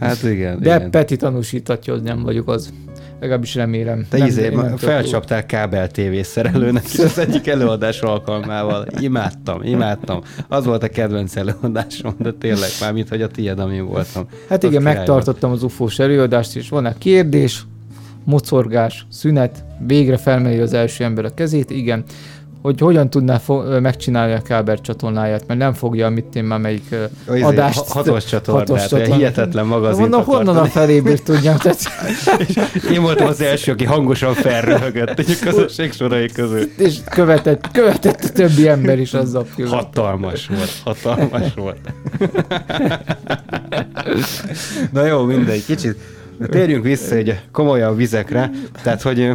Hát 0.00 0.22
igen. 0.22 0.60
De 0.60 0.76
igen. 0.76 0.90
Peti 0.90 1.16
tanúsítatja, 1.16 1.92
hogy 1.92 2.02
nem 2.02 2.22
vagyok 2.22 2.48
az. 2.48 2.72
Legalábbis 3.20 3.54
remélem. 3.54 4.06
Te 4.10 4.18
Nem- 4.18 4.26
izé, 4.26 4.56
felcsaptál 4.76 5.46
kábel 5.46 5.88
TV 5.88 6.20
szerelőnek 6.22 6.84
is 6.92 6.98
az 6.98 7.18
egyik 7.18 7.46
előadás 7.46 8.00
alkalmával. 8.00 8.86
Imádtam, 9.00 9.62
imádtam. 9.62 10.20
Az 10.48 10.64
volt 10.64 10.82
a 10.82 10.88
kedvenc 10.88 11.36
előadásom, 11.36 12.14
de 12.18 12.32
tényleg 12.32 12.70
már, 12.80 12.92
mint 12.92 13.08
hogy 13.08 13.22
a 13.22 13.26
tiéd, 13.28 13.58
amin 13.58 13.86
voltam. 13.86 14.26
Hát 14.48 14.64
Az 14.64 14.70
igen, 14.70 14.82
megtartottam 14.82 15.50
az 15.50 15.62
ufós 15.62 15.98
előadást, 15.98 16.56
és 16.56 16.68
van-e 16.68 16.94
kérdés, 16.98 17.62
mocorgás, 18.24 19.06
szünet, 19.10 19.64
végre 19.86 20.16
felmeli 20.16 20.58
az 20.58 20.72
első 20.72 21.04
ember 21.04 21.24
a 21.24 21.34
kezét, 21.34 21.70
igen, 21.70 22.04
hogy 22.62 22.80
hogyan 22.80 23.10
tudná 23.10 23.38
fo- 23.38 23.80
megcsinálni 23.80 24.32
a 24.32 24.42
Káber 24.42 24.80
csatornáját, 24.80 25.46
mert 25.46 25.60
nem 25.60 25.72
fogja, 25.72 26.08
mit 26.08 26.34
én 26.36 26.44
már 26.44 26.58
melyik. 26.58 26.94
Izé, 27.28 27.40
adást. 27.42 27.78
ha- 27.78 27.84
Hatos 27.92 28.24
csatornát, 28.24 28.68
hatos 28.68 28.86
csatornát. 28.88 29.16
hihetetlen 29.16 29.66
magazin. 29.66 30.00
Mondom, 30.00 30.24
honnan 30.24 30.56
a 30.56 30.64
feléből 30.64 31.18
tudjam, 31.18 31.56
tehát 31.64 31.80
Én 32.92 33.02
voltam 33.02 33.26
az 33.26 33.40
első, 33.40 33.72
aki 33.72 33.84
hangosan 33.84 34.34
felröhögött 34.34 35.18
egy 35.18 35.38
közösség 35.38 35.92
sorai 35.92 36.28
között. 36.28 36.78
és 36.78 36.96
követett, 37.10 37.70
követett 37.72 38.22
a 38.24 38.28
többi 38.28 38.68
ember 38.68 38.98
is 38.98 39.14
azzal 39.14 39.46
pillanat. 39.56 39.84
Hatalmas 39.84 40.46
volt, 40.46 40.72
hatalmas 40.84 41.54
volt. 41.54 41.78
Na 44.92 45.04
jó, 45.06 45.22
mindegy, 45.24 45.64
kicsit 45.64 45.96
térjünk 46.50 46.84
vissza 46.84 47.14
egy 47.14 47.40
komolyabb 47.52 47.96
vizekre, 47.96 48.50
tehát 48.82 49.02
hogy 49.02 49.30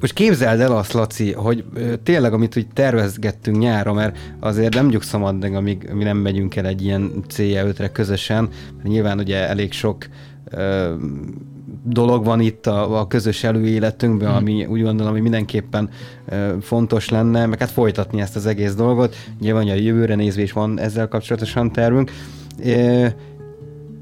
most 0.00 0.12
képzeld 0.12 0.60
el 0.60 0.72
azt, 0.72 0.92
Laci, 0.92 1.32
hogy 1.32 1.64
tényleg, 2.02 2.32
amit 2.32 2.56
úgy 2.56 2.66
tervezgettünk 2.66 3.58
nyára, 3.58 3.92
mert 3.92 4.18
azért 4.40 4.74
nem 4.74 4.86
nyugszom 4.86 5.24
addig, 5.24 5.54
amíg 5.54 5.90
mi 5.92 6.04
nem 6.04 6.16
megyünk 6.16 6.56
el 6.56 6.66
egy 6.66 6.82
ilyen 6.82 7.12
CE5-re 7.28 7.88
közösen, 7.88 8.48
mert 8.76 8.88
nyilván 8.88 9.18
ugye 9.18 9.48
elég 9.48 9.72
sok 9.72 10.06
ö, 10.50 10.94
dolog 11.84 12.24
van 12.24 12.40
itt 12.40 12.66
a, 12.66 13.00
a 13.00 13.06
közös 13.06 13.44
előéletünkben, 13.44 14.34
ami 14.34 14.66
úgy 14.66 14.82
gondolom, 14.82 15.12
hogy 15.12 15.22
mindenképpen 15.22 15.90
ö, 16.28 16.54
fontos 16.60 17.08
lenne, 17.08 17.46
meg 17.46 17.58
hát 17.58 17.70
folytatni 17.70 18.20
ezt 18.20 18.36
az 18.36 18.46
egész 18.46 18.74
dolgot. 18.74 19.16
Nyilván 19.40 19.68
a 19.68 19.74
jövőre 19.74 20.14
nézve 20.14 20.42
is 20.42 20.52
van 20.52 20.78
ezzel 20.80 21.08
kapcsolatosan 21.08 21.72
tervünk. 21.72 22.10
Ö, 22.64 23.06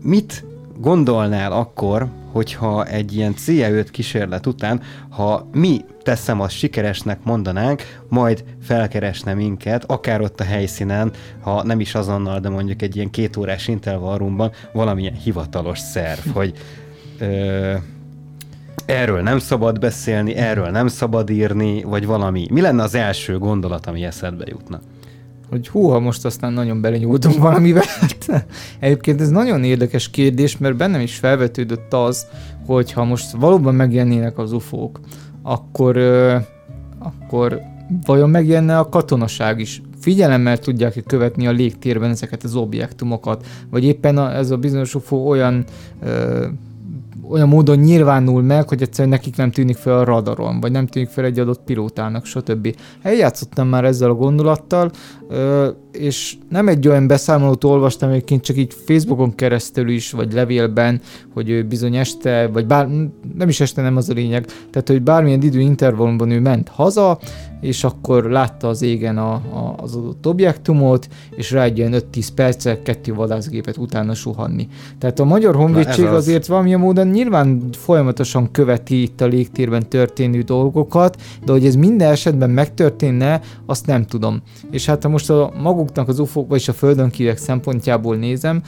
mit 0.02 0.44
gondolnál 0.79 1.53
akkor, 1.53 2.09
hogyha 2.33 2.85
egy 2.85 3.16
ilyen 3.16 3.35
CE5 3.47 3.87
kísérlet 3.91 4.47
után, 4.47 4.81
ha 5.09 5.49
mi 5.53 5.85
teszem 6.03 6.41
azt 6.41 6.57
sikeresnek 6.57 7.18
mondanánk, 7.22 7.83
majd 8.09 8.45
felkeresne 8.62 9.35
minket, 9.35 9.85
akár 9.85 10.20
ott 10.20 10.41
a 10.41 10.45
helyszínen, 10.45 11.12
ha 11.41 11.62
nem 11.62 11.81
is 11.81 11.95
azonnal, 11.95 12.41
de 12.41 12.49
mondjuk 12.49 12.83
egy 12.83 12.97
ilyen 12.97 13.11
két 13.11 13.37
órás 13.37 13.68
intervallumban 13.68 14.51
valamilyen 14.72 15.14
hivatalos 15.14 15.79
szerv, 15.79 16.27
hogy 16.33 16.53
ö, 17.18 17.75
erről 18.87 19.22
nem 19.22 19.39
szabad 19.39 19.79
beszélni, 19.79 20.35
erről 20.35 20.68
nem 20.68 20.87
szabad 20.87 21.31
írni, 21.31 21.83
vagy 21.83 22.07
valami. 22.07 22.47
Mi 22.51 22.61
lenne 22.61 22.83
az 22.83 22.95
első 22.95 23.39
gondolat, 23.39 23.87
ami 23.87 24.05
eszedbe 24.05 24.45
jutna? 24.49 24.81
Hogy 25.51 25.68
húha, 25.68 26.01
most 26.01 26.24
aztán 26.24 26.53
nagyon 26.53 26.80
belenyúltunk 26.80 27.38
valamivel. 27.38 27.84
Egyébként 28.80 29.20
ez 29.20 29.30
nagyon 29.30 29.64
érdekes 29.64 30.11
kérdés, 30.11 30.59
mert 30.59 30.76
bennem 30.76 31.01
is 31.01 31.16
felvetődött 31.16 31.92
az, 31.92 32.26
hogy 32.66 32.92
ha 32.92 33.05
most 33.05 33.30
valóban 33.30 33.74
megjelennének 33.74 34.38
az 34.38 34.53
ufók, 34.53 35.01
akkor, 35.42 35.99
akkor 36.99 37.61
vajon 38.05 38.30
megjelenne 38.30 38.78
a 38.78 38.88
katonaság 38.88 39.61
is? 39.61 39.82
Figyelemmel 40.01 40.59
tudják 40.59 41.03
követni 41.07 41.47
a 41.47 41.51
légtérben 41.51 42.11
ezeket 42.11 42.45
az 42.45 42.55
objektumokat, 42.55 43.47
vagy 43.70 43.84
éppen 43.84 44.18
a, 44.18 44.34
ez 44.34 44.51
a 44.51 44.57
bizonyos 44.57 44.95
UFO 44.95 45.16
olyan 45.16 45.64
ö, 46.03 46.47
olyan 47.31 47.49
módon 47.49 47.79
nyilvánul 47.79 48.43
meg, 48.43 48.69
hogy 48.69 48.83
egyszerűen 48.83 49.15
nekik 49.15 49.37
nem 49.37 49.51
tűnik 49.51 49.77
fel 49.77 49.99
a 49.99 50.05
radaron, 50.05 50.61
vagy 50.61 50.73
nem 50.73 50.87
tűnik 50.87 51.09
fel 51.09 51.25
egy 51.25 51.39
adott 51.39 51.65
pilótának, 51.65 52.25
stb. 52.25 52.77
Eljátszottam 53.03 53.69
már 53.69 53.85
ezzel 53.85 54.11
a 54.11 54.15
gondolattal, 54.15 54.91
és 55.99 56.36
nem 56.49 56.68
egy 56.68 56.88
olyan 56.88 57.07
beszámolót 57.07 57.64
olvastam 57.64 58.11
egyébként 58.11 58.42
csak 58.42 58.57
így 58.57 58.74
Facebookon 58.86 59.34
keresztül 59.34 59.88
is, 59.88 60.11
vagy 60.11 60.32
levélben, 60.32 61.01
hogy 61.32 61.51
ő 61.51 61.62
bizony 61.64 61.97
este, 61.97 62.47
vagy 62.47 62.66
bár, 62.66 62.88
nem 63.34 63.49
is 63.49 63.61
este 63.61 63.82
nem 63.82 63.97
az 63.97 64.09
a 64.09 64.12
lényeg, 64.12 64.47
tehát 64.47 64.88
hogy 64.88 65.03
bármilyen 65.03 65.42
idő 65.42 65.61
intervallumban 65.61 66.30
ő 66.30 66.40
ment 66.40 66.68
haza, 66.68 67.18
és 67.64 67.84
akkor 67.84 68.24
látta 68.24 68.68
az 68.68 68.82
égen 68.82 69.18
a, 69.18 69.32
a, 69.32 69.74
az 69.76 69.95
adott 69.95 70.26
objektumot, 70.26 71.09
és 71.36 71.51
rá 71.51 71.62
egy 71.62 71.78
ilyen 71.78 71.95
5-10 72.12 72.28
perccel 72.34 72.82
kettő 72.82 73.14
vadászgépet 73.14 73.76
utána 73.76 74.14
suhanni. 74.14 74.68
Tehát 74.99 75.20
a 75.20 75.24
Magyar 75.24 75.55
Honvédség 75.55 76.05
az. 76.05 76.14
azért 76.14 76.47
valamilyen 76.47 76.80
módon 76.80 77.07
nyilván 77.07 77.68
folyamatosan 77.72 78.51
követi 78.51 79.03
itt 79.03 79.20
a 79.20 79.26
légtérben 79.26 79.88
történő 79.88 80.40
dolgokat, 80.40 81.20
de 81.45 81.53
hogy 81.53 81.66
ez 81.66 81.74
minden 81.74 82.11
esetben 82.11 82.51
megtörténne, 82.51 83.40
azt 83.66 83.86
nem 83.86 84.07
tudom. 84.07 84.42
És 84.70 84.86
hát 84.86 85.03
ha 85.03 85.09
most 85.09 85.30
a 85.30 85.53
maguknak 85.85 86.09
az 86.09 86.18
UFO, 86.18 86.47
vagyis 86.47 86.68
a 86.68 86.72
földön 86.72 87.11
kívülek 87.11 87.39
szempontjából 87.39 88.16
nézem, 88.16 88.62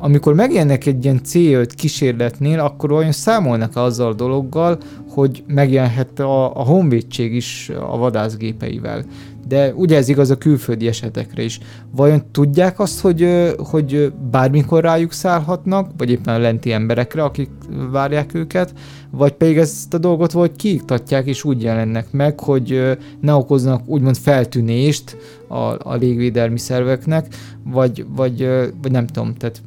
amikor 0.00 0.34
megjelennek 0.34 0.86
egy 0.86 1.04
ilyen 1.04 1.20
C5 1.24 1.68
kísérletnél, 1.74 2.60
akkor 2.60 2.92
olyan 2.92 3.12
számolnak 3.12 3.76
azzal 3.76 4.10
a 4.10 4.14
dologgal, 4.14 4.78
hogy 5.08 5.44
megjelenhet 5.46 6.20
a, 6.20 6.56
a 6.56 6.62
honvédség 6.62 7.34
is 7.34 7.70
a 7.80 7.96
vadászgépeivel. 7.96 9.04
De 9.48 9.72
ugye 9.74 9.96
ez 9.96 10.08
igaz 10.08 10.30
a 10.30 10.38
külföldi 10.38 10.86
esetekre 10.86 11.42
is. 11.42 11.58
Vajon 11.90 12.22
tudják 12.32 12.78
azt, 12.78 13.00
hogy, 13.00 13.52
hogy 13.58 14.12
bármikor 14.30 14.82
rájuk 14.82 15.12
szállhatnak, 15.12 15.90
vagy 15.96 16.10
éppen 16.10 16.34
a 16.34 16.38
lenti 16.38 16.72
emberekre, 16.72 17.22
akik 17.22 17.50
várják 17.90 18.34
őket, 18.34 18.72
vagy 19.16 19.32
pedig 19.32 19.58
ezt 19.58 19.94
a 19.94 19.98
dolgot 19.98 20.32
vagy 20.32 20.56
kiiktatják, 20.56 21.26
és 21.26 21.44
úgy 21.44 21.62
jelennek 21.62 22.12
meg, 22.12 22.40
hogy 22.40 22.98
ne 23.20 23.34
okoznak 23.34 23.88
úgymond 23.88 24.16
feltűnést 24.16 25.16
a, 25.48 25.90
a 25.90 25.94
légvédelmi 25.94 26.58
szerveknek, 26.58 27.34
vagy, 27.62 28.06
vagy, 28.08 28.48
vagy 28.82 28.90
nem 28.90 29.06
tudom, 29.06 29.34
tehát 29.34 29.62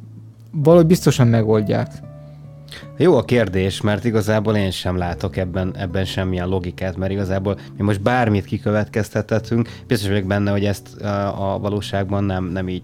valahogy 0.52 0.86
biztosan 0.86 1.26
megoldják. 1.26 1.92
Jó 2.96 3.16
a 3.16 3.24
kérdés, 3.24 3.80
mert 3.80 4.04
igazából 4.04 4.56
én 4.56 4.70
sem 4.70 4.96
látok 4.96 5.36
ebben, 5.36 5.76
ebben 5.76 6.04
semmilyen 6.04 6.48
logikát, 6.48 6.96
mert 6.96 7.12
igazából 7.12 7.58
mi 7.76 7.84
most 7.84 8.02
bármit 8.02 8.44
kikövetkeztethetünk, 8.44 9.68
biztos 9.86 10.08
vagyok 10.08 10.26
benne, 10.26 10.50
hogy 10.50 10.64
ezt 10.64 11.00
a, 11.00 11.54
a 11.54 11.58
valóságban 11.58 12.24
nem, 12.24 12.44
nem 12.44 12.68
így 12.68 12.82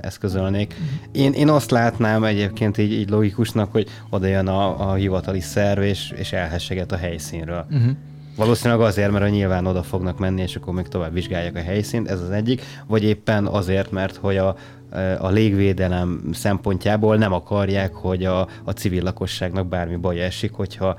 eszközölnék. 0.00 0.74
Én, 1.12 1.32
én 1.32 1.48
azt 1.48 1.70
látnám 1.70 2.24
egyébként 2.24 2.78
így, 2.78 2.92
így 2.92 3.10
logikusnak, 3.10 3.72
hogy 3.72 3.88
oda 4.10 4.26
jön 4.26 4.46
a, 4.46 4.90
a 4.90 4.94
hivatali 4.94 5.40
szerv, 5.40 5.82
és, 5.82 6.12
és 6.16 6.32
elhesseget 6.32 6.92
a 6.92 6.96
helyszínről. 6.96 7.66
Uh-huh. 7.70 7.90
Valószínűleg 8.36 8.80
azért, 8.80 9.10
mert 9.10 9.30
nyilván 9.30 9.66
oda 9.66 9.82
fognak 9.82 10.18
menni, 10.18 10.42
és 10.42 10.56
akkor 10.56 10.74
még 10.74 10.88
tovább 10.88 11.12
vizsgálják 11.12 11.56
a 11.56 11.60
helyszínt, 11.60 12.08
ez 12.08 12.20
az 12.20 12.30
egyik, 12.30 12.62
vagy 12.86 13.04
éppen 13.04 13.46
azért, 13.46 13.90
mert 13.90 14.16
hogy 14.16 14.36
a, 14.36 14.56
a 15.18 15.28
légvédelem 15.28 16.28
szempontjából 16.32 17.16
nem 17.16 17.32
akarják, 17.32 17.94
hogy 17.94 18.24
a, 18.24 18.48
a 18.64 18.70
civil 18.70 19.02
lakosságnak 19.02 19.66
bármi 19.66 19.96
baj 19.96 20.20
esik, 20.20 20.52
hogyha 20.52 20.96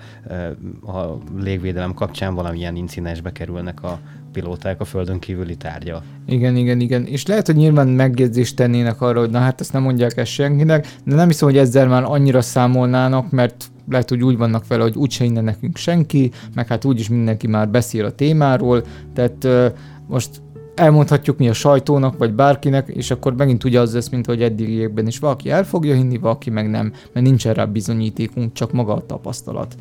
a 0.85 1.01
légvédelem 1.39 1.93
kapcsán 1.93 2.35
valamilyen 2.35 2.75
incidensbe 2.75 3.31
kerülnek 3.31 3.83
a 3.83 3.99
pilóták 4.39 4.81
a 4.81 4.85
földön 4.85 5.19
kívüli 5.19 5.55
tárgya. 5.55 6.03
Igen, 6.27 6.55
igen, 6.55 6.79
igen. 6.79 7.05
És 7.05 7.25
lehet, 7.25 7.45
hogy 7.45 7.55
nyilván 7.55 7.87
megjegyzést 7.87 8.55
tennének 8.55 9.01
arra, 9.01 9.19
hogy 9.19 9.29
na 9.29 9.39
hát 9.39 9.61
ezt 9.61 9.73
nem 9.73 9.81
mondják 9.81 10.17
ezt 10.17 10.31
senkinek, 10.31 10.87
de 11.03 11.15
nem 11.15 11.27
hiszem, 11.27 11.47
hogy 11.47 11.57
ezzel 11.57 11.87
már 11.87 12.03
annyira 12.03 12.41
számolnának, 12.41 13.31
mert 13.31 13.65
lehet, 13.89 14.09
hogy 14.09 14.23
úgy 14.23 14.37
vannak 14.37 14.67
vele, 14.67 14.83
hogy 14.83 14.95
úgyse 14.95 15.23
innen 15.23 15.43
nekünk 15.43 15.77
senki, 15.77 16.31
meg 16.55 16.67
hát 16.67 16.85
úgyis 16.85 17.09
mindenki 17.09 17.47
már 17.47 17.69
beszél 17.69 18.05
a 18.05 18.11
témáról, 18.11 18.83
tehát 19.13 19.43
uh, 19.43 19.65
most 20.07 20.41
elmondhatjuk 20.75 21.37
mi 21.37 21.49
a 21.49 21.53
sajtónak, 21.53 22.17
vagy 22.17 22.33
bárkinek, 22.33 22.87
és 22.87 23.11
akkor 23.11 23.35
megint 23.35 23.63
ugye 23.63 23.79
az 23.79 23.93
lesz, 23.93 24.09
mint 24.09 24.25
hogy 24.25 24.41
eddigiekben 24.41 25.07
is 25.07 25.19
valaki 25.19 25.49
el 25.49 25.63
fogja 25.63 25.95
hinni, 25.95 26.17
valaki 26.17 26.49
meg 26.49 26.69
nem, 26.69 26.93
mert 27.13 27.25
nincs 27.25 27.45
rá 27.45 27.65
bizonyítékunk, 27.65 28.53
csak 28.53 28.71
maga 28.71 28.93
a 28.93 29.05
tapasztalat 29.05 29.75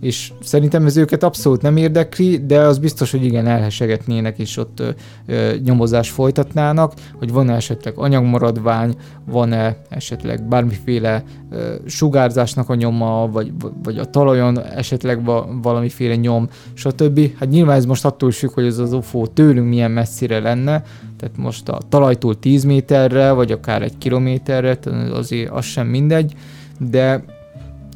és 0.00 0.32
szerintem 0.42 0.86
ez 0.86 0.96
őket 0.96 1.22
abszolút 1.22 1.62
nem 1.62 1.76
érdekli, 1.76 2.46
de 2.46 2.60
az 2.60 2.78
biztos, 2.78 3.10
hogy 3.10 3.24
igen, 3.24 3.46
elhesegetnének, 3.46 4.38
és 4.38 4.56
ott 4.56 4.80
ö, 4.80 4.88
ö, 5.26 5.54
nyomozást 5.64 6.12
folytatnának, 6.12 6.92
hogy 7.18 7.32
van-e 7.32 7.54
esetleg 7.54 7.94
anyagmaradvány, 7.96 8.94
van-e 9.26 9.76
esetleg 9.88 10.48
bármiféle 10.48 11.22
ö, 11.50 11.74
sugárzásnak 11.86 12.68
a 12.68 12.74
nyoma, 12.74 13.28
vagy, 13.30 13.52
vagy 13.82 13.98
a 13.98 14.04
talajon 14.04 14.62
esetleg 14.62 15.24
va, 15.24 15.48
valamiféle 15.62 16.16
nyom, 16.16 16.48
stb. 16.74 17.20
Hát 17.38 17.48
nyilván 17.48 17.76
ez 17.76 17.86
most 17.86 18.04
attól 18.04 18.30
függ, 18.30 18.52
hogy 18.52 18.66
ez 18.66 18.78
az 18.78 18.92
UFO 18.92 19.26
tőlünk 19.26 19.68
milyen 19.68 19.90
messzire 19.90 20.40
lenne, 20.40 20.82
tehát 21.16 21.36
most 21.36 21.68
a 21.68 21.78
talajtól 21.88 22.38
10 22.38 22.64
méterre, 22.64 23.32
vagy 23.32 23.52
akár 23.52 23.82
egy 23.82 23.98
kilométerre, 23.98 24.78
azért 25.12 25.50
az 25.50 25.64
sem 25.64 25.86
mindegy, 25.86 26.34
de 26.78 27.24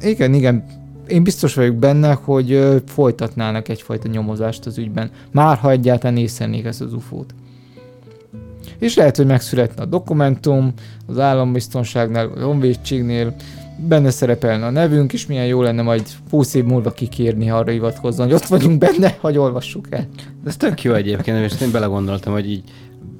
igen, 0.01 0.33
igen, 0.33 0.63
én 1.11 1.23
biztos 1.23 1.53
vagyok 1.53 1.75
benne, 1.75 2.13
hogy 2.13 2.81
folytatnának 2.85 3.69
egyfajta 3.69 4.07
nyomozást 4.07 4.65
az 4.65 4.77
ügyben, 4.77 5.11
már 5.31 5.57
ha 5.57 5.71
egyáltalán 5.71 6.17
észrenék 6.17 6.65
ezt 6.65 6.81
az 6.81 6.93
UFO-t. 6.93 7.33
És 8.77 8.95
lehet, 8.95 9.17
hogy 9.17 9.25
megszületne 9.25 9.81
a 9.81 9.85
dokumentum 9.85 10.73
az 11.07 11.19
állambiztonságnál, 11.19 12.27
a 12.27 12.43
honvédségnél, 12.43 13.35
benne 13.87 14.09
szerepelne 14.09 14.65
a 14.65 14.69
nevünk, 14.69 15.13
és 15.13 15.25
milyen 15.25 15.45
jó 15.45 15.61
lenne 15.61 15.81
majd 15.81 16.07
20 16.29 16.53
év 16.53 16.63
múlva 16.63 16.91
kikérni, 16.91 17.45
ha 17.45 17.57
arra 17.57 17.71
hivatkozni, 17.71 18.23
hogy 18.23 18.33
ott 18.33 18.45
vagyunk 18.45 18.77
benne, 18.77 19.17
hogy 19.19 19.37
olvassuk 19.37 19.87
el. 19.89 20.07
Ez 20.45 20.57
tök 20.57 20.83
jó 20.83 20.93
egyébként, 20.93 21.51
és 21.51 21.61
én 21.61 21.71
belegondoltam, 21.71 22.33
hogy 22.33 22.51
így 22.51 22.63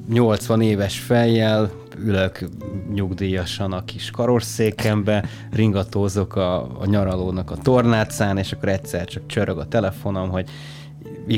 80 0.10 0.62
éves 0.62 1.00
fejjel, 1.00 1.72
ülök 2.06 2.50
nyugdíjasan 2.94 3.72
a 3.72 3.86
kis 3.86 4.12
karosszékembe, 4.12 5.26
ringatózok 5.52 6.36
a, 6.36 6.80
a 6.80 6.86
nyaralónak 6.86 7.52
a 7.52 7.56
tornácán, 7.56 8.38
és 8.38 8.52
akkor 8.52 8.70
egyszer 8.70 9.06
csak 9.06 9.24
csörög 9.28 9.58
a 9.58 9.68
telefonom, 9.68 10.30
hogy 10.30 10.50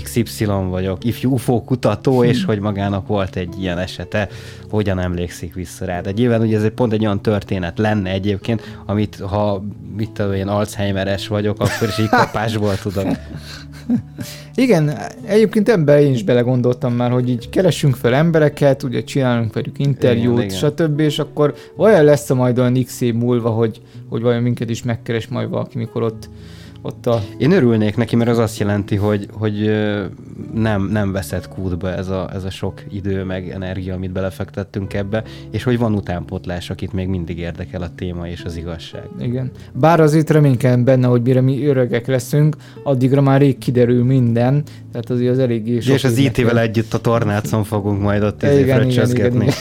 XY 0.03 0.45
vagyok, 0.45 1.03
ifjú 1.03 1.31
UFO 1.31 1.63
kutató, 1.63 2.23
és 2.23 2.45
hogy 2.45 2.59
magának 2.59 3.07
volt 3.07 3.35
egy 3.35 3.61
ilyen 3.61 3.77
esete, 3.77 4.29
hogyan 4.69 4.99
emlékszik 4.99 5.53
vissza 5.53 5.85
rá. 5.85 6.01
De 6.01 6.11
nyilván 6.11 6.41
ugye 6.41 6.57
ez 6.57 6.63
egy 6.63 6.71
pont 6.71 6.93
egy 6.93 7.05
olyan 7.05 7.21
történet 7.21 7.77
lenne 7.77 8.09
egyébként, 8.09 8.77
amit 8.85 9.15
ha 9.15 9.63
mit 9.95 10.11
tudom, 10.11 10.33
én 10.33 10.47
Alzheimeres 10.47 11.27
vagyok, 11.27 11.59
akkor 11.59 11.87
is 11.87 11.99
így 11.99 12.09
kapásból 12.23 12.75
tudok 12.75 13.07
igen, 14.55 14.97
egyébként 15.25 15.69
ebben 15.69 15.99
én 15.99 16.13
is 16.13 16.23
belegondoltam 16.23 16.93
már, 16.93 17.11
hogy 17.11 17.29
így 17.29 17.49
keresünk 17.49 17.95
fel 17.95 18.13
embereket, 18.13 18.83
ugye 18.83 19.03
csinálunk 19.03 19.53
velük 19.53 19.79
interjút, 19.79 20.43
igen, 20.43 20.57
stb., 20.57 20.99
és 20.99 21.19
akkor 21.19 21.53
olyan 21.77 22.03
lesz 22.03 22.29
a 22.29 22.35
majd 22.35 22.59
olyan 22.59 22.83
x 22.83 23.01
év 23.01 23.13
múlva, 23.13 23.49
hogy, 23.49 23.81
hogy 24.09 24.21
vajon 24.21 24.41
minket 24.41 24.69
is 24.69 24.83
megkeres 24.83 25.27
majd 25.27 25.49
valaki, 25.49 25.77
mikor 25.77 26.03
ott 26.03 26.29
ott 26.85 27.07
a... 27.07 27.21
Én 27.37 27.51
örülnék 27.51 27.97
neki, 27.97 28.15
mert 28.15 28.29
az 28.29 28.37
azt 28.37 28.59
jelenti, 28.59 28.95
hogy, 28.95 29.27
hogy 29.31 29.71
nem, 30.53 30.83
nem 30.83 31.11
veszett 31.11 31.47
kútba 31.47 31.89
ez 31.89 32.07
a, 32.07 32.29
ez 32.33 32.43
a 32.43 32.49
sok 32.49 32.81
idő 32.89 33.23
meg 33.23 33.49
energia, 33.49 33.93
amit 33.93 34.11
belefektettünk 34.11 34.93
ebbe, 34.93 35.23
és 35.51 35.63
hogy 35.63 35.77
van 35.77 35.93
utánpotlás, 35.93 36.69
akit 36.69 36.93
még 36.93 37.07
mindig 37.07 37.37
érdekel 37.37 37.81
a 37.81 37.89
téma 37.95 38.27
és 38.27 38.43
az 38.43 38.55
igazság. 38.55 39.07
Igen. 39.19 39.51
Bár 39.73 39.99
azért 39.99 40.29
reménykedem 40.29 40.83
benne, 40.83 41.07
hogy 41.07 41.21
mire 41.21 41.41
mi 41.41 41.65
öregek 41.65 42.07
leszünk, 42.07 42.55
addigra 42.83 43.21
már 43.21 43.39
rég 43.39 43.57
kiderül 43.57 44.03
minden, 44.03 44.63
tehát 44.91 45.09
azért 45.09 45.31
az 45.31 45.39
eléggé 45.39 45.79
sok 45.79 45.95
És 45.95 46.03
az 46.03 46.17
IT-vel 46.17 46.59
együtt 46.59 46.93
a 46.93 46.97
tornácon 46.97 47.63
fogunk 47.63 48.01
majd 48.01 48.23
ott 48.23 48.43
igen, 48.43 48.57
igen, 48.57 49.09
igen, 49.09 49.09
igen. 49.15 49.43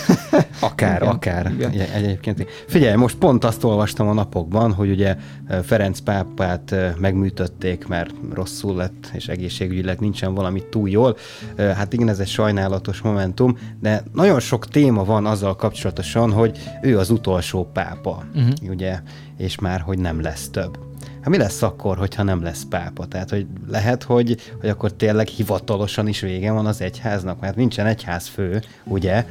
Akár, 0.60 1.02
igen, 1.02 1.14
akár. 1.14 1.52
Igen. 1.58 1.88
Egyébként. 1.94 2.46
Figyelj, 2.66 2.96
most 2.96 3.16
pont 3.16 3.44
azt 3.44 3.64
olvastam 3.64 4.08
a 4.08 4.12
napokban, 4.12 4.72
hogy 4.72 4.90
ugye 4.90 5.16
Ferenc 5.62 6.00
pápát 6.00 6.74
megműtötték, 7.12 7.86
mert 7.86 8.10
rosszul 8.32 8.76
lett, 8.76 9.10
és 9.12 9.28
egészségügyileg 9.28 10.00
nincsen 10.00 10.34
valami 10.34 10.62
túl 10.70 10.88
jól. 10.88 11.16
Hát 11.56 11.92
igen, 11.92 12.08
ez 12.08 12.18
egy 12.18 12.28
sajnálatos 12.28 13.00
momentum, 13.00 13.58
de 13.80 14.02
nagyon 14.12 14.40
sok 14.40 14.66
téma 14.66 15.04
van 15.04 15.26
azzal 15.26 15.56
kapcsolatosan, 15.56 16.32
hogy 16.32 16.58
ő 16.82 16.98
az 16.98 17.10
utolsó 17.10 17.70
pápa, 17.72 18.24
uh-huh. 18.34 18.70
ugye, 18.70 19.00
és 19.36 19.58
már, 19.58 19.80
hogy 19.80 19.98
nem 19.98 20.20
lesz 20.20 20.48
több. 20.48 20.78
Hát 21.20 21.28
mi 21.30 21.36
lesz 21.36 21.62
akkor, 21.62 21.96
hogyha 21.96 22.22
nem 22.22 22.42
lesz 22.42 22.66
pápa? 22.68 23.06
Tehát, 23.06 23.30
hogy 23.30 23.46
lehet, 23.68 24.02
hogy, 24.02 24.36
hogy 24.60 24.68
akkor 24.68 24.92
tényleg 24.92 25.26
hivatalosan 25.26 26.08
is 26.08 26.20
vége 26.20 26.52
van 26.52 26.66
az 26.66 26.80
egyháznak, 26.80 27.40
mert 27.40 27.56
nincsen 27.56 27.86
egyház 27.86 28.26
fő, 28.26 28.62
ugye? 28.84 29.26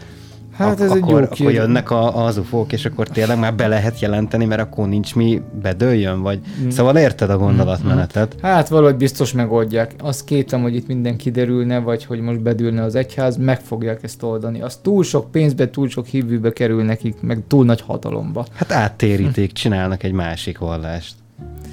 Hát 0.67 0.81
ez 0.81 0.91
akkor, 0.91 1.21
egy 1.21 1.39
jó 1.39 1.45
akkor 1.45 1.51
jönnek 1.51 1.91
a, 1.91 2.25
az 2.25 2.37
ufók, 2.37 2.71
és 2.71 2.85
akkor 2.85 3.07
tényleg 3.07 3.39
már 3.39 3.55
be 3.55 3.67
lehet 3.67 3.99
jelenteni, 3.99 4.45
mert 4.45 4.61
akkor 4.61 4.87
nincs 4.87 5.15
mi 5.15 5.41
bedőljön, 5.61 6.21
vagy... 6.21 6.39
Mm. 6.63 6.69
Szóval 6.69 6.97
érted 6.97 7.29
a 7.29 7.37
gondolatmenetet? 7.37 8.35
Mm. 8.35 8.41
Hát 8.41 8.67
valahogy 8.67 8.95
biztos 8.95 9.33
megoldják. 9.33 9.93
Azt 9.99 10.23
kétem, 10.23 10.61
hogy 10.61 10.75
itt 10.75 10.87
minden 10.87 11.17
kiderülne, 11.17 11.79
vagy 11.79 12.05
hogy 12.05 12.19
most 12.19 12.41
bedülne 12.41 12.83
az 12.83 12.95
egyház, 12.95 13.37
meg 13.37 13.59
fogják 13.59 14.03
ezt 14.03 14.23
oldani. 14.23 14.61
Az 14.61 14.75
túl 14.81 15.03
sok 15.03 15.31
pénzbe, 15.31 15.69
túl 15.69 15.89
sok 15.89 16.05
hívőbe 16.05 16.53
kerül 16.53 16.83
nekik, 16.83 17.15
meg 17.21 17.41
túl 17.47 17.65
nagy 17.65 17.81
hatalomba. 17.81 18.45
Hát 18.53 18.71
áttéríték, 18.71 19.51
csinálnak 19.51 20.03
egy 20.03 20.11
másik 20.11 20.57
vallást. 20.57 21.13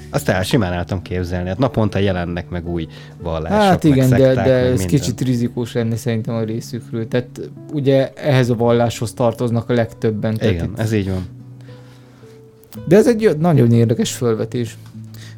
Azt 0.09 0.29
el 0.29 0.43
simán 0.43 0.85
tudom 0.85 1.03
képzelni. 1.03 1.47
Hát 1.47 1.57
naponta 1.57 1.99
jelennek 1.99 2.49
meg 2.49 2.69
új 2.69 2.87
vallások, 3.21 3.57
Hát 3.59 3.83
igen, 3.83 4.09
de, 4.09 4.33
de 4.33 4.53
ez 4.53 4.69
minden. 4.69 4.87
kicsit 4.87 5.21
rizikós 5.21 5.73
lenne 5.73 5.95
szerintem 5.95 6.35
a 6.35 6.43
részükről. 6.43 7.07
Tehát 7.07 7.51
ugye 7.73 8.11
ehhez 8.13 8.49
a 8.49 8.55
valláshoz 8.55 9.13
tartoznak 9.13 9.69
a 9.69 9.73
legtöbben. 9.73 10.33
Igen, 10.41 10.53
itt... 10.63 10.79
ez 10.79 10.91
így 10.93 11.09
van. 11.09 11.27
De 12.85 12.95
ez 12.95 13.07
egy 13.07 13.37
nagyon 13.39 13.71
érdekes 13.71 14.11
fölvetés. 14.11 14.77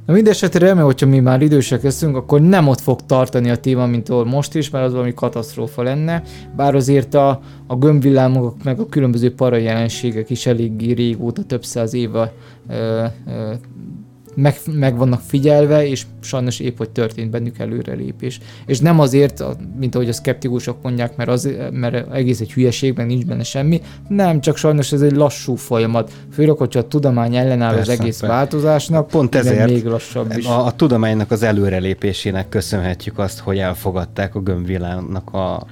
Na 0.05 0.13
mindesetre 0.13 0.59
remélem, 0.59 0.85
hogyha 0.85 1.07
mi 1.07 1.19
már 1.19 1.41
idősek 1.41 1.83
leszünk, 1.83 2.15
akkor 2.15 2.41
nem 2.41 2.67
ott 2.67 2.79
fog 2.79 2.99
tartani 3.05 3.49
a 3.49 3.55
téma, 3.57 3.85
mint 3.85 4.09
ahol 4.09 4.25
most 4.25 4.55
is, 4.55 4.69
mert 4.69 4.85
az 4.85 4.91
valami 4.91 5.13
katasztrófa 5.13 5.83
lenne. 5.83 6.23
Bár 6.55 6.75
azért 6.75 7.13
a, 7.13 7.41
a 7.67 7.75
gömbvillámok 7.75 8.63
meg 8.63 8.79
a 8.79 8.85
különböző 8.85 9.33
parajelenségek 9.33 10.29
is 10.29 10.45
eléggé 10.45 10.91
régóta, 10.91 11.43
több 11.43 11.65
száz 11.65 11.93
éve 11.93 12.33
ö, 12.69 13.05
ö, 13.27 13.53
meg, 14.35 14.55
meg 14.71 14.97
vannak 14.97 15.21
figyelve, 15.27 15.87
és 15.87 16.05
sajnos 16.21 16.59
épp, 16.59 16.77
hogy 16.77 16.89
történt 16.89 17.29
bennük 17.29 17.59
előrelépés. 17.59 18.39
És 18.65 18.79
nem 18.79 18.99
azért, 18.99 19.43
mint 19.79 19.95
ahogy 19.95 20.09
a 20.09 20.13
szkeptikusok 20.13 20.77
mondják, 20.81 21.15
mert, 21.15 21.29
az, 21.29 21.49
mert 21.71 22.13
egész 22.13 22.39
egy 22.39 22.53
hülyeség, 22.53 22.97
meg 22.97 23.05
nincs 23.05 23.25
benne 23.25 23.43
semmi, 23.43 23.81
nem, 24.07 24.41
csak 24.41 24.57
sajnos 24.57 24.91
ez 24.91 25.01
egy 25.01 25.15
lassú 25.15 25.55
folyamat. 25.55 26.11
Főleg, 26.33 26.57
hogyha 26.57 26.79
a 26.79 26.87
tudomány 26.87 27.35
ellenáll 27.35 27.73
persze, 27.73 27.91
az 27.91 27.99
egész 27.99 28.19
persze. 28.19 28.35
változásnak, 28.35 29.07
pont 29.07 29.35
ezért 29.35 29.69
még 29.69 29.85
lassabb 29.85 30.37
is. 30.37 30.45
A, 30.45 30.65
a 30.65 30.71
tudománynak 30.71 31.31
az 31.31 31.43
előrelépésének 31.43 32.49
köszönhetjük 32.49 33.19
azt, 33.19 33.39
hogy 33.39 33.57
elfogadták 33.57 34.35
a 34.35 34.39
gömbvilágnak 34.39 35.33
a 35.33 35.65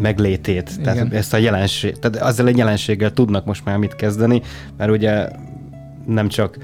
meglétét, 0.00 0.70
Igen. 0.78 0.82
tehát 0.82 1.12
ezt 1.12 1.34
a 1.34 1.36
jelenség, 1.36 1.98
tehát 1.98 2.28
ezzel 2.28 2.46
egy 2.46 2.56
jelenséggel 2.56 3.12
tudnak 3.12 3.44
most 3.44 3.64
már 3.64 3.76
mit 3.76 3.96
kezdeni, 3.96 4.42
mert 4.76 4.90
ugye 4.90 5.28
nem 6.06 6.28
csak 6.28 6.58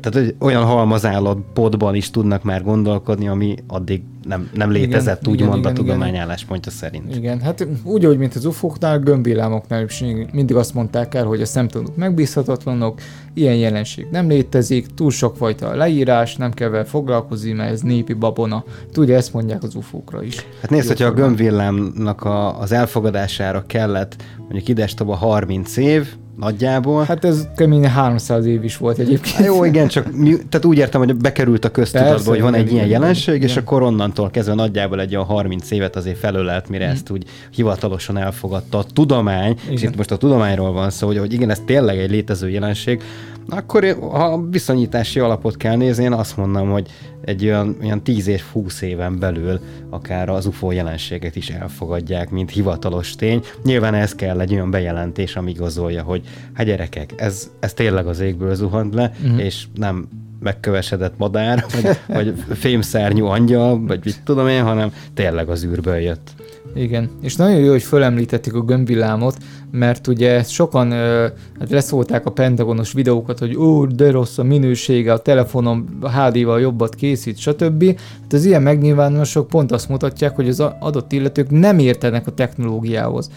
tehát 0.00 0.34
olyan 0.38 0.64
halmazállapotban 0.64 1.94
is 1.94 2.10
tudnak 2.10 2.42
már 2.42 2.62
gondolkodni, 2.62 3.28
ami 3.28 3.56
addig 3.66 4.02
nem, 4.24 4.50
nem 4.54 4.70
létezett, 4.70 5.20
igen, 5.20 5.32
úgymond 5.32 5.58
igen, 5.58 5.72
a 5.72 5.74
tudomány 5.74 6.16
álláspontja 6.16 6.72
szerint. 6.72 7.16
Igen, 7.16 7.40
hát 7.40 7.66
úgy, 7.82 8.04
hogy 8.04 8.18
mint 8.18 8.34
az 8.34 8.44
ufóknál, 8.44 8.98
gömbvillámoknál 8.98 9.84
is 9.84 10.04
mindig 10.32 10.56
azt 10.56 10.74
mondták 10.74 11.14
el, 11.14 11.24
hogy 11.24 11.40
a 11.40 11.44
szemtanúk 11.46 11.96
megbízhatatlanok, 11.96 13.00
ilyen 13.34 13.54
jelenség 13.54 14.06
nem 14.10 14.28
létezik, 14.28 14.86
túl 14.94 15.10
sok 15.10 15.36
fajta 15.36 15.74
leírás, 15.74 16.36
nem 16.36 16.52
kell 16.52 16.68
vele 16.68 16.84
foglalkozni, 16.84 17.52
mert 17.52 17.70
ez 17.70 17.80
népi 17.80 18.12
babona. 18.12 18.64
Tudja, 18.92 19.16
ezt 19.16 19.32
mondják 19.32 19.62
az 19.62 19.74
ufókra 19.74 20.22
is. 20.22 20.36
Hát 20.60 20.70
nézd, 20.70 20.88
hogyha 20.88 21.06
a 21.06 21.12
gömbvillámnak 21.12 22.24
a, 22.24 22.60
az 22.60 22.72
elfogadására 22.72 23.64
kellett 23.66 24.16
mondjuk 24.38 24.68
idestova 24.68 25.14
30 25.14 25.76
év, 25.76 26.14
nagyjából. 26.36 27.04
Hát 27.04 27.24
ez 27.24 27.46
kemény 27.56 27.88
300 27.88 28.46
év 28.46 28.64
is 28.64 28.76
volt 28.76 28.98
egyébként. 28.98 29.34
Hát 29.34 29.46
jó, 29.46 29.64
igen, 29.64 29.88
csak 29.88 30.12
mi, 30.12 30.36
tehát 30.48 30.64
úgy 30.64 30.78
értem, 30.78 31.00
hogy 31.00 31.16
bekerült 31.16 31.64
a 31.64 31.70
köztudatba, 31.70 32.12
Persze, 32.12 32.30
hogy 32.30 32.40
van 32.40 32.54
igen, 32.54 32.66
egy 32.66 32.72
ilyen 32.72 32.86
igen, 32.86 33.00
jelenség, 33.00 33.34
igen. 33.34 33.48
és 33.48 33.56
akkor 33.56 33.82
onnantól 33.82 34.30
kezdve 34.30 34.54
nagyjából 34.54 35.00
egy 35.00 35.14
olyan 35.14 35.26
30 35.26 35.70
évet 35.70 35.96
azért 35.96 36.18
felölelt, 36.18 36.68
mire 36.68 36.86
ezt 36.86 37.10
úgy 37.10 37.24
hivatalosan 37.50 38.16
elfogadta 38.16 38.78
a 38.78 38.84
tudomány, 38.92 39.56
és 39.68 39.80
Igen. 39.80 39.90
itt 39.90 39.96
most 39.96 40.10
a 40.10 40.16
tudományról 40.16 40.72
van 40.72 40.90
szó, 40.90 41.06
hogy, 41.06 41.18
hogy 41.18 41.32
igen, 41.32 41.50
ez 41.50 41.60
tényleg 41.66 41.98
egy 41.98 42.10
létező 42.10 42.48
jelenség, 42.48 43.02
akkor 43.48 43.96
ha 44.00 44.42
viszonyítási 44.50 45.20
alapot 45.20 45.56
kell 45.56 45.76
nézni, 45.76 46.04
én 46.04 46.12
azt 46.12 46.36
mondom, 46.36 46.70
hogy 46.70 46.88
egy 47.24 47.44
olyan, 47.44 47.76
olyan 47.82 48.02
10 48.02 48.26
és 48.26 48.42
20 48.42 48.80
éven 48.82 49.18
belül 49.18 49.60
akár 49.90 50.28
az 50.28 50.46
UFO 50.46 50.70
jelenséget 50.70 51.36
is 51.36 51.48
elfogadják, 51.50 52.30
mint 52.30 52.50
hivatalos 52.50 53.14
tény. 53.14 53.42
Nyilván 53.64 53.94
ez 53.94 54.14
kell 54.14 54.40
egy 54.40 54.52
olyan 54.52 54.70
bejelentés, 54.70 55.36
ami 55.36 55.50
igazolja, 55.50 56.02
hogy 56.02 56.22
hát 56.52 56.66
gyerekek, 56.66 57.12
ez, 57.16 57.50
ez 57.60 57.72
tényleg 57.74 58.06
az 58.06 58.20
égből 58.20 58.54
zuhant 58.54 58.94
le, 58.94 59.12
Mhm. 59.18 59.26
uh-huh. 59.30 59.44
és 59.44 59.64
nem 59.74 60.08
megkövesedett 60.40 61.14
madár, 61.18 61.64
vagy, 61.72 61.96
vagy 62.06 62.34
fémszárnyú 62.52 63.26
angyal, 63.26 63.86
vagy 63.86 64.00
mit 64.04 64.20
tudom 64.24 64.48
én, 64.48 64.62
hanem 64.62 64.92
tényleg 65.14 65.48
az 65.48 65.64
űrből 65.64 65.96
jött. 65.96 66.30
Igen, 66.74 67.10
és 67.22 67.36
nagyon 67.36 67.58
jó, 67.58 67.70
hogy 67.70 67.82
fölemlítettük 67.82 68.54
a 68.54 68.60
gömbvillámot, 68.60 69.36
mert 69.70 70.06
ugye 70.06 70.42
sokan 70.42 70.90
ö, 70.90 71.26
hát 71.58 71.70
leszólták 71.70 72.26
a 72.26 72.30
pentagonos 72.30 72.92
videókat, 72.92 73.38
hogy 73.38 73.56
ó, 73.56 73.86
de 73.86 74.10
rossz 74.10 74.38
a 74.38 74.42
minősége, 74.42 75.12
a 75.12 75.18
telefonom 75.18 75.98
HD-val 76.00 76.60
jobbat 76.60 76.94
készít, 76.94 77.38
stb. 77.38 77.84
Hát 78.22 78.32
az 78.32 78.44
ilyen 78.44 78.62
megnyilvánulások 78.62 79.48
pont 79.48 79.72
azt 79.72 79.88
mutatják, 79.88 80.34
hogy 80.34 80.48
az 80.48 80.60
adott 80.60 81.12
illetők 81.12 81.50
nem 81.50 81.78
értenek 81.78 82.26
a 82.26 82.34
technológiához. 82.34 83.30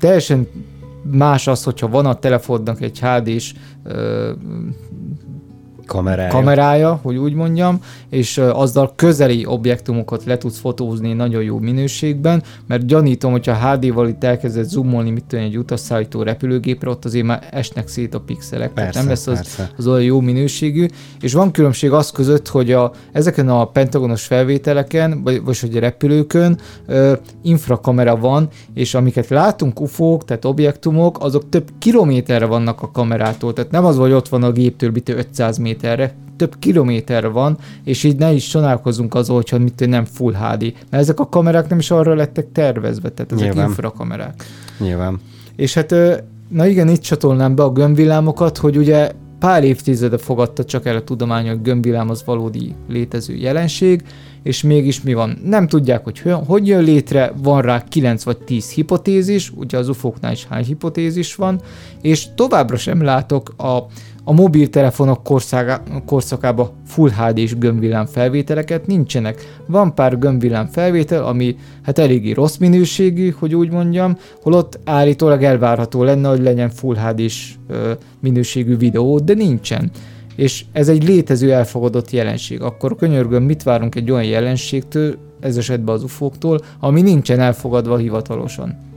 Teljesen 0.00 0.46
más 1.10 1.46
az, 1.46 1.64
hogyha 1.64 1.88
van 1.88 2.06
a 2.06 2.14
telefonnak 2.14 2.80
egy 2.80 3.00
HD-s 3.00 3.54
Kamerája. 5.86 6.30
kamerája, 6.30 6.98
hogy 7.02 7.16
úgy 7.16 7.34
mondjam, 7.34 7.78
és 8.10 8.38
azzal 8.38 8.92
közeli 8.96 9.46
objektumokat 9.46 10.24
le 10.24 10.38
tudsz 10.38 10.58
fotózni 10.58 11.12
nagyon 11.12 11.42
jó 11.42 11.58
minőségben, 11.58 12.42
mert 12.66 12.86
gyanítom, 12.86 13.32
hogyha 13.32 13.54
HD-val 13.70 14.08
itt 14.08 14.24
elkezdett 14.24 14.68
zoomolni, 14.68 15.10
mit 15.10 15.24
tudom, 15.24 15.44
egy 15.44 15.58
utasszállító 15.58 16.22
repülőgépre, 16.22 16.90
ott 16.90 17.04
azért 17.04 17.26
már 17.26 17.48
esnek 17.50 17.88
szét 17.88 18.14
a 18.14 18.20
pixelek, 18.20 18.72
tehát 18.72 18.92
Persze, 18.92 18.98
nem 18.98 19.08
lesz 19.08 19.26
az, 19.26 19.34
persze. 19.34 19.70
az 19.76 19.86
olyan 19.86 20.02
jó 20.02 20.20
minőségű, 20.20 20.86
és 21.20 21.32
van 21.32 21.50
különbség 21.50 21.92
az 21.92 22.10
között, 22.10 22.48
hogy 22.48 22.72
a, 22.72 22.92
ezeken 23.12 23.48
a 23.48 23.64
pentagonos 23.64 24.24
felvételeken, 24.24 25.22
vagy, 25.22 25.42
vagy 25.44 25.60
hogy 25.60 25.76
a 25.76 25.80
repülőkön 25.80 26.58
ö, 26.86 27.12
infrakamera 27.42 28.16
van, 28.16 28.48
és 28.74 28.94
amiket 28.94 29.28
látunk 29.28 29.80
UFO-k, 29.80 30.24
tehát 30.24 30.44
objektumok, 30.44 31.22
azok 31.22 31.48
több 31.48 31.70
kilométerre 31.78 32.46
vannak 32.46 32.82
a 32.82 32.90
kamerától, 32.90 33.52
tehát 33.52 33.70
nem 33.70 33.84
az, 33.84 33.96
hogy 33.96 34.12
ott 34.12 34.28
van 34.28 34.42
a 34.42 34.52
géptől 34.52 34.90
mit 34.90 35.04
tudom, 35.04 35.20
500 35.20 35.58
méterre, 35.74 36.14
több 36.36 36.54
kilométerre 36.58 37.28
van, 37.28 37.58
és 37.84 38.04
így 38.04 38.16
ne 38.16 38.32
is 38.32 38.48
csodálkozzunk 38.48 39.14
azzal, 39.14 39.36
hogyha 39.36 39.58
mit 39.58 39.86
nem 39.86 40.04
full 40.04 40.32
HD, 40.32 40.62
mert 40.90 41.02
ezek 41.02 41.20
a 41.20 41.28
kamerák 41.28 41.68
nem 41.68 41.78
is 41.78 41.90
arra 41.90 42.14
lettek 42.14 42.52
tervezve, 42.52 43.08
tehát 43.08 43.32
ezek 43.32 43.44
Nyilván. 43.44 43.68
infrakamerák. 43.68 44.44
Nyilván. 44.78 45.20
És 45.56 45.74
hát, 45.74 45.94
na 46.48 46.66
igen, 46.66 46.88
itt 46.88 47.00
csatolnám 47.00 47.54
be 47.54 47.62
a 47.62 47.72
gömbvillámokat, 47.72 48.58
hogy 48.58 48.76
ugye 48.76 49.10
pár 49.38 49.64
évtizede 49.64 50.18
fogadta 50.18 50.64
csak 50.64 50.86
el 50.86 50.96
a 50.96 51.04
tudomány, 51.04 51.48
hogy 51.48 51.62
gömbvillám 51.62 52.10
az 52.10 52.22
valódi 52.24 52.74
létező 52.88 53.34
jelenség, 53.34 54.02
és 54.42 54.62
mégis 54.62 55.02
mi 55.02 55.14
van? 55.14 55.38
Nem 55.44 55.68
tudják, 55.68 56.04
hogy 56.04 56.22
hogy 56.46 56.66
jön 56.66 56.82
létre, 56.82 57.32
van 57.42 57.62
rá 57.62 57.84
9 57.88 58.22
vagy 58.22 58.38
10 58.38 58.70
hipotézis, 58.70 59.52
ugye 59.54 59.78
az 59.78 59.88
ufóknál 59.88 60.32
is 60.32 60.46
hány 60.46 60.64
hipotézis 60.64 61.34
van, 61.34 61.60
és 62.02 62.26
továbbra 62.34 62.76
sem 62.76 63.02
látok 63.02 63.54
a, 63.56 63.86
a 64.24 64.32
mobiltelefonok 64.32 65.22
kországa, 65.22 65.82
korszakába 66.06 66.72
Full 66.86 67.10
HD-s 67.10 67.54
gömbvillám 67.58 68.06
felvételeket, 68.06 68.86
nincsenek. 68.86 69.60
Van 69.66 69.94
pár 69.94 70.18
gömbvillám 70.18 70.66
felvétel, 70.66 71.24
ami 71.24 71.56
hát 71.82 71.98
eléggé 71.98 72.32
rossz 72.32 72.56
minőségű, 72.56 73.34
hogy 73.38 73.54
úgy 73.54 73.70
mondjam, 73.70 74.16
holott 74.42 74.78
állítólag 74.84 75.42
elvárható 75.42 76.02
lenne, 76.02 76.28
hogy 76.28 76.40
legyen 76.40 76.70
Full 76.70 76.96
HD-s 76.96 77.54
minőségű 78.20 78.76
videó, 78.76 79.18
de 79.18 79.34
nincsen. 79.34 79.90
És 80.36 80.64
ez 80.72 80.88
egy 80.88 81.04
létező 81.04 81.52
elfogadott 81.52 82.10
jelenség. 82.10 82.60
Akkor 82.60 82.96
könyörgöm, 82.96 83.42
mit 83.42 83.62
várunk 83.62 83.94
egy 83.94 84.10
olyan 84.10 84.24
jelenségtől, 84.24 85.16
ez 85.40 85.56
esetben 85.56 85.94
az 85.94 86.02
ufóktól, 86.02 86.60
ami 86.80 87.02
nincsen 87.02 87.40
elfogadva 87.40 87.96
hivatalosan. 87.96 88.93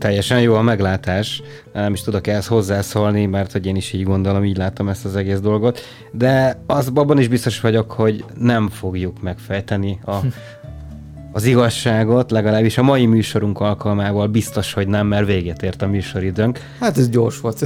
Teljesen 0.00 0.40
jó 0.40 0.54
a 0.54 0.62
meglátás, 0.62 1.42
nem 1.72 1.92
is 1.92 2.02
tudok 2.02 2.26
ehhez 2.26 2.46
hozzászólni, 2.46 3.26
mert 3.26 3.52
hogy 3.52 3.66
én 3.66 3.76
is 3.76 3.92
így 3.92 4.02
gondolom, 4.02 4.44
így 4.44 4.56
látom 4.56 4.88
ezt 4.88 5.04
az 5.04 5.16
egész 5.16 5.38
dolgot, 5.40 5.80
de 6.12 6.62
az, 6.66 6.90
abban 6.94 7.18
is 7.18 7.28
biztos 7.28 7.60
vagyok, 7.60 7.92
hogy 7.92 8.24
nem 8.38 8.68
fogjuk 8.68 9.22
megfejteni 9.22 9.98
a, 10.06 10.14
az 11.32 11.44
igazságot, 11.44 12.30
legalábbis 12.30 12.78
a 12.78 12.82
mai 12.82 13.06
műsorunk 13.06 13.60
alkalmával 13.60 14.26
biztos, 14.26 14.72
hogy 14.72 14.88
nem, 14.88 15.06
mert 15.06 15.26
véget 15.26 15.62
ért 15.62 15.82
a 15.82 15.86
műsoridőnk. 15.86 16.58
Hát 16.78 16.98
ez 16.98 17.08
gyors 17.08 17.40
volt. 17.40 17.62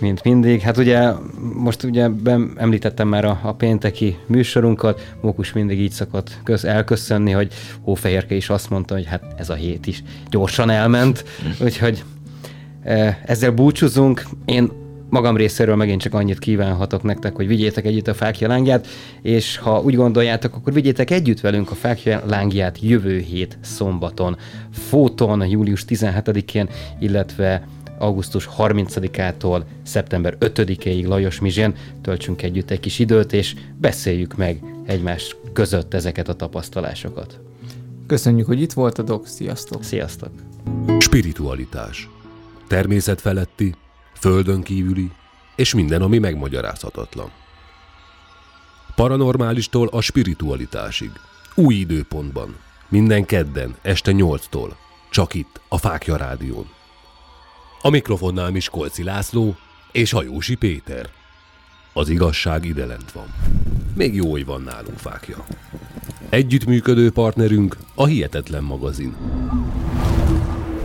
Mint 0.00 0.24
mindig. 0.24 0.60
Hát 0.60 0.76
ugye 0.76 1.10
most 1.54 1.82
ugye 1.82 2.08
ben, 2.08 2.52
említettem 2.56 3.08
már 3.08 3.24
a, 3.24 3.40
a 3.42 3.52
pénteki 3.52 4.16
műsorunkat, 4.26 5.14
Mókus 5.20 5.52
mindig 5.52 5.80
így 5.80 5.90
szokott 5.90 6.38
köz, 6.44 6.64
elköszönni, 6.64 7.30
hogy 7.30 7.52
Hófehérke 7.80 8.34
is 8.34 8.48
azt 8.48 8.70
mondta, 8.70 8.94
hogy 8.94 9.06
hát 9.06 9.22
ez 9.36 9.50
a 9.50 9.54
hét 9.54 9.86
is 9.86 10.02
gyorsan 10.30 10.70
elment, 10.70 11.24
úgyhogy 11.60 12.04
e, 12.82 13.20
ezzel 13.26 13.50
búcsúzunk. 13.50 14.26
Én 14.44 14.70
magam 15.08 15.36
részéről 15.36 15.76
megint 15.76 16.00
csak 16.00 16.14
annyit 16.14 16.38
kívánhatok 16.38 17.02
nektek, 17.02 17.36
hogy 17.36 17.46
vigyétek 17.46 17.84
együtt 17.84 18.08
a 18.08 18.14
fákja 18.14 18.48
lángját, 18.48 18.86
és 19.22 19.56
ha 19.56 19.80
úgy 19.80 19.94
gondoljátok, 19.94 20.54
akkor 20.54 20.72
vigyétek 20.72 21.10
együtt 21.10 21.40
velünk 21.40 21.70
a 21.70 21.74
fákja 21.74 22.22
lángját 22.26 22.78
jövő 22.80 23.18
hét 23.18 23.58
szombaton, 23.60 24.36
Fóton, 24.70 25.46
július 25.46 25.84
17-én, 25.88 26.68
illetve 26.98 27.66
augusztus 27.98 28.48
30-ától 28.58 29.62
szeptember 29.82 30.36
5-ig 30.40 31.06
Lajos 31.06 31.40
Mizsén 31.40 31.74
töltsünk 32.02 32.42
együtt 32.42 32.70
egy 32.70 32.80
kis 32.80 32.98
időt, 32.98 33.32
és 33.32 33.54
beszéljük 33.76 34.36
meg 34.36 34.62
egymás 34.86 35.36
között 35.52 35.94
ezeket 35.94 36.28
a 36.28 36.34
tapasztalásokat. 36.34 37.40
Köszönjük, 38.06 38.46
hogy 38.46 38.60
itt 38.60 38.72
voltatok, 38.72 39.26
sziasztok! 39.26 39.82
Sziasztok! 39.82 40.30
Spiritualitás. 40.98 42.08
Természet 42.68 43.20
feletti, 43.20 43.74
földön 44.14 44.62
kívüli, 44.62 45.10
és 45.56 45.74
minden, 45.74 46.02
ami 46.02 46.18
megmagyarázhatatlan. 46.18 47.30
Paranormálistól 48.94 49.88
a 49.88 50.00
spiritualitásig. 50.00 51.10
Új 51.54 51.74
időpontban. 51.74 52.56
Minden 52.88 53.24
kedden, 53.24 53.76
este 53.82 54.12
8-tól. 54.14 54.70
Csak 55.10 55.34
itt, 55.34 55.60
a 55.68 55.78
Fákja 55.78 56.16
Rádión. 56.16 56.75
A 57.86 57.90
mikrofonnál 57.90 58.50
Miskolci 58.50 59.02
László 59.02 59.56
és 59.92 60.10
Hajósi 60.10 60.54
Péter. 60.54 61.08
Az 61.92 62.08
igazság 62.08 62.64
ide 62.64 62.86
lent 62.86 63.12
van. 63.12 63.26
Még 63.94 64.14
jó, 64.14 64.30
hogy 64.30 64.44
van 64.44 64.62
nálunk 64.62 64.98
fákja. 64.98 65.44
Együttműködő 66.28 67.10
partnerünk 67.10 67.76
a 67.94 68.06
Hihetetlen 68.06 68.62
magazin. 68.62 69.16